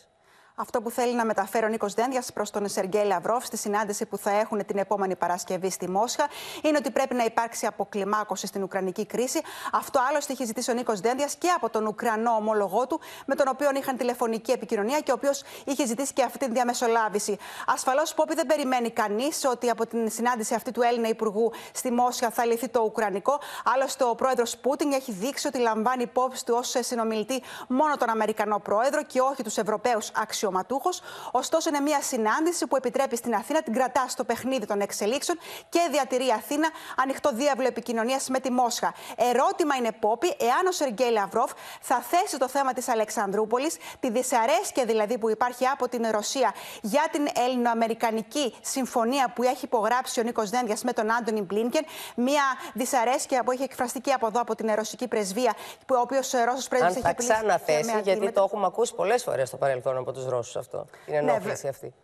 Αυτό 0.56 0.82
που 0.82 0.90
θέλει 0.90 1.14
να 1.14 1.24
μεταφέρει 1.24 1.64
ο 1.64 1.68
Νίκος 1.68 1.94
Δένδιας 1.94 2.32
προς 2.32 2.50
τον 2.50 2.68
Σεργέη 2.68 3.04
Λαυρόφ 3.04 3.44
στη 3.44 3.56
συνάντηση 3.56 4.06
που 4.06 4.18
θα 4.18 4.30
έχουν 4.30 4.66
την 4.66 4.78
επόμενη 4.78 5.16
Παρασκευή 5.16 5.70
στη 5.70 5.90
Μόσχα 5.90 6.28
είναι 6.62 6.76
ότι 6.76 6.90
πρέπει 6.90 7.14
να 7.14 7.24
υπάρξει 7.24 7.66
αποκλιμάκωση 7.66 8.46
στην 8.46 8.62
Ουκρανική 8.62 9.06
κρίση. 9.06 9.40
Αυτό 9.72 10.00
άλλωστε 10.08 10.32
είχε 10.32 10.44
ζητήσει 10.44 10.70
ο 10.70 10.74
Νίκος 10.74 11.00
Δένδιας 11.00 11.34
και 11.34 11.48
από 11.48 11.70
τον 11.70 11.86
Ουκρανό 11.86 12.30
ομόλογό 12.30 12.86
του, 12.86 13.00
με 13.26 13.34
τον 13.34 13.48
οποίο 13.48 13.70
είχαν 13.76 13.96
τηλεφωνική 13.96 14.50
επικοινωνία 14.52 15.00
και 15.00 15.10
ο 15.10 15.14
οποίος 15.14 15.42
είχε 15.64 15.86
ζητήσει 15.86 16.12
και 16.12 16.22
αυτή 16.22 16.38
τη 16.38 16.52
διαμεσολάβηση. 16.52 17.36
Ασφαλώς, 17.66 18.14
Πόπη, 18.14 18.34
δεν 18.34 18.46
περιμένει 18.46 18.90
κανείς 18.90 19.44
ότι 19.44 19.70
από 19.70 19.86
την 19.86 20.10
συνάντηση 20.10 20.54
αυτή 20.54 20.70
του 20.70 20.82
Έλληνα 20.82 21.08
Υπουργού 21.08 21.52
στη 21.72 21.92
Μόσχα 21.92 22.31
θα 22.31 22.44
λυθεί 22.44 22.68
το 22.68 22.81
Ουκρανικό. 22.81 23.40
Άλλωστε, 23.74 24.04
ο 24.04 24.14
πρόεδρος 24.14 24.56
Πούτιν 24.56 24.92
έχει 24.92 25.12
δείξει 25.12 25.46
ότι 25.46 25.58
λαμβάνει 25.58 26.02
υπόψη 26.02 26.44
του 26.44 26.54
ως 26.58 26.74
συνομιλητή 26.81 27.42
μόνο 27.68 27.96
τον 27.96 28.10
Αμερικανό 28.10 28.58
πρόεδρο 28.58 29.02
και 29.02 29.20
όχι 29.20 29.42
τους 29.42 29.56
Ευρωπαίους 29.56 30.08
αξιωματικούς 30.08 30.42
αξιωματούχος. 30.44 31.00
Ωστόσο, 31.30 31.68
είναι 31.68 31.80
μια 31.80 32.02
συνάντηση 32.02 32.66
που 32.66 32.76
επιτρέπει 32.76 33.16
στην 33.16 33.34
Αθήνα, 33.34 33.62
την 33.62 33.72
κρατάς 33.72 34.12
στο 34.12 34.24
παιχνίδι 34.24 34.66
των 34.66 34.80
εξελίξεων 34.80 35.38
και 35.68 35.80
διατηρεί 35.90 36.30
Αθήνα 36.30 36.68
ανοιχτό 36.96 37.30
διάβλο 37.32 37.66
επικοινωνίας 37.66 38.28
με 38.28 38.38
τη 38.38 38.50
Μόσχα. 38.50 38.94
Ερώτημα 39.16 39.74
είναι, 39.74 39.92
Πόπη, 40.00 40.36
εάν 40.38 40.66
ο 40.66 40.72
Σεργέη 40.72 41.10
Λαυρόφ 41.10 41.52
θα 41.80 42.00
θέσει 42.00 42.38
το 42.38 42.48
θέμα 42.48 42.72
της 42.72 42.88
Αλεξανδρούπολης, 42.88 43.76
τη 44.00 44.10
δυσαρέσκεια 44.10 44.84
δηλαδή 44.84 45.18
που 45.18 45.30
υπάρχει 45.30 45.66
από 45.66 45.88
την 45.88 46.06
Ρωσία 46.10 46.54
για 46.82 47.04
την 47.10 47.26
Ελληνοαμερικανική 47.46 48.54
συμφωνία 48.60 49.32
που 49.34 49.42
έχει 49.42 49.64
υπογράψει 49.64 50.20
ο 50.20 50.22
Νίκος 50.22 50.50
Δένδιας 50.50 50.82
με 50.82 50.92
τον 50.92 51.12
Άντωνι 51.12 51.42
Μπλίνκεν. 51.42 51.84
Μια 52.14 52.42
δυσαρέσκεια 52.74 53.44
που 53.44 53.50
έχει 53.50 53.62
εκφραστεί 53.62 54.00
και 54.00 54.12
από 54.12 54.26
εδώ 54.26 54.40
από 54.40 54.54
την 54.54 54.72
ρωσική 54.74 55.08
πρεσβεία, 55.08 55.54
που 55.86 55.94
ο 55.94 56.00
οποίος 56.00 56.30
Ρώσος 56.44 56.68
πρέσβης 56.68 56.96
έχει 56.96 57.14
πει. 57.14 57.24
Θα 57.24 57.34
ξαναθέσει, 57.34 58.00
γιατί 58.02 58.32
το 58.32 58.42
έχουμε 58.42 58.66
ακούσει 58.66 58.94
πολλές 58.94 59.22
φορές 59.22 59.48
στο 59.48 59.56
παρελθόν 59.56 59.96
από 59.96 60.12
τους 60.12 60.26
Ρώσου 60.35 60.58
αυτό. 60.58 60.87
Την 61.04 61.12
ναι, 61.12 61.18
ενόχληση 61.18 61.68
αυτή. 61.68 61.94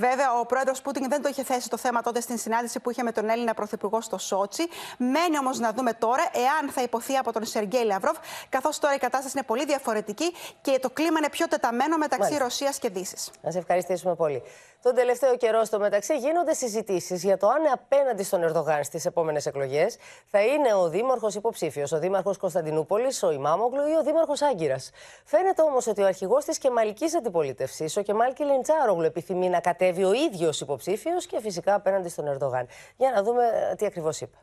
Βέβαια, 0.00 0.38
ο 0.40 0.46
πρόεδρος 0.46 0.82
Πούτιν 0.82 1.08
δεν 1.08 1.22
το 1.22 1.28
είχε 1.28 1.42
θέσει 1.42 1.68
το 1.68 1.76
θέμα 1.76 2.02
τότε 2.02 2.20
στην 2.20 2.38
συνάντηση 2.38 2.80
που 2.80 2.90
είχε 2.90 3.02
με 3.02 3.12
τον 3.12 3.28
Έλληνα 3.28 3.54
Πρωθυπουργό 3.54 4.00
στο 4.00 4.18
Σότσι. 4.18 4.68
Μένει 4.98 5.38
όμως 5.38 5.58
να 5.58 5.72
δούμε 5.72 5.92
τώρα 5.92 6.22
εάν 6.32 6.72
θα 6.72 6.82
υποθεί 6.82 7.16
από 7.16 7.32
τον 7.32 7.44
Σεργέη 7.44 7.84
Λαυρόφ, 7.84 8.16
καθώς 8.48 8.78
τώρα 8.78 8.94
η 8.94 8.98
κατάσταση 8.98 9.32
είναι 9.36 9.46
πολύ 9.46 9.64
διαφορετική 9.64 10.34
και 10.60 10.78
το 10.78 10.90
κλίμα 10.90 11.18
είναι 11.18 11.28
πιο 11.30 11.48
τεταμένο 11.48 11.96
μεταξύ 11.96 12.36
Ρωσίας 12.36 12.78
και 12.78 12.88
Δύσης. 12.88 13.30
Να 13.42 13.50
σε 13.50 13.58
ευχαριστήσουμε 13.58 14.14
πολύ. 14.14 14.42
Τον 14.82 14.94
τελευταίο 14.94 15.36
καιρό 15.36 15.64
στο 15.64 15.78
μεταξύ 15.78 16.16
γίνονται 16.16 16.54
συζητήσεις 16.54 17.22
για 17.24 17.36
το 17.36 17.48
αν 17.48 17.62
απέναντι 17.72 18.22
στον 18.22 18.42
Ερδογάν 18.42 18.84
στις 18.84 19.04
επόμενες 19.04 19.46
εκλογές 19.46 19.96
θα 20.30 20.40
είναι 20.40 20.74
ο 20.74 20.88
δήμαρχος 20.88 21.34
υποψήφιος, 21.34 21.92
ο 21.92 21.98
δήμαρχος 21.98 22.36
Κωνσταντινούπολης, 22.36 23.22
ο 23.22 23.30
Ιμάμογλου 23.30 23.88
ή 23.88 23.96
ο 23.96 24.02
δήμαρχος 24.02 24.42
Άγκυρας. 24.42 24.90
Φαίνεται 25.24 25.62
όμως 25.62 25.86
ότι 25.86 26.02
ο 26.02 26.06
αρχηγός 26.06 26.44
της 26.44 26.58
κεμαλικής 26.58 27.16
αντιπολίτευσης, 27.16 27.96
ο 27.96 28.02
Κεμάλ 28.02 28.32
Κιλιντσάρογλου, 28.32 29.04
επιθυμεί 29.04 29.48
να 29.48 29.60
κατέβει 29.60 29.89
ο 30.05 30.13
ίδιο 30.13 30.49
υποψήφιο 30.61 31.17
και 31.29 31.39
φυσικά 31.41 31.73
απέναντι 31.73 32.09
στον 32.09 32.27
Ερδογάν. 32.27 32.65
Για 32.97 33.11
να 33.11 33.23
δούμε 33.23 33.43
τι 33.77 33.85
ακριβώ 33.85 34.09
είπε. 34.21 34.37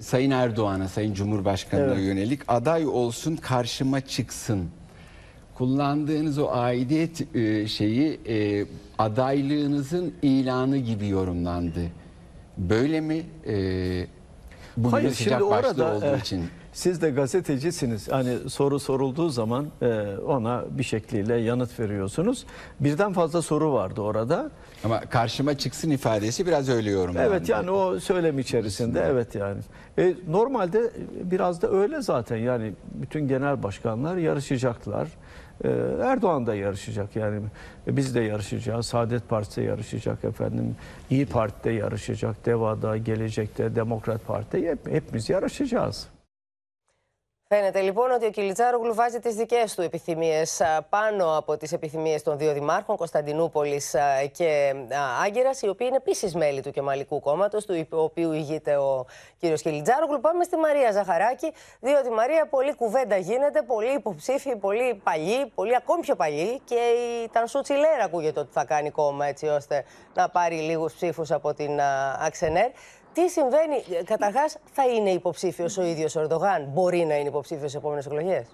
Sayın 0.00 0.30
Erdoğan'a, 0.30 0.88
Sayın 0.88 1.14
Cumhurbaşkanı'na 1.14 1.92
evet. 1.92 2.04
yönelik 2.04 2.40
aday 2.48 2.86
olsun, 2.86 3.36
karşıma 3.36 4.00
çıksın 4.00 4.70
kullandığınız 5.58 6.38
o 6.38 6.48
aidiyet 6.50 7.36
e, 7.36 7.66
şeyi 7.66 8.20
e, 8.28 8.66
adaylığınızın 8.98 10.14
ilanı 10.22 10.76
gibi 10.76 11.08
yorumlandı. 11.08 11.80
Böyle 12.58 13.00
mi? 13.00 13.22
E, 13.46 13.54
bugün 14.76 14.90
Hayır, 14.90 15.10
sıcak 15.10 15.38
şimdi 15.38 15.50
başlı 15.50 15.68
orada, 15.68 15.96
olduğu 15.96 16.16
e, 16.16 16.18
için. 16.18 16.48
siz 16.73 17.01
de 17.01 17.09
gazetecisiniz. 17.09 18.11
Hani 18.11 18.49
soru 18.49 18.79
sorulduğu 18.79 19.29
zaman 19.29 19.67
e, 19.81 19.87
ona 20.27 20.63
bir 20.69 20.83
şekliyle 20.83 21.35
yanıt 21.35 21.79
veriyorsunuz. 21.79 22.45
Birden 22.79 23.13
fazla 23.13 23.41
soru 23.41 23.73
vardı 23.73 24.01
orada. 24.01 24.51
Ama 24.83 24.99
karşıma 24.99 25.57
çıksın 25.57 25.89
ifadesi 25.89 26.47
biraz 26.47 26.69
öyle 26.69 26.91
yorumlandı. 26.91 27.27
Evet 27.27 27.49
yani 27.49 27.71
o 27.71 27.99
söylem 27.99 28.39
içerisinde 28.39 29.05
evet 29.11 29.35
yani. 29.35 29.59
E, 29.97 30.15
normalde 30.27 30.91
biraz 31.23 31.61
da 31.61 31.71
öyle 31.71 32.01
zaten 32.01 32.37
yani 32.37 32.73
bütün 32.93 33.27
genel 33.27 33.63
başkanlar 33.63 34.17
yarışacaklar. 34.17 35.07
Ee, 35.63 35.69
Erdoğan 36.03 36.47
da 36.47 36.55
yarışacak 36.55 37.15
yani 37.15 37.41
biz 37.87 38.15
de 38.15 38.21
yarışacağız. 38.21 38.85
Saadet 38.85 39.29
Partisi 39.29 39.61
de 39.61 39.65
yarışacak 39.65 40.23
efendim. 40.23 40.75
İyi 41.09 41.25
Parti'de 41.25 41.71
yarışacak. 41.71 42.45
Deva'da, 42.45 42.97
Gelecek'te, 42.97 43.75
Demokrat 43.75 44.27
Parti'de 44.27 44.69
hep, 44.69 44.91
hepimiz 44.91 45.29
yarışacağız. 45.29 46.07
Φαίνεται 47.53 47.81
λοιπόν 47.81 48.11
ότι 48.11 48.25
ο 48.25 48.29
Κιλιτσάρογλου 48.29 48.93
βάζει 48.93 49.19
τις 49.19 49.35
δικές 49.35 49.75
του 49.75 49.81
επιθυμίες 49.81 50.61
πάνω 50.89 51.37
από 51.37 51.57
τις 51.57 51.71
επιθυμίες 51.71 52.23
των 52.23 52.37
δύο 52.37 52.53
δημάρχων, 52.53 52.95
Κωνσταντινούπολης 52.97 53.95
και 54.31 54.73
Άγκυρας, 55.25 55.61
οι 55.61 55.67
οποίοι 55.67 55.87
είναι 55.89 55.97
επίσης 56.05 56.35
μέλη 56.35 56.61
του 56.61 56.71
Κεμαλικού 56.71 57.19
Κόμματος, 57.19 57.65
του 57.65 57.87
οποίου 57.91 58.31
ηγείται 58.31 58.75
ο 58.77 59.05
κ. 59.39 59.53
Κιλιτσάρογλου. 59.53 60.19
Πάμε 60.19 60.43
στη 60.43 60.57
Μαρία 60.57 60.91
Ζαχαράκη, 60.91 61.53
διότι 61.79 62.09
Μαρία 62.09 62.47
πολλή 62.49 62.75
κουβέντα 62.75 63.17
γίνεται, 63.17 63.61
πολλοί 63.61 63.93
υποψήφοι, 63.93 64.55
πολύ 64.55 65.01
παλιοί, 65.03 65.51
πολύ 65.55 65.75
ακόμη 65.75 66.01
πιο 66.01 66.15
παλιοί 66.15 66.61
και 66.65 66.75
η 66.75 67.29
Τανσού 67.31 67.61
Τσιλέρα 67.61 68.03
ακούγεται 68.03 68.39
ότι 68.39 68.51
θα 68.51 68.65
κάνει 68.65 68.89
κόμμα 68.89 69.25
έτσι 69.25 69.47
ώστε 69.47 69.83
να 70.13 70.29
πάρει 70.29 70.55
λίγους 70.55 70.93
ψήφους 70.93 71.31
από 71.31 71.53
την 71.53 71.79
Αξενέρ. 72.25 72.69
Τι 73.13 73.29
συμβαίνει, 73.29 74.03
καταρχάς, 74.03 74.57
θα 74.71 74.87
είναι 74.87 75.09
υποψήφιος 75.09 75.77
ο 75.77 75.83
ίδιος 75.83 76.15
ο 76.15 76.21
Ερντογάν, 76.21 76.67
μπορεί 76.73 77.05
να 77.05 77.15
είναι 77.15 77.27
υποψήφιος 77.27 77.71
σε 77.71 77.77
επόμενες 77.77 78.05
εκλογές; 78.05 78.37
ε, 78.37 78.45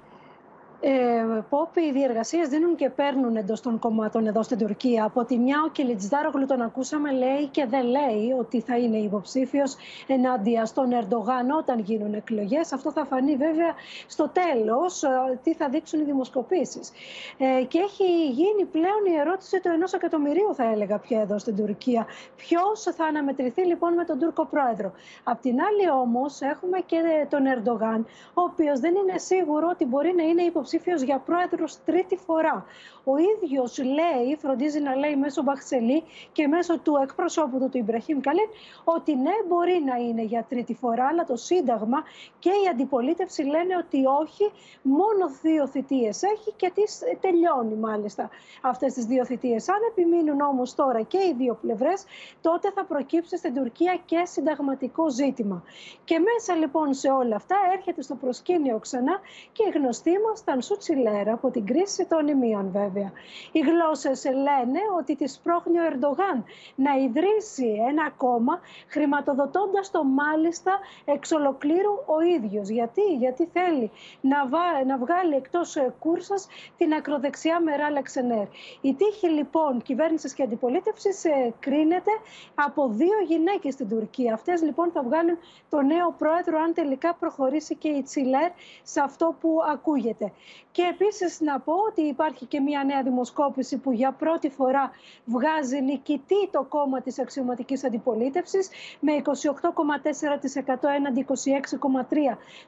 Πόποι 1.50 1.82
οι 1.82 1.92
διεργασίες 1.92 2.48
δίνουν 2.48 2.76
και 2.76 2.90
παίρνουν 2.90 3.36
εντός 3.36 3.62
των 3.62 3.80
κομμάτων 3.80 4.28
εδώ 4.28 4.44
στην 4.44 4.58
Τουρκία. 4.58 5.04
Από 5.04 5.26
τη 5.26 5.38
μια, 5.38 5.64
ο 5.66 5.70
Κιλιτζδάρογλου 5.70 6.46
τον 6.46 6.62
ακούσαμε, 6.62 7.12
λέει 7.12 7.48
και 7.52 7.66
δεν 7.66 7.86
λέει 7.86 8.36
ότι 8.40 8.62
θα 8.62 8.78
είναι 8.78 8.98
υποψήφιος 8.98 9.76
ενάντια 10.08 10.66
στον 10.66 10.92
Ερντογάν 10.92 11.50
όταν 11.58 11.80
γίνουν 11.80 12.14
εκλογές. 12.14 12.74
Αυτό 12.74 12.92
θα 12.92 13.06
φανεί 13.06 13.36
βέβαια 13.36 13.74
στο 14.08 14.30
τέλος 14.30 15.04
ε, 15.04 15.40
τι 15.44 15.54
θα 15.54 15.70
δείξουν 15.70 16.00
οι 16.00 16.04
δημοσκοπήσεις. 16.04 16.92
Ε, 17.38 17.64
και 17.64 17.80
έχει 17.80 18.28
γίνει 18.30 18.66
πλέον 18.66 19.06
η 19.16 19.20
ερώτηση 19.20 19.60
του 19.60 19.70
ενός 19.74 19.94
εκατομμυρίου, 19.94 20.56
θα 20.56 20.64
έλεγα 20.72 20.98
πια 20.98 21.22
εδώ 21.22 21.38
στην 21.38 21.56
Τουρκία. 21.56 22.06
Ποιος 22.36 22.82
θα 22.82 23.06
αναμετρηθεί 23.06 23.62
λοιπόν 23.66 23.94
με 23.94 24.04
τον 24.06 24.20
Τούρκο 24.20 24.46
πρόεδρο. 24.46 24.92
Απ' 25.24 25.42
την 25.42 25.58
άλλη 25.62 25.90
όμως 26.02 26.42
έχουμε 26.42 26.80
και 26.86 26.98
τον 27.30 27.46
Ερντογάν, 27.46 28.06
ο 28.34 28.42
οποίος 28.42 28.80
δεν 28.80 28.96
είναι 28.96 29.18
σίγουρο 29.18 29.68
ότι 29.72 29.86
μπορεί 29.86 30.14
να 30.16 30.24
είναι 30.24 30.42
υποψήφιος 30.42 30.66
υποψήφιος 30.68 31.01
για 31.01 31.20
πρόεδρος 31.20 31.84
τρίτη 31.86 32.15
φορά. 32.15 32.65
Ο 33.03 33.13
ίδιος 33.18 33.78
λέει, 33.78 34.36
φροντίζει 34.39 34.80
να 34.80 34.95
λέει 34.95 35.15
μέσω 35.15 35.41
Μπαχτσελή 35.43 36.03
και 36.32 36.47
μέσω 36.47 36.80
του 36.80 36.99
εκπροσώπου 37.03 37.59
του, 37.59 37.70
του 37.70 37.78
Ιμπραχήμ 37.78 38.20
Καλέν, 38.20 38.49
ότι 38.84 39.15
ναι, 39.15 39.32
μπορεί 39.47 39.84
να 39.86 39.95
είναι 39.95 40.22
για 40.24 40.45
τρίτη 40.49 40.74
φορά, 40.74 41.05
αλλά 41.07 41.24
το 41.24 41.36
Σύνταγμα 41.36 42.03
και 42.39 42.49
η 42.49 42.68
αντιπολίτευση 42.72 43.41
λένε 43.43 43.76
ότι 43.84 44.05
όχι, 44.05 44.51
μόνο 44.82 45.30
δύο 45.41 45.68
θητείες 45.68 46.24
έχει 46.24 46.51
και 46.55 46.72
τις 46.74 46.99
τελειώνει 47.22 47.76
μάλιστα 47.76 48.30
αυτές 48.61 48.93
τις 48.93 49.05
δύο 49.05 49.26
θητείες. 49.26 49.70
Αν 49.70 49.80
επιμείνουν 49.89 50.41
όμως 50.41 50.76
τώρα 50.76 51.01
και 51.01 51.18
οι 51.18 51.34
δύο 51.38 51.57
πλευρές, 51.61 52.05
τότε 52.41 52.72
θα 52.72 52.86
προκύψει 52.86 53.38
στην 53.38 53.53
Τουρκία 53.53 53.99
και 54.05 54.26
συνταγματικό 54.26 55.09
ζήτημα. 55.09 55.63
Και 56.03 56.20
μέσα 56.20 56.55
λοιπόν 56.55 56.93
σε 56.93 57.09
όλα 57.09 57.36
αυτά 57.36 57.55
έρχεται 57.74 58.01
στο 58.01 58.15
προσκήνιο 58.15 58.80
ξανά 58.80 59.20
και 59.51 59.63
η 59.63 59.78
γνωστή 59.78 60.11
μας 60.30 60.43
Τανσού 60.58 60.78
Τσιλέρα 60.78 61.34
από 61.34 61.51
την 61.51 61.66
κρίση 61.66 62.05
των 62.05 62.28
ημείων 62.28 62.70
βέβαια. 62.72 63.12
Οι 63.51 63.60
γλώσσες 63.60 64.26
λένε 64.26 64.80
ότι 64.99 65.16
τη 65.16 65.28
σπρώχνει 65.28 65.80
ο 65.80 65.84
Ερντογάν 65.91 66.43
να 66.76 66.91
ιδρύσει 66.93 67.76
ένα 67.89 68.10
κόμμα 68.18 68.60
χρηματοδοτώντας 68.88 69.91
το 69.91 70.03
μάλιστα 70.03 70.80
εξ 71.05 71.32
ολοκλήρου 71.32 71.93
ο 72.05 72.22
ίδιος. 72.22 72.70
Γιατί, 72.70 73.01
Γιατί 73.01 73.49
θέλει 73.53 73.91
να, 74.22 74.38
να 74.86 74.97
βγάλει 74.97 75.36
εκτός 75.36 75.76
ε, 75.76 75.93
κούρσας 75.99 76.47
την 76.78 76.93
ακροδεξιά 76.93 77.62
μερά 77.62 77.91
Λεξενέρ. 77.91 78.45
Η 78.82 78.93
τύχη 78.93 79.28
λοιπόν 79.28 79.82
κυβέρνησης 79.82 80.34
και 80.34 80.43
αντιπολίτευσης 80.43 81.26
ε, 81.26 81.53
κρίνεται 81.60 82.12
από 82.55 82.88
δύο 82.89 83.20
γυναίκες 83.28 83.74
στην 83.74 83.89
Τουρκία. 83.89 84.34
Αυτές 84.34 84.62
λοιπόν 84.62 84.91
θα 84.91 85.03
βγάλουν 85.03 85.38
το 85.70 85.82
νέο 85.82 86.16
πρόεδρο 86.18 86.60
αν 86.60 86.74
τελικά 86.74 87.14
προχωρήσει 87.14 87.76
και 87.76 87.88
η 87.88 88.03
Τσιλέρ 88.03 88.51
σε 88.84 89.01
αυτό 89.01 89.36
που 89.39 89.58
ακούγεται. 89.72 90.32
Και 90.72 90.84
επίσης 90.91 91.39
να 91.41 91.60
πω 91.60 91.74
ότι 91.74 92.02
υπάρχει 92.02 92.45
και 92.45 92.60
μια 92.60 92.84
νέα 92.84 93.04
δημοσκόπηση 93.04 93.78
που 93.78 93.91
για 93.91 94.12
πρώτη 94.12 94.50
φορά 94.50 94.91
βγάζει 95.26 95.82
νικητή 95.82 96.50
το 96.52 96.64
κόμμα 96.64 97.02
της 97.02 97.20
αξιωματικής 97.20 97.84
αντιπολίτευσης 97.84 98.70
με 99.00 99.12
28,4% 99.24 100.89
έναντι 100.95 101.26
26,3% 101.30 101.34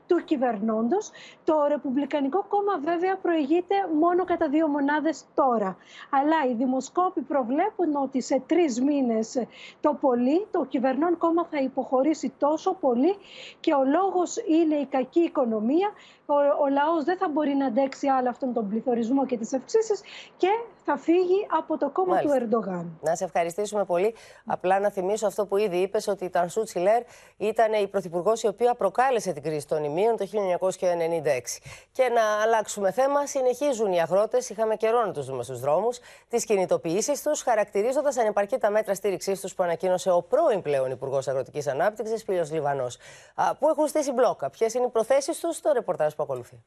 του 0.08 0.24
κυβερνώντος. 0.26 1.12
Το 1.44 1.54
Ρεπουμπλικανικό 1.68 2.46
κόμμα 2.50 2.78
βέβαια 2.84 3.18
προηγείται 3.18 3.76
μόνο 4.00 4.24
κατά 4.26 4.50
δύο 4.50 4.68
μονάδες 4.68 5.26
τώρα. 5.34 5.78
Αλλά 6.10 6.52
οι 6.52 6.54
δημοσκόποι 6.54 7.22
προβλέπουν 7.22 7.96
ότι 7.96 8.22
σε 8.22 8.44
τρεις 8.48 8.82
μήνες 8.82 9.46
το 9.82 9.98
πολύ 10.02 10.48
το 10.52 10.66
κυβερνών 10.66 11.18
κόμμα 11.18 11.46
θα 11.46 11.58
υποχωρήσει 11.62 12.34
τόσο 12.38 12.74
πολύ 12.74 13.16
και 13.60 13.74
ο 13.74 13.84
λόγος 13.84 14.36
είναι 14.48 14.76
η 14.76 14.86
κακή 14.86 15.20
οικονομία. 15.20 15.90
Ο, 16.26 16.34
ο 16.34 16.68
λαός 16.70 17.04
δεν 17.04 17.18
θα 17.18 17.30
μπορεί 17.30 17.56
να 17.56 17.69
αντέξει 17.70 18.08
άλλο 18.08 18.30
αυτόν 18.30 18.54
τον 18.54 18.70
πληθωρισμό 18.70 19.26
και 19.26 19.38
τις 19.38 19.54
αυξήσεις 19.54 20.02
και 20.38 20.48
θα 20.86 20.98
φύγει 20.98 21.48
από 21.58 21.78
το 21.78 21.90
κόμμα 21.90 22.14
Μάλιστα. 22.14 22.38
του 22.38 22.44
Ερντογάν. 22.44 23.00
Να 23.02 23.16
σε 23.16 23.24
ευχαριστήσουμε 23.24 23.86
πολύ. 23.86 24.16
Απλά 24.46 24.80
να 24.80 24.92
θυμίσω 24.92 25.28
αυτό 25.28 25.46
που 25.46 25.58
ήδη 25.58 25.78
είπες, 25.78 26.08
ότι 26.08 26.26
η 26.26 26.30
Τανσού 26.30 26.64
Τσιλέρ 26.64 27.02
ήταν 27.38 27.74
η 27.74 27.88
πρωθυπουργός 27.88 28.44
η 28.44 28.48
οποία 28.48 28.76
προκάλεσε 28.76 29.34
την 29.34 29.44
κρίση 29.44 29.68
των 29.68 29.84
ημείων 29.84 30.18
το 30.18 30.26
1996. 30.26 31.60
Και 31.92 32.10
να 32.10 32.42
αλλάξουμε 32.44 32.92
θέμα, 32.92 33.26
συνεχίζουν 33.26 33.92
οι 33.92 34.02
αγρότες. 34.02 34.50
Είχαμε 34.50 34.76
καιρό 34.76 35.06
να 35.06 35.12
τους 35.12 35.26
δούμε 35.26 35.44
στους 35.44 35.60
δρόμους. 35.60 36.00
Τις 36.28 36.46
κινητοποιήσεις 36.46 37.22
τους, 37.22 37.42
χαρακτηρίζοντας 37.42 38.18
ανεπαρκή 38.18 38.58
τα 38.58 38.70
μέτρα 38.70 38.94
στήριξής 38.94 39.42
τους 39.42 39.54
που 39.56 39.64
ανακοίνωσε 39.64 40.12
ο 40.12 40.22
πρώην 40.22 40.62
πλέον 40.62 40.92
Υπουργός 40.92 41.28
Αγροτικής 41.28 41.68
Ανάπτυξης, 41.68 42.24
Πύλιο 42.24 42.46
Λιβανός. 42.52 42.98
Που 43.60 43.70
έχουν 43.70 43.88
στήσει 43.88 44.12
μπλόκα. 44.12 44.50
Ποιες 44.50 44.74
είναι 44.74 44.86
οι 44.86 44.90
προθέσεις 44.90 45.40
τους 45.40 45.56
στο 45.56 45.72
ρεπορτάζ 45.74 46.14
που 46.14 46.24
ακολουθεί. 46.24 46.64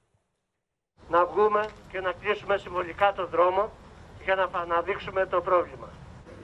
Να 1.14 1.24
βγούμε 1.24 1.62
και 1.92 2.00
να 2.00 2.12
κλείσουμε 2.20 2.56
συμβολικά 2.58 3.12
τον 3.16 3.28
δρόμο 3.32 3.72
για 4.24 4.34
να 4.34 4.48
αναδείξουμε 4.60 5.26
το 5.26 5.40
πρόβλημα. 5.40 5.88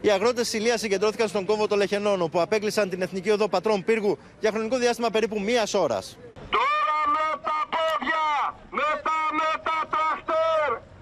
Οι 0.00 0.10
αγρότες 0.10 0.50
της 0.50 0.52
Ηλίας 0.52 0.80
συγκεντρώθηκαν 0.80 1.28
στον 1.28 1.44
κόμβο 1.44 1.66
των 1.66 1.78
Λεχενών, 1.78 2.22
όπου 2.22 2.40
απέκλεισαν 2.40 2.88
την 2.88 3.02
εθνική 3.02 3.30
οδό 3.30 3.48
πατρών 3.48 3.84
πύργου 3.84 4.18
για 4.40 4.50
χρονικό 4.50 4.76
διάστημα 4.78 5.10
περίπου 5.10 5.40
μίας 5.40 5.74
ώρας. 5.74 6.18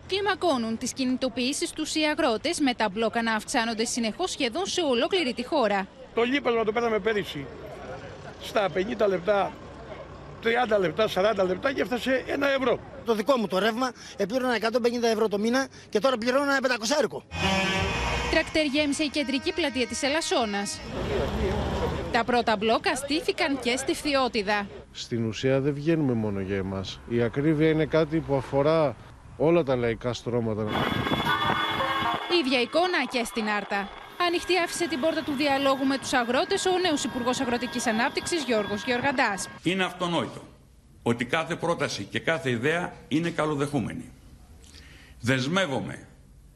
Κλιμακώνουν 0.06 0.78
τις 0.78 0.92
κινητοποιήσεις 0.92 1.70
τους 1.70 1.94
οι 1.94 2.00
αγρότες 2.00 2.60
με 2.60 2.74
τα 2.74 2.88
μπλόκα 2.88 3.22
να 3.22 3.34
αυξάνονται 3.34 3.84
συνεχώς 3.84 4.30
σχεδόν 4.30 4.66
σε 4.66 4.80
ολόκληρη 4.82 5.34
τη 5.34 5.44
χώρα. 5.44 5.86
Το 6.14 6.22
λίπασμα 6.22 6.64
το 6.64 6.72
πέραμε 6.72 6.98
πέρυσι 6.98 7.46
στα 8.42 8.68
50 8.74 9.06
λεπτά, 9.08 9.52
30 10.42 10.80
λεπτά, 10.80 11.08
40 11.42 11.46
λεπτά 11.46 11.72
και 11.72 11.80
έφτασε 11.80 12.24
ένα 12.26 12.48
ευρώ. 12.48 12.78
Το 13.04 13.14
δικό 13.14 13.36
μου 13.36 13.46
το 13.46 13.58
ρεύμα 13.58 13.92
επίρωνα 14.16 14.58
150 14.60 14.68
ευρώ 15.12 15.28
το 15.28 15.38
μήνα 15.38 15.66
και 15.88 15.98
τώρα 15.98 16.16
πληρώνω 16.16 16.42
ένα 16.42 16.58
500 16.62 16.68
έρικο. 16.98 17.22
Τρακτέρ 18.30 18.64
γέμισε 18.64 19.02
η 19.02 19.08
κεντρική 19.08 19.52
πλατεία 19.52 19.86
της 19.86 20.02
Ελασσόνας. 20.02 20.80
Τα 22.12 22.24
πρώτα 22.24 22.56
μπλόκα 22.56 22.94
στήθηκαν 22.94 23.58
και 23.58 23.76
στη 23.76 23.94
Φθιώτιδα. 23.94 24.66
Στην 24.92 25.26
ουσία 25.26 25.60
δεν 25.60 25.74
βγαίνουμε 25.74 26.12
μόνο 26.12 26.40
για 26.40 26.56
εμάς. 26.56 27.00
Η 27.08 27.22
ακρίβεια 27.22 27.68
είναι 27.68 27.84
κάτι 27.84 28.18
που 28.18 28.34
αφορά 28.34 28.96
όλα 29.36 29.62
τα 29.62 29.76
λαϊκά 29.76 30.12
στρώματα. 30.12 30.62
Ίδια 32.40 32.60
εικόνα 32.60 33.04
και 33.10 33.24
στην 33.24 33.48
Άρτα. 33.48 33.88
Ανοιχτή 34.26 34.58
άφησε 34.58 34.88
την 34.88 35.00
πόρτα 35.00 35.22
του 35.22 35.32
διαλόγου 35.32 35.86
με 35.86 35.98
τους 35.98 36.12
αγρότες 36.12 36.66
ο 36.66 36.78
νέος 36.82 37.04
Υπουργός 37.04 37.40
Αγροτικής 37.40 37.86
Ανάπτυξης 37.86 38.44
Γιώργος 38.44 38.84
Γεωργαντάς. 38.84 39.48
Είναι 39.62 39.84
αυτονόητο 39.84 40.42
ότι 41.02 41.24
κάθε 41.24 41.56
πρόταση 41.56 42.04
και 42.10 42.18
κάθε 42.18 42.50
ιδέα 42.50 42.92
είναι 43.08 43.30
καλοδεχούμενη. 43.30 44.10
Δεσμεύομαι 45.20 46.06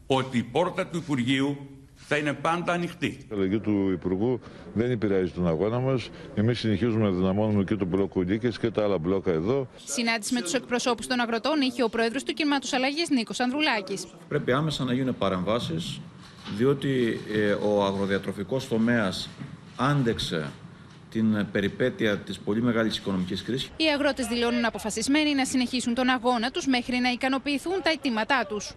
ότι 0.06 0.38
η 0.38 0.42
πόρτα 0.42 0.86
του 0.86 0.96
Υπουργείου 0.96 1.56
θα 1.94 2.16
είναι 2.16 2.32
πάντα 2.32 2.72
ανοιχτή. 2.72 3.06
Η 3.06 3.26
αλλαγή 3.32 3.58
του 3.58 3.90
Υπουργού 3.90 4.40
δεν 4.74 4.90
επηρεάζει 4.90 5.30
τον 5.30 5.46
αγώνα 5.46 5.78
μας. 5.78 6.10
Εμείς 6.34 6.58
συνεχίζουμε 6.58 7.04
να 7.04 7.10
δυναμώνουμε 7.10 7.64
και 7.64 7.76
τον 7.76 7.86
μπλόκο 7.86 8.22
Νίκε 8.22 8.48
και 8.48 8.70
τα 8.70 8.82
άλλα 8.84 8.98
μπλόκα 8.98 9.30
εδώ. 9.30 9.68
Συνάντηση 9.84 10.34
με 10.34 10.40
τους 10.40 10.52
εκπροσώπους 10.52 11.06
των 11.06 11.20
αγροτών 11.20 11.60
είχε 11.60 11.82
ο 11.82 11.88
πρόεδρος 11.88 12.22
του 12.22 12.32
κινήματος 12.32 12.72
αλλαγής 12.72 13.10
Νίκος 13.10 13.40
Ανδρουλάκης. 13.40 14.06
Πρέπει 14.28 14.52
άμεσα 14.52 14.84
να 14.84 14.92
γίνουν 14.92 15.18
παρεμβάσεις, 15.18 16.00
διότι 16.56 17.20
ε, 17.34 17.52
ο 17.52 17.84
αγροδιατροφικός 17.84 18.68
τομέας 18.68 19.28
άντεξε 19.76 20.50
την 21.10 21.46
περιπέτεια 21.52 22.16
της 22.18 22.38
πολύ 22.38 22.62
μεγάλης 22.62 22.96
οικονομικής 22.96 23.42
κρίσης. 23.42 23.70
Οι 23.76 23.84
αγρότες 23.84 24.26
δηλώνουν 24.26 24.64
αποφασισμένοι 24.64 25.34
να 25.34 25.44
συνεχίσουν 25.44 25.94
τον 25.94 26.08
αγώνα 26.08 26.50
τους 26.50 26.66
μέχρι 26.66 26.96
να 26.96 27.10
ικανοποιηθούν 27.10 27.82
τα 27.82 27.90
αιτήματά 27.90 28.46
τους. 28.48 28.74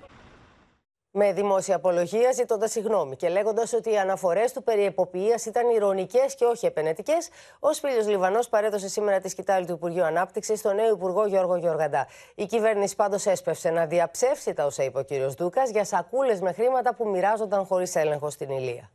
Με 1.16 1.34
δημόσια 1.34 1.76
απολογία 1.76 2.32
ζητώντας 2.32 2.72
συγγνώμη 2.72 3.16
και 3.16 3.30
λέγοντας 3.30 3.74
ότι 3.74 3.92
οι 3.92 3.98
αναφορές 3.98 4.54
του 4.54 4.64
περί 4.64 4.86
εποποιία 4.86 5.42
ήταν 5.46 5.70
ηρωνικές 5.70 6.36
και 6.36 6.46
όχι 6.46 6.66
επενετικές, 6.66 7.30
ο 7.60 7.74
Σπίλιος 7.74 8.08
Λιβανός 8.08 8.50
παρέδωσε 8.50 8.88
σήμερα 8.90 9.20
τη 9.20 9.30
σκητάλη 9.30 9.66
του 9.66 9.74
Υπουργείου 9.74 10.04
Ανάπτυξης 10.04 10.60
στον 10.60 10.76
νέο 10.76 10.94
Υπουργό 10.94 11.28
Γιώργο 11.28 11.56
Γιώργαντά. 11.56 12.08
Η 12.36 12.46
κυβέρνηση 12.46 12.96
πάντως 12.96 13.26
έσπευσε 13.26 13.70
να 13.70 13.86
διαψεύσει 13.86 14.54
τα 14.54 14.66
όσα 14.66 14.84
είπε 14.84 15.00
ο 15.00 15.04
κ. 15.04 15.36
Δούκας 15.38 15.70
για 15.70 15.86
σακούλες 15.86 16.42
με 16.42 16.52
χρήματα 16.52 16.96
που 16.96 17.10
μοιράζονταν 17.10 17.66
χωρίς 17.66 17.96
έλεγχο 17.96 18.30
στην 18.30 18.50
Ηλία. 18.50 18.92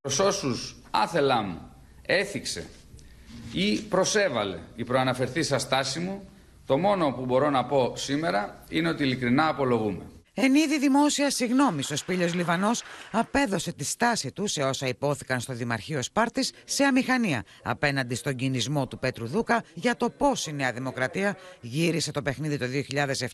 Προς 0.00 0.18
όσους 0.18 0.82
άθελά 0.90 1.42
μου 1.42 1.72
έθιξε 2.06 2.68
ή 3.52 3.78
προσέβαλε 3.80 4.58
η 4.74 4.84
προαναφερθήσα 4.84 5.58
στάση 5.58 6.00
μου, 6.00 6.28
το 6.66 6.78
μόνο 6.78 7.12
που 7.12 7.24
μπορώ 7.24 7.50
να 7.50 7.64
πω 7.64 7.96
σήμερα 7.96 8.64
είναι 8.68 8.88
ότι 8.88 9.02
ειλικρινά 9.02 9.48
απολογούμε. 9.48 10.02
Εν 10.38 10.54
είδη 10.54 10.78
δημόσια 10.78 11.30
συγγνώμη, 11.30 11.82
ο 11.92 11.96
Σπήλιος 11.96 12.34
Λιβανός 12.34 12.82
απέδωσε 13.12 13.72
τη 13.72 13.84
στάση 13.84 14.32
του 14.32 14.46
σε 14.46 14.62
όσα 14.62 14.86
υπόθηκαν 14.86 15.40
στο 15.40 15.52
Δημαρχείο 15.52 16.02
Σπάρτης 16.02 16.52
σε 16.64 16.84
αμηχανία 16.84 17.44
απέναντι 17.62 18.14
στον 18.14 18.34
κινησμό 18.34 18.86
του 18.86 18.98
Πέτρου 18.98 19.26
Δούκα 19.26 19.62
για 19.74 19.96
το 19.96 20.10
πώς 20.10 20.46
η 20.46 20.52
Νέα 20.52 20.72
Δημοκρατία 20.72 21.36
γύρισε 21.60 22.10
το 22.10 22.22
παιχνίδι 22.22 22.58
το 22.58 22.66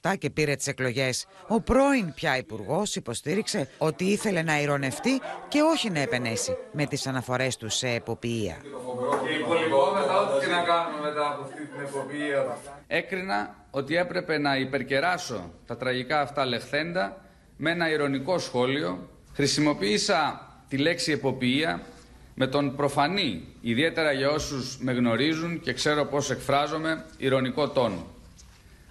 2007 0.02 0.14
και 0.18 0.30
πήρε 0.30 0.54
τις 0.54 0.66
εκλογές. 0.66 1.26
Ο 1.48 1.60
πρώην 1.60 2.14
πια 2.14 2.36
υπουργός 2.36 2.96
υποστήριξε 2.96 3.68
ότι 3.78 4.04
ήθελε 4.04 4.42
να 4.42 4.60
ηρωνευτεί 4.60 5.20
και 5.48 5.60
όχι 5.60 5.90
να 5.90 5.98
επενέσει 5.98 6.56
με 6.72 6.86
τις 6.86 7.06
αναφορές 7.06 7.56
του 7.56 7.68
σε 7.68 7.88
εποποιία. 7.88 8.56
Έκρινα 12.94 13.54
ότι 13.70 13.96
έπρεπε 13.96 14.38
να 14.38 14.56
υπερκεράσω 14.56 15.50
τα 15.66 15.76
τραγικά 15.76 16.20
αυτά 16.20 16.46
λεχθέντα 16.46 17.24
με 17.56 17.70
ένα 17.70 17.90
ηρωνικό 17.90 18.38
σχόλιο. 18.38 19.08
Χρησιμοποίησα 19.34 20.48
τη 20.68 20.76
λέξη 20.76 21.12
εποποιία 21.12 21.82
με 22.34 22.46
τον 22.46 22.76
προφανή, 22.76 23.44
ιδιαίτερα 23.60 24.12
για 24.12 24.30
όσους 24.30 24.78
με 24.78 24.92
γνωρίζουν 24.92 25.60
και 25.60 25.72
ξέρω 25.72 26.04
πώς 26.04 26.30
εκφράζομαι, 26.30 27.04
ηρωνικό 27.18 27.68
τόνο. 27.68 28.06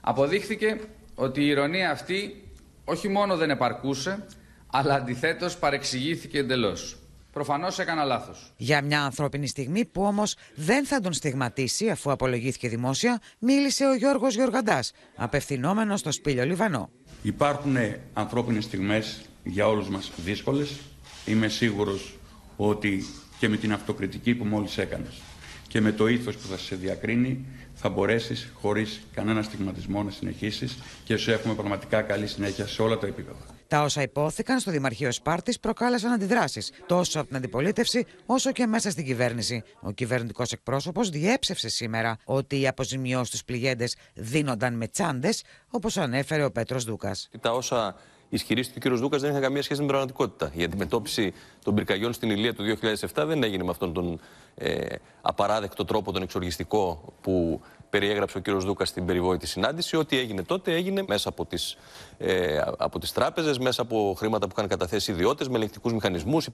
Αποδείχθηκε 0.01 0.79
ότι 1.15 1.41
η 1.41 1.47
ηρωνία 1.47 1.91
αυτή 1.91 2.43
όχι 2.85 3.07
μόνο 3.07 3.37
δεν 3.37 3.49
επαρκούσε, 3.49 4.25
αλλά 4.71 4.93
αντιθέτως 4.93 5.57
παρεξηγήθηκε 5.57 6.37
εντελώς. 6.39 7.00
Προφανώς 7.31 7.79
έκανα 7.79 8.03
λάθος. 8.03 8.53
Για 8.57 8.81
μια 8.81 9.03
ανθρώπινη 9.03 9.47
στιγμή 9.47 9.85
που 9.85 10.03
όμως 10.03 10.35
δεν 10.55 10.85
θα 10.85 10.99
τον 10.99 11.13
στιγματίσει 11.13 11.89
αφού 11.89 12.11
απολογήθηκε 12.11 12.69
δημόσια, 12.69 13.21
μίλησε 13.39 13.85
ο 13.85 13.95
Γιώργος 13.95 14.35
Γιωργαντά, 14.35 14.83
απευθυνόμενος 15.15 15.99
στο 15.99 16.11
Σπήλιο 16.11 16.45
Λιβανό. 16.45 16.89
Υπάρχουν 17.21 17.75
ανθρώπινες 18.13 18.63
στιγμές 18.63 19.21
για 19.43 19.67
όλους 19.67 19.89
μας 19.89 20.11
δύσκολες. 20.17 20.79
Είμαι 21.25 21.47
σίγουρος 21.47 22.17
ότι 22.57 23.05
και 23.39 23.49
με 23.49 23.57
την 23.57 23.73
αυτοκριτική 23.73 24.35
που 24.35 24.45
μόλις 24.45 24.77
έκανες 24.77 25.21
και 25.67 25.81
με 25.81 25.91
το 25.91 26.07
ήθος 26.07 26.35
που 26.37 26.47
θα 26.47 26.57
σε 26.57 26.75
διακρίνει 26.75 27.45
θα 27.73 27.89
μπορέσεις 27.89 28.51
χωρίς 28.53 29.01
κανένα 29.13 29.41
στιγματισμό 29.41 30.03
να 30.03 30.11
συνεχίσεις 30.11 30.77
και 31.03 31.17
σου 31.17 31.31
έχουμε 31.31 31.53
πραγματικά 31.53 32.01
καλή 32.01 32.27
συνέχεια 32.27 32.67
σε 32.67 32.81
όλα 32.81 32.97
τα 32.97 33.07
επίπεδα. 33.07 33.60
Τα 33.71 33.81
όσα 33.81 34.01
υπόθηκαν 34.01 34.59
στο 34.59 34.71
Δημαρχείο 34.71 35.11
Σπάρτης 35.11 35.59
προκάλεσαν 35.59 36.11
αντιδράσεις 36.11 36.71
τόσο 36.85 37.19
από 37.19 37.27
την 37.27 37.37
αντιπολίτευση 37.37 38.05
όσο 38.25 38.51
και 38.51 38.65
μέσα 38.65 38.89
στην 38.91 39.05
κυβέρνηση. 39.05 39.63
Ο 39.81 39.91
κυβερνητικός 39.91 40.51
εκπρόσωπος 40.51 41.09
διέψευσε 41.09 41.69
σήμερα 41.69 42.17
ότι 42.25 42.59
οι 42.59 42.67
αποζημιώσεις 42.67 43.27
στους 43.27 43.43
πληγέντες 43.43 43.95
δίνονταν 44.13 44.73
με 44.73 44.87
τσάντες, 44.87 45.43
όπως 45.69 45.97
ανέφερε 45.97 46.43
ο 46.43 46.51
Πέτρος 46.51 46.83
Δούκας. 46.83 47.29
Τα 47.41 47.51
όσα 47.51 47.95
ισχυρίστηκε 48.29 48.87
ο 48.87 48.91
κ. 48.91 48.97
Δούκας 48.97 49.21
δεν 49.21 49.29
είχαν 49.29 49.41
καμία 49.41 49.61
σχέση 49.61 49.81
με 49.81 49.87
την 49.87 49.95
πραγματικότητα. 49.95 50.51
Η 50.55 50.63
αντιμετώπιση 50.63 51.33
των 51.63 51.75
πυρκαγιών 51.75 52.13
στην 52.13 52.29
Ηλία 52.29 52.53
του 52.53 52.63
2007 52.63 53.23
δεν 53.25 53.43
έγινε 53.43 53.63
με 53.63 53.69
αυτόν 53.69 53.93
τον 53.93 54.19
ε, 54.55 54.95
απαράδεκτο 55.21 55.85
τρόπο, 55.85 56.11
τον 56.11 56.21
εξοργιστικό 56.21 57.13
που 57.21 57.61
περιέγραψε 57.91 58.37
ο 58.37 58.41
κ. 58.41 58.49
Δούκας 58.49 58.89
στην 58.89 59.05
περιβόητη 59.05 59.47
συνάντηση. 59.47 59.97
Ό,τι 59.97 60.17
έγινε 60.17 60.43
τότε 60.43 60.71
έγινε 60.73 61.03
μέσα 61.07 61.29
από 61.29 61.45
τις 61.45 61.77
ε, 62.17 62.61
από 62.77 62.99
τις 62.99 63.11
τράπεζες, 63.11 63.57
μέσα 63.59 63.81
από 63.81 64.13
χρήματα 64.17 64.47
που 64.47 64.53
είχαν 64.57 64.69
καταθέσει 64.69 65.11
ιδιώτες, 65.11 65.47
με 65.49 65.55
ελεγκτικούς 65.55 65.93
μηχανισμούς. 65.93 66.47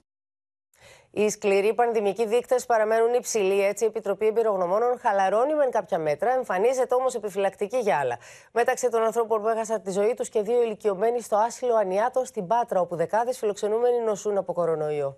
Οι 1.10 1.28
σκληροί 1.28 1.74
πανδημικοί 1.74 2.26
δείκτες 2.26 2.66
παραμένουν 2.66 3.14
υψηλοί. 3.14 3.64
Έτσι, 3.64 3.84
η 3.84 3.86
Επιτροπή 3.86 4.26
Εμπειρογνωμόνων 4.26 4.98
χαλαρώνει 4.98 5.54
με 5.54 5.66
κάποια 5.70 5.98
μέτρα, 5.98 6.32
εμφανίζεται 6.32 6.94
όμως 6.94 7.14
επιφυλακτική 7.14 7.78
για 7.78 7.98
άλλα. 7.98 8.18
Μεταξύ 8.52 8.88
των 8.88 9.02
ανθρώπων 9.02 9.42
που 9.42 9.48
έχασαν 9.48 9.82
τη 9.82 9.90
ζωή 9.90 10.14
τους 10.14 10.28
και 10.28 10.42
δύο 10.42 10.62
ηλικιωμένοι 10.62 11.20
στο 11.20 11.36
άσυλο 11.36 11.74
Ανιάτων 11.74 12.24
στην 12.24 12.46
Πάτρα, 12.46 12.80
όπου 12.80 12.96
δεκάδες 12.96 13.38
φιλοξενούμενοι 13.38 14.00
νοσούν 14.00 14.36
από 14.36 14.52
κορονοϊό. 14.52 15.16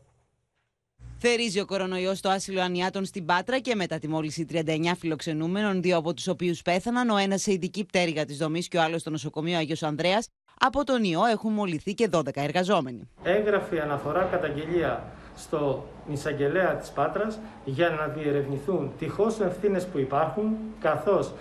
Θερίζει 1.22 1.60
ο 1.60 1.64
κορονοϊός 1.64 2.18
στο 2.18 2.28
άσυλο 2.28 2.60
Ανιάτων 2.60 3.04
στην 3.04 3.24
Πάτρα 3.24 3.58
και 3.58 3.74
μετά 3.74 3.98
τη 3.98 4.08
μόλυση 4.08 4.46
39 4.52 4.60
φιλοξενούμενων, 4.98 5.82
δύο 5.82 5.96
από 5.96 6.14
τους 6.14 6.28
οποίους 6.28 6.62
πέθαναν, 6.62 7.10
ο 7.10 7.16
ένας 7.16 7.42
σε 7.42 7.52
ειδική 7.52 7.84
πτέρυγα 7.84 8.24
της 8.24 8.36
δομής 8.36 8.68
και 8.68 8.76
ο 8.76 8.82
άλλος 8.82 9.00
στο 9.00 9.10
νοσοκομείο 9.10 9.58
Αγίο 9.58 9.76
Ανδρέας. 9.80 10.28
Από 10.58 10.84
τον 10.84 11.04
ιό 11.04 11.24
έχουν 11.24 11.52
μολυθεί 11.52 11.94
και 11.94 12.08
12 12.12 12.42
εργαζόμενοι. 12.42 13.08
Έγγραφη 13.22 13.80
αναφορά 13.80 14.22
καταγγελία 14.22 15.04
στο 15.36 15.86
εισαγγελέα 16.12 16.76
της 16.76 16.88
Πάτρας 16.88 17.38
για 17.64 17.88
να 17.88 18.06
διερευνηθούν 18.06 18.92
τυχώς 18.98 19.40
ευθύνες 19.40 19.86
που 19.86 19.98
υπάρχουν 19.98 20.56
καθώς 20.80 21.32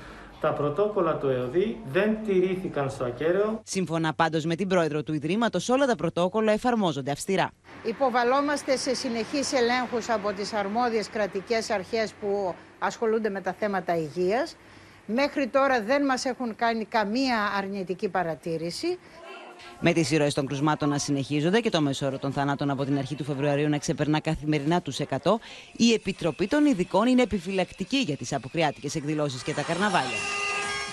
τα 0.42 0.54
πρωτόκολλα 0.54 1.18
του 1.18 1.28
ΕΟΔΗ 1.30 1.78
δεν 1.92 2.18
τηρήθηκαν 2.26 2.90
στο 2.90 3.04
ακέραιο. 3.04 3.62
Σύμφωνα 3.64 4.14
πάντως 4.14 4.46
με 4.46 4.56
την 4.56 4.68
πρόεδρο 4.68 5.04
του 5.04 5.14
Ιδρύματος, 5.14 5.70
όλα 5.70 5.86
τα 5.86 5.96
πρωτόκολλα 5.96 6.52
εφαρμόζονται 6.52 7.12
αυστηρά. 7.12 7.52
Υποβαλόμαστε 7.84 8.78
σε 8.78 8.96
συνεχείς 8.96 9.54
ελέγχους 9.54 10.10
από 10.10 10.34
τις 10.34 10.54
αρμόδιες 10.54 11.10
κρατικές 11.10 11.70
αρχές 11.70 12.14
που 12.14 12.56
ασχολούνται 12.80 13.30
με 13.30 13.42
τα 13.42 13.54
θέματα 13.54 13.96
υγείας. 13.98 14.56
Μέχρι 15.06 15.48
τώρα 15.48 15.82
δεν 15.82 16.06
μας 16.06 16.26
έχουν 16.26 16.56
κάνει 16.56 16.86
καμία 16.86 17.38
αρνητική 17.58 18.10
παρατήρηση. 18.10 19.00
Με 19.80 19.93
τις 19.93 20.12
ηρωέ 20.12 20.32
των 20.32 20.45
κρουσμάτων 20.45 20.89
να 20.89 20.97
συνεχίζονται 20.97 21.60
και 21.60 21.70
το 21.70 21.82
μέσο 21.82 22.18
των 22.20 22.32
θανάτων 22.32 22.70
από 22.70 22.86
την 22.86 22.97
αρχή 22.97 23.16
του 23.16 23.24
Φεβρουαρίου 23.24 23.70
να 23.70 23.78
ξεπερνά 23.78 24.20
καθημερινά 24.20 24.82
τους 24.82 24.99
100, 25.10 25.18
η 25.72 25.93
Επιτροπή 25.93 26.47
των 26.47 26.66
Ειδικών 26.66 27.07
είναι 27.07 27.22
επιφυλακτική 27.22 27.97
για 27.97 28.16
τις 28.16 28.34
αποκριάτικες 28.34 28.95
εκδηλώσεις 28.95 29.43
και 29.43 29.53
τα 29.53 29.62
καρναβάλια. 29.62 30.18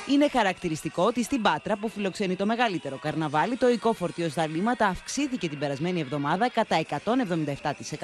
Είναι 0.09 0.29
χαρακτηριστικό 0.29 1.03
ότι 1.03 1.23
στην 1.23 1.43
Πάτρα, 1.43 1.77
που 1.77 1.89
φιλοξενεί 1.89 2.37
το 2.37 2.47
μεγαλύτερο 2.47 2.99
καρναβάλι, 2.99 3.57
το 3.57 3.69
οικό 3.69 3.93
φορτίο 3.93 4.29
στα 4.29 4.47
λίμματα 4.47 4.87
αυξήθηκε 4.87 5.49
την 5.49 5.59
περασμένη 5.59 6.01
εβδομάδα 6.01 6.51
κατά 6.51 6.83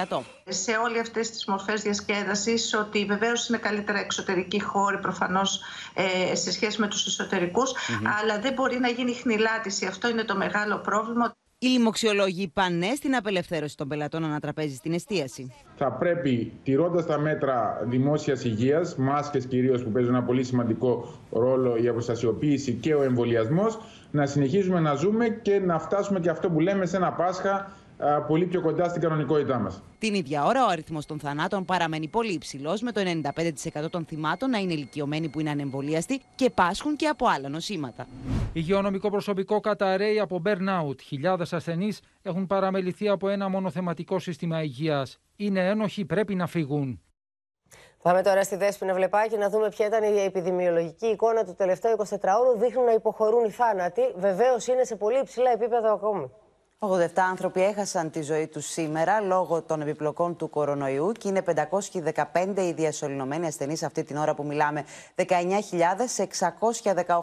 177%. 0.08 0.20
Σε 0.48 0.72
όλες 0.72 1.00
αυτές 1.00 1.30
τις 1.30 1.44
μορφές 1.44 1.82
διασκέδασης, 1.82 2.74
ότι 2.74 3.04
βεβαίως 3.04 3.48
είναι 3.48 3.58
καλύτερα 3.58 3.98
εξωτερικοί 3.98 4.62
χώροι 4.62 4.98
προφανώς 4.98 5.60
ε, 5.94 6.34
σε 6.34 6.52
σχέση 6.52 6.80
με 6.80 6.88
τους 6.88 7.06
εσωτερικούς, 7.06 7.72
αλλά 8.20 8.38
δεν 8.40 8.52
μπορεί 8.52 8.78
να 8.78 8.88
γίνει 8.88 9.14
χνηλάτιση. 9.14 9.86
Αυτό 9.86 10.08
είναι 10.08 10.24
το 10.24 10.36
μεγάλο 10.36 10.78
πρόβλημα. 10.78 11.34
Οι 11.64 11.66
λοιμοξιολόγοι 11.66 12.48
πάνε 12.48 12.86
στην 12.96 13.14
απελευθέρωση 13.14 13.76
των 13.76 13.88
πελατών 13.88 14.24
ανατραπέζι 14.24 14.74
στην 14.74 14.92
εστίαση. 14.92 15.54
Θα 15.76 15.92
πρέπει, 15.92 16.52
τηρώντας 16.62 17.06
τα 17.06 17.18
μέτρα 17.18 17.82
δημόσιας 17.84 18.44
υγείας, 18.44 18.96
μάσκες 18.96 19.46
κυρίως 19.46 19.82
που 19.82 19.90
παίζουν 19.90 20.14
ένα 20.14 20.24
πολύ 20.24 20.44
σημαντικό 20.44 21.08
ρόλο 21.30 21.76
η 21.76 21.88
αποστασιοποίηση 21.88 22.72
και 22.72 22.94
ο 22.94 23.02
εμβολιασμός, 23.02 23.78
να 24.10 24.26
συνεχίζουμε 24.26 24.80
να 24.80 24.94
ζούμε 24.94 25.28
και 25.28 25.58
να 25.58 25.78
φτάσουμε 25.78 26.20
και 26.20 26.30
αυτό 26.30 26.50
που 26.50 26.60
λέμε 26.60 26.86
σε 26.86 26.96
ένα 26.96 27.12
Πάσχα 27.12 27.72
πολύ 28.26 28.46
πιο 28.46 28.60
κοντά 28.60 28.88
στην 28.88 29.02
κανονικότητά 29.02 29.58
μας. 29.58 29.82
Την 29.98 30.14
ίδια 30.14 30.44
ώρα, 30.44 30.64
ο 30.64 30.68
αριθμός 30.68 31.06
των 31.06 31.18
θανάτων 31.18 31.64
παραμένει 31.64 32.08
πολύ 32.08 32.32
υψηλός, 32.32 32.80
με 32.80 32.92
το 32.92 33.00
95% 33.00 33.90
των 33.90 34.04
θυμάτων 34.04 34.50
να 34.50 34.58
είναι 34.58 34.72
ηλικιωμένοι 34.72 35.28
που 35.28 35.40
είναι 35.40 35.50
ανεμβολίαστοι 35.50 36.22
και 36.34 36.50
πάσχουν 36.50 36.96
και 36.96 37.06
από 37.06 37.26
άλλα 37.26 37.48
νοσήματα. 37.48 38.06
Υγειονομικό 38.52 39.10
προσωπικό 39.10 39.60
καταραίει 39.60 40.20
από 40.20 40.42
burnout. 40.44 41.00
Χιλιάδες 41.02 41.52
ασθενείς 41.52 42.00
έχουν 42.22 42.46
παραμεληθεί 42.46 43.08
από 43.08 43.28
ένα 43.28 43.48
μονοθεματικό 43.48 44.18
σύστημα 44.18 44.62
υγείας. 44.62 45.18
Είναι 45.36 45.68
ένοχοι, 45.68 46.04
πρέπει 46.04 46.34
να 46.34 46.46
φύγουν. 46.46 47.00
Πάμε 48.02 48.22
τώρα 48.22 48.42
στη 48.42 48.56
Δέσποινα 48.56 48.94
Βλεπάκη 48.94 49.36
να 49.36 49.48
δούμε 49.50 49.68
ποια 49.68 49.86
ήταν 49.86 50.02
η 50.02 50.20
επιδημιολογική 50.20 51.06
εικόνα 51.06 51.44
του 51.44 51.54
τελευταίου 51.54 51.96
24ωρου. 51.98 52.58
Δείχνουν 52.58 52.84
να 52.84 52.92
υποχωρούν 52.92 53.44
οι 53.44 53.50
θάνατοι. 53.50 54.02
Βεβαίως 54.16 54.66
είναι 54.66 54.84
σε 54.84 54.96
πολύ 54.96 55.18
υψηλά 55.18 55.50
επίπεδα 55.50 55.92
ακόμη. 55.92 56.30
87 56.84 57.08
άνθρωποι 57.30 57.62
έχασαν 57.62 58.10
τη 58.10 58.22
ζωή 58.22 58.46
τους 58.46 58.66
σήμερα 58.66 59.20
λόγω 59.20 59.62
των 59.62 59.80
επιπλοκών 59.80 60.36
του 60.36 60.50
κορονοϊού 60.50 61.12
και 61.18 61.28
είναι 61.28 61.42
515 61.56 62.56
οι 62.56 62.72
διασωληνωμένοι 62.72 63.46
ασθενείς 63.46 63.82
αυτή 63.82 64.04
την 64.04 64.16
ώρα 64.16 64.34
που 64.34 64.44
μιλάμε. 64.44 64.84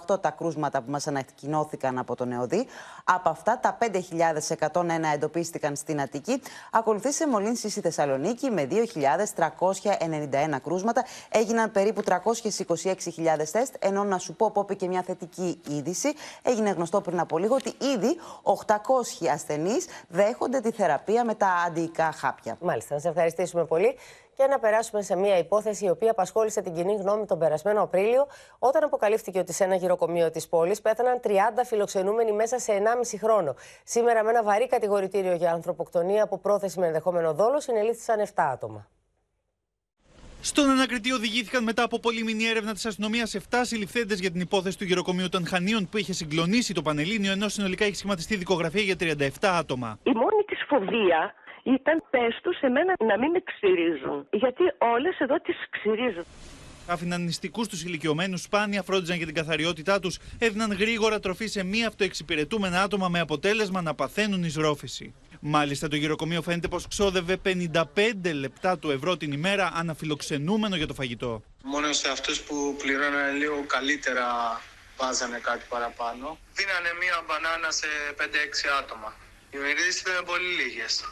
19.618 0.08 0.22
τα 0.22 0.30
κρούσματα 0.30 0.82
που 0.82 0.92
μας 0.92 1.08
ανακοινώθηκαν 1.08 1.98
από 1.98 2.16
τον 2.16 2.32
ΕΟΔΗ. 2.32 2.68
Από 3.04 3.30
αυτά 3.30 3.60
τα 3.60 3.78
5.101 3.82 4.86
εντοπίστηκαν 5.14 5.76
στην 5.76 6.02
Αττική. 6.02 6.42
Ακολουθεί 6.72 7.12
σε 7.12 7.28
μολύνσης 7.28 7.72
στη 7.72 7.82
Θεσσαλονίκη 7.82 8.50
με 8.50 8.68
2.391 8.72 10.60
κρούσματα. 10.64 11.06
Έγιναν 11.30 11.72
περίπου 11.72 12.02
326.000 12.06 12.14
τεστ, 13.52 13.76
ενώ 13.80 14.04
να 14.04 14.18
σου 14.18 14.36
πω, 14.36 14.52
πω 14.52 14.74
και 14.74 14.88
μια 14.88 15.02
θετική 15.02 15.62
είδηση. 15.70 16.14
Έγινε 16.42 16.70
γνωστό 16.70 17.02
πριν 17.02 17.20
από 17.20 17.38
λίγο 17.38 17.56
ότι 17.56 17.74
ήδη 17.96 18.18
800 18.44 19.49
ασθενείς 19.50 19.88
δέχονται 20.08 20.60
τη 20.60 20.72
θεραπεία 20.72 21.26
με 21.26 21.36
τα 21.36 21.48
αντιϊκά 21.68 22.12
χάπια. 22.12 22.58
Μάλιστα, 22.62 22.94
να 22.94 23.00
σε 23.00 23.08
ευχαριστήσουμε 23.08 23.66
πολύ 23.66 23.98
και 24.34 24.46
να 24.46 24.60
περάσουμε 24.60 25.02
σε 25.02 25.16
μια 25.16 25.38
υπόθεση 25.38 25.86
η 25.86 25.90
οποία 25.90 26.12
απασχόλησε 26.12 26.62
την 26.62 26.74
κοινή 26.74 26.96
γνώμη 26.96 27.26
τον 27.26 27.40
περασμένο 27.40 27.82
Απρίλιο, 27.82 28.28
όταν 28.60 28.84
αποκαλύφθηκε 28.84 29.40
ότι 29.40 29.54
σε 29.54 29.64
ένα 29.64 29.76
γυροκομείο 29.76 30.32
της 30.32 30.48
πόλης 30.48 30.82
πέθαναν 30.82 31.20
30 31.24 31.30
φιλοξενούμενοι 31.66 32.32
μέσα 32.32 32.60
σε 32.60 32.72
1,5 33.12 33.18
χρόνο. 33.22 33.56
Σήμερα, 33.84 34.24
με 34.24 34.30
ένα 34.30 34.44
βαρύ 34.44 34.68
κατηγορητήριο 34.68 35.34
για 35.34 35.52
ανθρωποκτονία 35.52 36.24
από 36.24 36.38
πρόθεση 36.38 36.80
με 36.80 36.88
ενδεχόμενο 36.88 37.34
δόλος, 37.34 37.64
συνελήφθησαν 37.64 38.20
7 38.20 38.26
άτομα. 38.36 38.88
Στον 40.42 40.70
ανακριτή 40.70 41.12
οδηγήθηκαν 41.12 41.64
μετά 41.64 41.84
από 41.84 42.00
πολύμηνη 42.00 42.46
έρευνα 42.46 42.74
της 42.74 42.86
αστυνομίας 42.86 43.36
7 43.36 43.40
συλληφθέντες 43.62 44.20
για 44.20 44.32
την 44.32 44.42
υπόθεση 44.42 44.78
του 44.78 44.84
γεροκομείου 44.84 45.30
των 45.30 45.48
Χανίων 45.48 45.90
που 45.90 45.98
είχε 45.98 46.14
συγκλονίσει 46.14 46.74
το 46.74 46.82
Πανελλήνιο, 46.82 47.32
ενώ 47.32 47.48
συνολικά 47.48 47.86
έχει 47.86 47.96
σχηματιστεί 47.96 48.36
δικογραφία 48.36 48.82
για 48.82 48.96
37 49.00 49.28
άτομα. 49.42 50.00
Η 50.04 50.12
μόνη 50.12 50.44
της 50.48 50.60
φοβία 50.68 51.34
ήταν 51.64 52.04
πες 52.10 52.40
τους 52.44 52.58
σε 52.58 52.70
μένα 52.70 52.94
να 53.00 53.18
μην 53.18 53.30
με 53.32 53.42
ξυρίζουν. 53.44 54.28
Γιατί 54.32 54.64
όλες 54.78 55.20
εδώ 55.20 55.36
τις 55.36 55.56
ξυρίζουν. 55.70 56.24
Άφηναν 56.88 57.24
νηστικούς 57.24 57.68
τους 57.68 57.84
ηλικιωμένους, 57.84 58.42
σπάνια 58.42 58.84
φρόντιζαν 58.84 59.18
για 59.18 59.26
την 59.26 59.36
καθαριότητά 59.36 60.00
τους, 60.00 60.20
έδιναν 60.40 60.72
γρήγορα 60.72 61.20
τροφή 61.20 61.48
σε 61.48 61.64
μη 61.64 61.86
αυτοεξυπηρετούμενα 61.86 62.82
άτομα 62.82 63.10
με 63.10 63.20
αποτέλεσμα 63.20 63.82
να 63.82 63.96
παθαίνουν 63.96 64.44
εισρόφηση. 64.44 65.14
Μάλιστα, 65.40 65.88
το 65.88 65.96
γυροκομείο 65.96 66.42
φαίνεται 66.42 66.68
πως 66.68 66.88
ξόδευε 66.88 67.38
55 67.46 68.34
λεπτά 68.34 68.78
του 68.80 68.92
ευρώ 68.92 69.18
την 69.18 69.32
ημέρα 69.32 69.72
αναφιλοξενούμενο 69.74 70.76
για 70.76 70.88
το 70.88 70.94
φαγητό. 70.94 71.42
Μόνο 71.64 71.94
σε 71.94 72.10
αυτούς 72.10 72.42
που 72.42 72.76
πληρώνανε 72.78 73.32
λίγο 73.32 73.64
καλύτερα 73.68 74.26
βάζανε 74.98 75.40
κάτι 75.44 75.66
παραπάνω. 75.70 76.38
Δίνανε 76.54 76.90
μία 77.00 77.24
μπανάνα 77.28 77.72
σε 77.72 77.88
5-6 78.18 78.24
άτομα. 78.80 79.14
Οι 79.52 79.58
μερίδες 79.58 80.00
ήταν 80.02 80.26
πολύ 80.26 80.50
λίγες. 80.64 81.04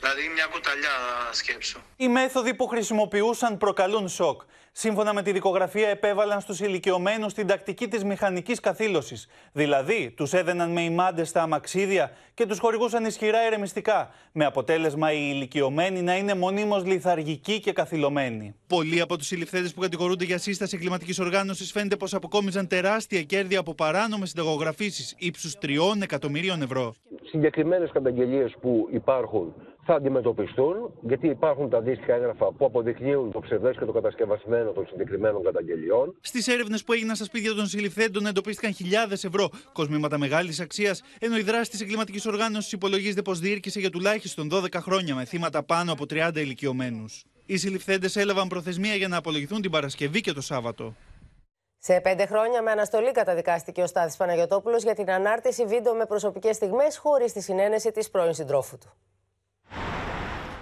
Δηλαδή 0.00 0.28
μια 0.34 0.46
κουταλιά 0.46 0.90
σκέψου. 1.32 1.80
Οι 1.96 2.08
μέθοδοι 2.08 2.54
που 2.54 2.66
χρησιμοποιούσαν 2.66 3.58
προκαλούν 3.58 4.08
σοκ. 4.08 4.40
Σύμφωνα 4.76 5.12
με 5.12 5.22
τη 5.22 5.32
δικογραφία, 5.32 5.88
επέβαλαν 5.88 6.40
στους 6.40 6.60
ηλικιωμένους 6.60 7.32
την 7.32 7.46
τακτική 7.46 7.88
της 7.88 8.04
μηχανικής 8.04 8.60
καθήλωσης. 8.60 9.28
Δηλαδή, 9.52 10.12
τους 10.16 10.32
έδαιναν 10.32 10.70
με 10.70 10.82
ημάντες 10.82 11.28
στα 11.28 11.42
αμαξίδια 11.42 12.10
και 12.34 12.46
τους 12.46 12.58
χορηγούσαν 12.58 13.04
ισχυρά 13.04 13.38
ερεμιστικά. 13.38 14.10
Με 14.32 14.44
αποτέλεσμα 14.44 15.12
οι 15.12 15.30
ηλικιωμένοι 15.34 16.02
να 16.02 16.16
είναι 16.16 16.34
μονίμως 16.34 16.84
λιθαργικοί 16.84 17.60
και 17.60 17.72
καθυλωμένοι. 17.72 18.54
Πολλοί 18.66 19.00
από 19.00 19.16
τους 19.16 19.26
συλληφθέντε 19.26 19.68
που 19.68 19.80
κατηγορούνται 19.80 20.24
για 20.24 20.38
σύσταση 20.38 20.76
εγκληματικής 20.76 21.18
οργάνωσης 21.18 21.72
φαίνεται 21.72 21.96
πως 21.96 22.14
αποκόμιζαν 22.14 22.66
τεράστια 22.66 23.22
κέρδη 23.22 23.56
από 23.56 23.74
παράνομες 23.74 24.28
συνταγογραφήσεις 24.28 25.14
ύψους 25.18 25.56
3 25.62 26.02
εκατομμυρίων 26.02 26.62
ευρώ. 26.62 26.94
Συγκεκριμένες 27.22 27.90
καταγγελίες 27.92 28.54
που 28.60 28.88
υπάρχουν 28.90 29.54
θα 29.84 29.94
αντιμετωπιστούν, 29.94 30.74
γιατί 31.00 31.26
υπάρχουν 31.26 31.70
τα 31.70 31.78
αντίστοιχα 31.78 32.14
έγγραφα 32.14 32.52
που 32.52 32.64
αποδεικνύουν 32.64 33.32
το 33.32 33.40
ψευδές 33.40 33.76
και 33.78 33.84
το 33.84 33.92
κατασκευασμένο 33.92 34.70
των 34.70 34.86
συγκεκριμένων 34.86 35.42
καταγγελιών. 35.42 36.16
Στις 36.20 36.48
έρευνες 36.48 36.84
που 36.84 36.92
έγιναν 36.92 37.16
στα 37.16 37.24
σπίτια 37.24 37.54
των 37.54 37.66
συλληφθέντων 37.66 38.26
εντοπίστηκαν 38.26 38.72
χιλιάδες 38.74 39.24
ευρώ 39.24 39.48
κοσμήματα 39.72 40.18
μεγάλης 40.18 40.60
αξίας, 40.60 41.02
ενώ 41.18 41.36
η 41.36 41.42
δράση 41.42 41.70
της 41.70 41.80
εγκληματικής 41.80 42.26
οργάνωσης 42.26 42.72
υπολογίζεται 42.72 43.22
πως 43.22 43.38
διήρκησε 43.38 43.80
για 43.80 43.90
τουλάχιστον 43.90 44.48
12 44.52 44.80
χρόνια 44.80 45.14
με 45.14 45.24
θύματα 45.24 45.62
πάνω 45.62 45.92
από 45.92 46.04
30 46.10 46.30
ηλικιωμένους. 46.36 47.24
Οι 47.46 47.56
συλληφθέντες 47.56 48.16
έλαβαν 48.16 48.48
προθεσμία 48.48 48.94
για 48.94 49.08
να 49.08 49.16
απολογηθούν 49.16 49.60
την 49.60 49.70
Παρασκευή 49.70 50.20
και 50.20 50.32
το 50.32 50.40
Σάββατο. 50.40 50.94
Σε 51.78 52.00
πέντε 52.00 52.26
χρόνια 52.26 52.62
με 52.62 52.70
αναστολή 52.70 53.12
καταδικάστηκε 53.12 53.82
ο 53.82 53.86
Στάθης 53.86 54.16
Παναγιωτόπουλος 54.16 54.82
για 54.82 54.94
την 54.94 55.10
ανάρτηση 55.10 55.64
βίντεο 55.66 55.94
με 55.94 56.06
προσωπικές 56.06 56.56
στιγμές 56.56 56.96
χωρίς 56.96 57.32
τη 57.32 57.42
συνένεση 57.42 57.90
της 57.90 58.10
πρώην 58.10 58.34
συντρόφου 58.34 58.78
του. 58.78 58.92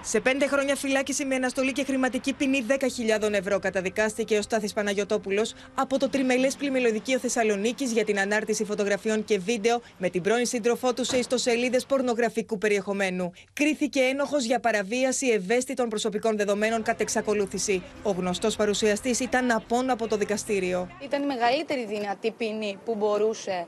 Σε 0.05 0.21
πέντε 0.21 0.47
χρόνια 0.47 0.77
φυλάκιση 0.77 1.25
με 1.25 1.35
αναστολή 1.35 1.73
και 1.73 1.85
χρηματική 1.85 2.33
ποινή 2.33 2.67
10.000 2.69 3.33
ευρώ 3.33 3.59
καταδικάστηκε 3.59 4.39
ο 4.39 4.43
Στάθης 4.43 4.73
Παναγιωτόπουλος 4.73 5.55
από 5.75 5.99
το 5.99 6.09
τριμελές 6.09 6.57
πλημελωδικείο 6.57 7.19
Θεσσαλονίκης 7.19 7.93
για 7.93 8.05
την 8.05 8.19
ανάρτηση 8.19 8.65
φωτογραφιών 8.65 9.25
και 9.25 9.39
βίντεο 9.39 9.81
με 9.99 10.11
την 10.11 10.23
πρώην 10.23 10.47
σύντροφό 10.47 10.93
του 10.95 11.05
σε 11.05 11.17
ιστοσελίδες 11.17 11.87
πορνογραφικού 11.87 12.59
περιεχομένου. 12.59 13.33
Κρίθηκε 13.53 14.01
ένοχος 14.01 14.45
για 14.45 14.61
παραβίαση 14.61 15.27
ευαίσθητων 15.27 15.89
προσωπικών 15.89 16.37
δεδομένων 16.37 16.83
κατ' 16.83 17.01
εξακολούθηση. 17.01 17.83
Ο 18.03 18.11
γνωστός 18.11 18.57
παρουσιαστής 18.57 19.21
ήταν 19.21 19.51
απόν 19.51 19.91
από 19.91 20.09
το 20.09 20.17
δικαστήριο. 20.17 20.89
Ήταν 21.03 21.23
η 21.23 21.27
μεγαλύτερη 21.27 21.87
δυνατή 21.87 22.31
ποινή 22.31 22.79
που 22.85 22.95
μπορούσε 22.95 23.67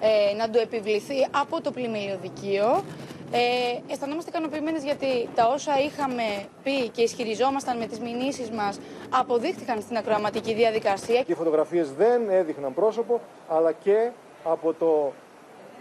ε, 0.00 0.34
να 0.36 0.50
του 0.50 0.58
επιβληθεί 0.58 1.26
από 1.30 1.60
το 1.60 1.70
πλημελιωδικείο. 1.70 2.82
Ε, 3.30 3.92
αισθανόμαστε 3.92 4.30
ικανοποιημένες 4.30 4.82
γιατί 4.82 5.28
τα 5.34 5.46
όσα 5.46 5.72
είχαμε 5.80 6.22
πει 6.62 6.88
και 6.88 7.02
ισχυριζόμασταν 7.02 7.78
με 7.78 7.86
τις 7.86 8.00
μηνύσεις 8.00 8.50
μας 8.50 8.78
αποδείχθηκαν 9.10 9.80
στην 9.80 9.96
ακροαματική 9.96 10.54
διαδικασία. 10.54 11.22
Οι 11.26 11.34
φωτογραφίες 11.34 11.92
δεν 11.92 12.30
έδειχναν 12.30 12.74
πρόσωπο, 12.74 13.20
αλλά 13.48 13.72
και 13.72 14.10
από, 14.44 14.72
το, 14.72 15.12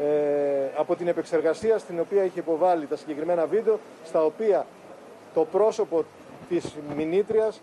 ε, 0.03 0.70
από 0.78 0.95
την 0.95 1.07
επεξεργασία 1.07 1.78
στην 1.78 1.99
οποία 1.99 2.24
είχε 2.24 2.39
υποβάλει 2.39 2.86
τα 2.86 2.95
συγκεκριμένα 2.95 3.45
βίντεο, 3.45 3.80
στα 4.05 4.24
οποία 4.24 4.66
το 5.34 5.45
πρόσωπο 5.45 6.05
της 6.49 6.76
μηνύτριας 6.95 7.61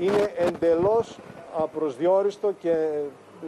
είναι 0.00 0.32
εντελώς 0.36 1.18
απροσδιόριστο 1.56 2.52
και 2.60 2.88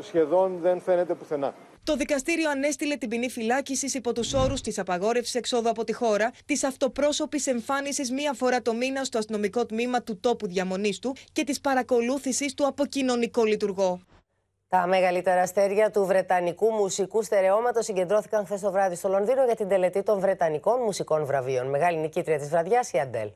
σχεδόν 0.01 0.59
δεν 0.63 0.81
φαίνεται 0.81 1.15
πουθενά. 1.15 1.55
Το 1.85 1.97
δικαστήριο 1.97 2.51
ανέστηλε 2.51 2.97
την 2.97 3.09
ποινή 3.09 3.31
φυλάκισης 3.31 3.95
υπό 3.95 4.13
τους 4.13 4.33
όρους 4.33 4.61
της 4.61 4.79
απαγόρευσης 4.79 5.35
εξόδου 5.35 5.69
από 5.69 5.85
τη 5.85 5.93
χώρα, 5.93 6.31
της 6.47 6.65
αυτοπρόσωπης 6.65 7.47
εμφάνισης 7.47 8.11
μία 8.11 8.33
φορά 8.33 8.63
το 8.63 8.75
μήνα 8.75 9.05
στο 9.05 9.19
αστυνομικό 9.19 9.67
τμήμα 9.67 10.03
του 10.03 10.21
τόπου 10.21 10.47
διαμονής 10.47 10.99
του 10.99 11.17
και 11.33 11.45
της 11.45 11.61
παρακολούθησης 11.61 12.55
του 12.55 12.67
από 12.67 12.87
κοινωνικό 12.87 13.45
λειτουργό. 13.45 14.01
Τα 14.69 14.87
μεγαλύτερα 14.87 15.41
αστέρια 15.41 15.91
του 15.91 16.05
Βρετανικού 16.05 16.71
Μουσικού 16.71 17.23
Στερεώματος 17.23 17.85
συγκεντρώθηκαν 17.85 18.45
χθες 18.45 18.61
το 18.61 18.71
βράδυ 18.71 18.95
στο 18.95 19.09
Λονδίνο 19.09 19.45
για 19.45 19.55
την 19.55 19.69
τελετή 19.69 20.03
των 20.03 20.21
Βρετανικών 20.21 20.83
Μουσικών 20.83 21.25
Βραβείων. 21.25 21.67
Μεγάλη 21.67 21.99
νικήτρια 21.99 22.39
της 22.39 22.49
βραδιάς, 22.49 22.93
η 22.93 22.99
Αντέλ. 22.99 23.31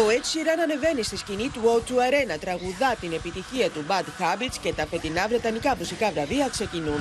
Ο 0.00 0.02
Ed 0.02 0.24
Sheeran 0.24 0.60
ανεβαίνει 0.62 1.02
στη 1.02 1.16
σκηνή 1.16 1.48
του 1.48 1.60
O2 1.64 1.90
Arena, 1.90 2.38
τραγουδά 2.40 2.96
την 3.00 3.12
επιτυχία 3.12 3.70
του 3.70 3.84
Bad 3.88 4.22
Habits 4.22 4.56
και 4.62 4.72
τα 4.72 4.86
φετινά 4.86 5.28
βρετανικά 5.28 5.76
μουσικά 5.76 6.10
βραβεία 6.10 6.48
ξεκινούν. 6.48 7.00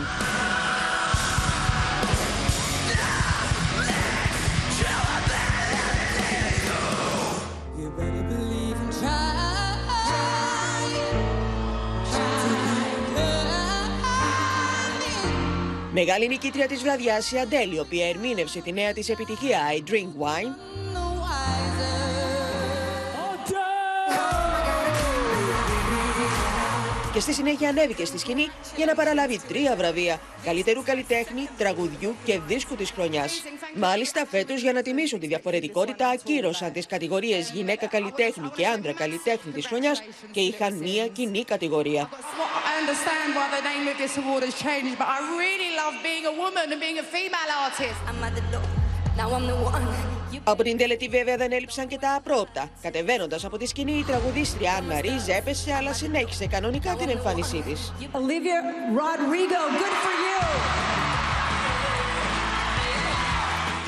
Μεγάλη 15.91 16.27
νικήτρια 16.27 16.67
της 16.67 16.81
βραδιάς 16.81 17.31
η 17.31 17.39
Αντέλ, 17.39 17.71
η 17.71 17.79
οποία 17.79 18.09
ερμήνευσε 18.09 18.59
τη 18.59 18.71
νέα 18.71 18.93
της 18.93 19.09
επιτυχία 19.09 19.59
I 19.71 19.89
Drink 19.89 20.23
Wine 20.23 20.53
και 27.13 27.19
στη 27.19 27.33
συνέχεια 27.33 27.69
ανέβηκε 27.69 28.05
στη 28.05 28.17
σκηνή 28.17 28.49
για 28.75 28.85
να 28.85 28.95
παραλάβει 28.95 29.39
τρία 29.47 29.75
βραβεία 29.75 30.19
καλύτερου 30.43 30.83
καλλιτέχνη, 30.83 31.49
τραγουδιού 31.57 32.15
και 32.23 32.39
δίσκου 32.47 32.75
της 32.75 32.91
χρονιάς. 32.91 33.43
Μάλιστα 33.75 34.25
φέτος 34.29 34.61
για 34.61 34.73
να 34.73 34.81
τιμήσουν 34.81 35.19
τη 35.19 35.27
διαφορετικότητα 35.27 36.07
ακύρωσαν 36.07 36.71
τις 36.71 36.85
κατηγορίες 36.85 37.51
γυναίκα 37.51 37.87
καλλιτέχνη 37.87 38.49
και 38.55 38.67
άντρα 38.67 38.93
καλλιτέχνη 38.93 39.51
της 39.51 39.67
χρονιάς 39.67 40.01
και 40.31 40.39
είχαν 40.39 40.73
μία 40.73 41.07
κοινή 41.07 41.43
κατηγορία. 41.43 42.09
Από 50.43 50.63
την 50.63 50.77
τελετή 50.77 51.07
βέβαια 51.07 51.37
δεν 51.37 51.51
έλειψαν 51.51 51.87
και 51.87 51.97
τα 51.97 52.13
απρόπτα. 52.15 52.69
Κατεβαίνοντας 52.81 53.45
από 53.45 53.57
τη 53.57 53.65
σκηνή, 53.65 53.91
η 53.91 54.03
τραγουδίστρια 54.03 54.73
Αν 54.73 54.83
Μαρή 54.83 55.15
έπεσε, 55.37 55.73
αλλά 55.73 55.93
συνέχισε 55.93 56.47
κανονικά 56.47 56.95
την 56.95 57.09
εμφάνισή 57.09 57.63
της. 57.67 57.93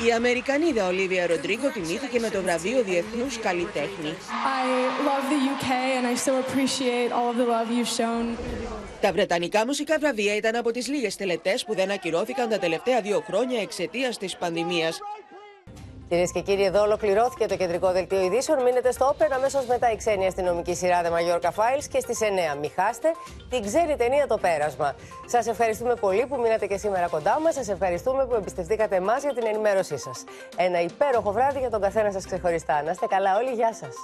Η 0.06 0.12
Αμερικανίδα 0.12 0.86
Ολίβια 0.86 1.26
Ροντρίγκο 1.26 1.68
τιμήθηκε 1.68 2.20
με 2.20 2.30
το 2.30 2.42
βραβείο 2.42 2.82
Διεθνούς 2.82 3.38
Καλλιτέχνη. 3.38 4.14
Τα 9.00 9.12
Βρετανικά 9.12 9.66
μουσικά 9.66 9.98
βραβεία 9.98 10.36
ήταν 10.36 10.56
από 10.56 10.70
τις 10.70 10.88
λίγες 10.88 11.16
τελετές 11.16 11.64
που 11.64 11.74
δεν 11.74 11.90
ακυρώθηκαν 11.90 12.48
τα 12.48 12.58
τελευταία 12.58 13.00
δύο 13.00 13.22
χρόνια 13.26 13.60
εξαιτίας 13.60 14.18
της 14.18 14.36
πανδημίας. 14.36 14.98
Κυρίες 16.12 16.32
και 16.32 16.40
κύριοι, 16.40 16.64
εδώ 16.64 16.82
ολοκληρώθηκε 16.82 17.46
το 17.46 17.56
κεντρικό 17.56 17.92
δελτίο 17.92 18.24
ειδήσεων. 18.24 18.62
Μείνετε 18.62 18.92
στο 18.92 19.06
Όπεν 19.06 19.32
αμέσως 19.32 19.66
μετά 19.66 19.92
η 19.92 19.96
ξένη 19.96 20.26
αστυνομική 20.26 20.74
σειρά 20.74 21.02
The 21.04 21.06
Mallorca 21.06 21.48
Files 21.48 21.84
και 21.92 22.00
στις 22.00 22.18
9. 22.54 22.56
Μη 22.60 22.68
χάστε 22.68 23.08
την 23.50 23.62
ξένη 23.62 23.96
ταινία 23.96 24.26
Το 24.26 24.38
Πέρασμα. 24.38 24.94
Σας 25.26 25.46
ευχαριστούμε 25.46 25.94
πολύ 25.94 26.26
που 26.26 26.40
μείνατε 26.40 26.66
και 26.66 26.76
σήμερα 26.76 27.08
κοντά 27.08 27.40
μας. 27.40 27.54
Σας 27.54 27.68
ευχαριστούμε 27.68 28.26
που 28.26 28.34
εμπιστευτήκατε 28.34 28.96
εμά 28.96 29.18
για 29.18 29.34
την 29.34 29.46
ενημέρωσή 29.46 29.98
σας. 29.98 30.24
Ένα 30.56 30.80
υπέροχο 30.80 31.32
βράδυ 31.32 31.58
για 31.58 31.70
τον 31.70 31.80
καθένα 31.80 32.12
σας 32.12 32.26
ξεχωριστά. 32.26 32.82
Να 32.82 32.90
είστε 32.90 33.06
καλά 33.06 33.36
όλοι. 33.36 33.50
Γεια 33.50 33.74
σας. 33.74 33.94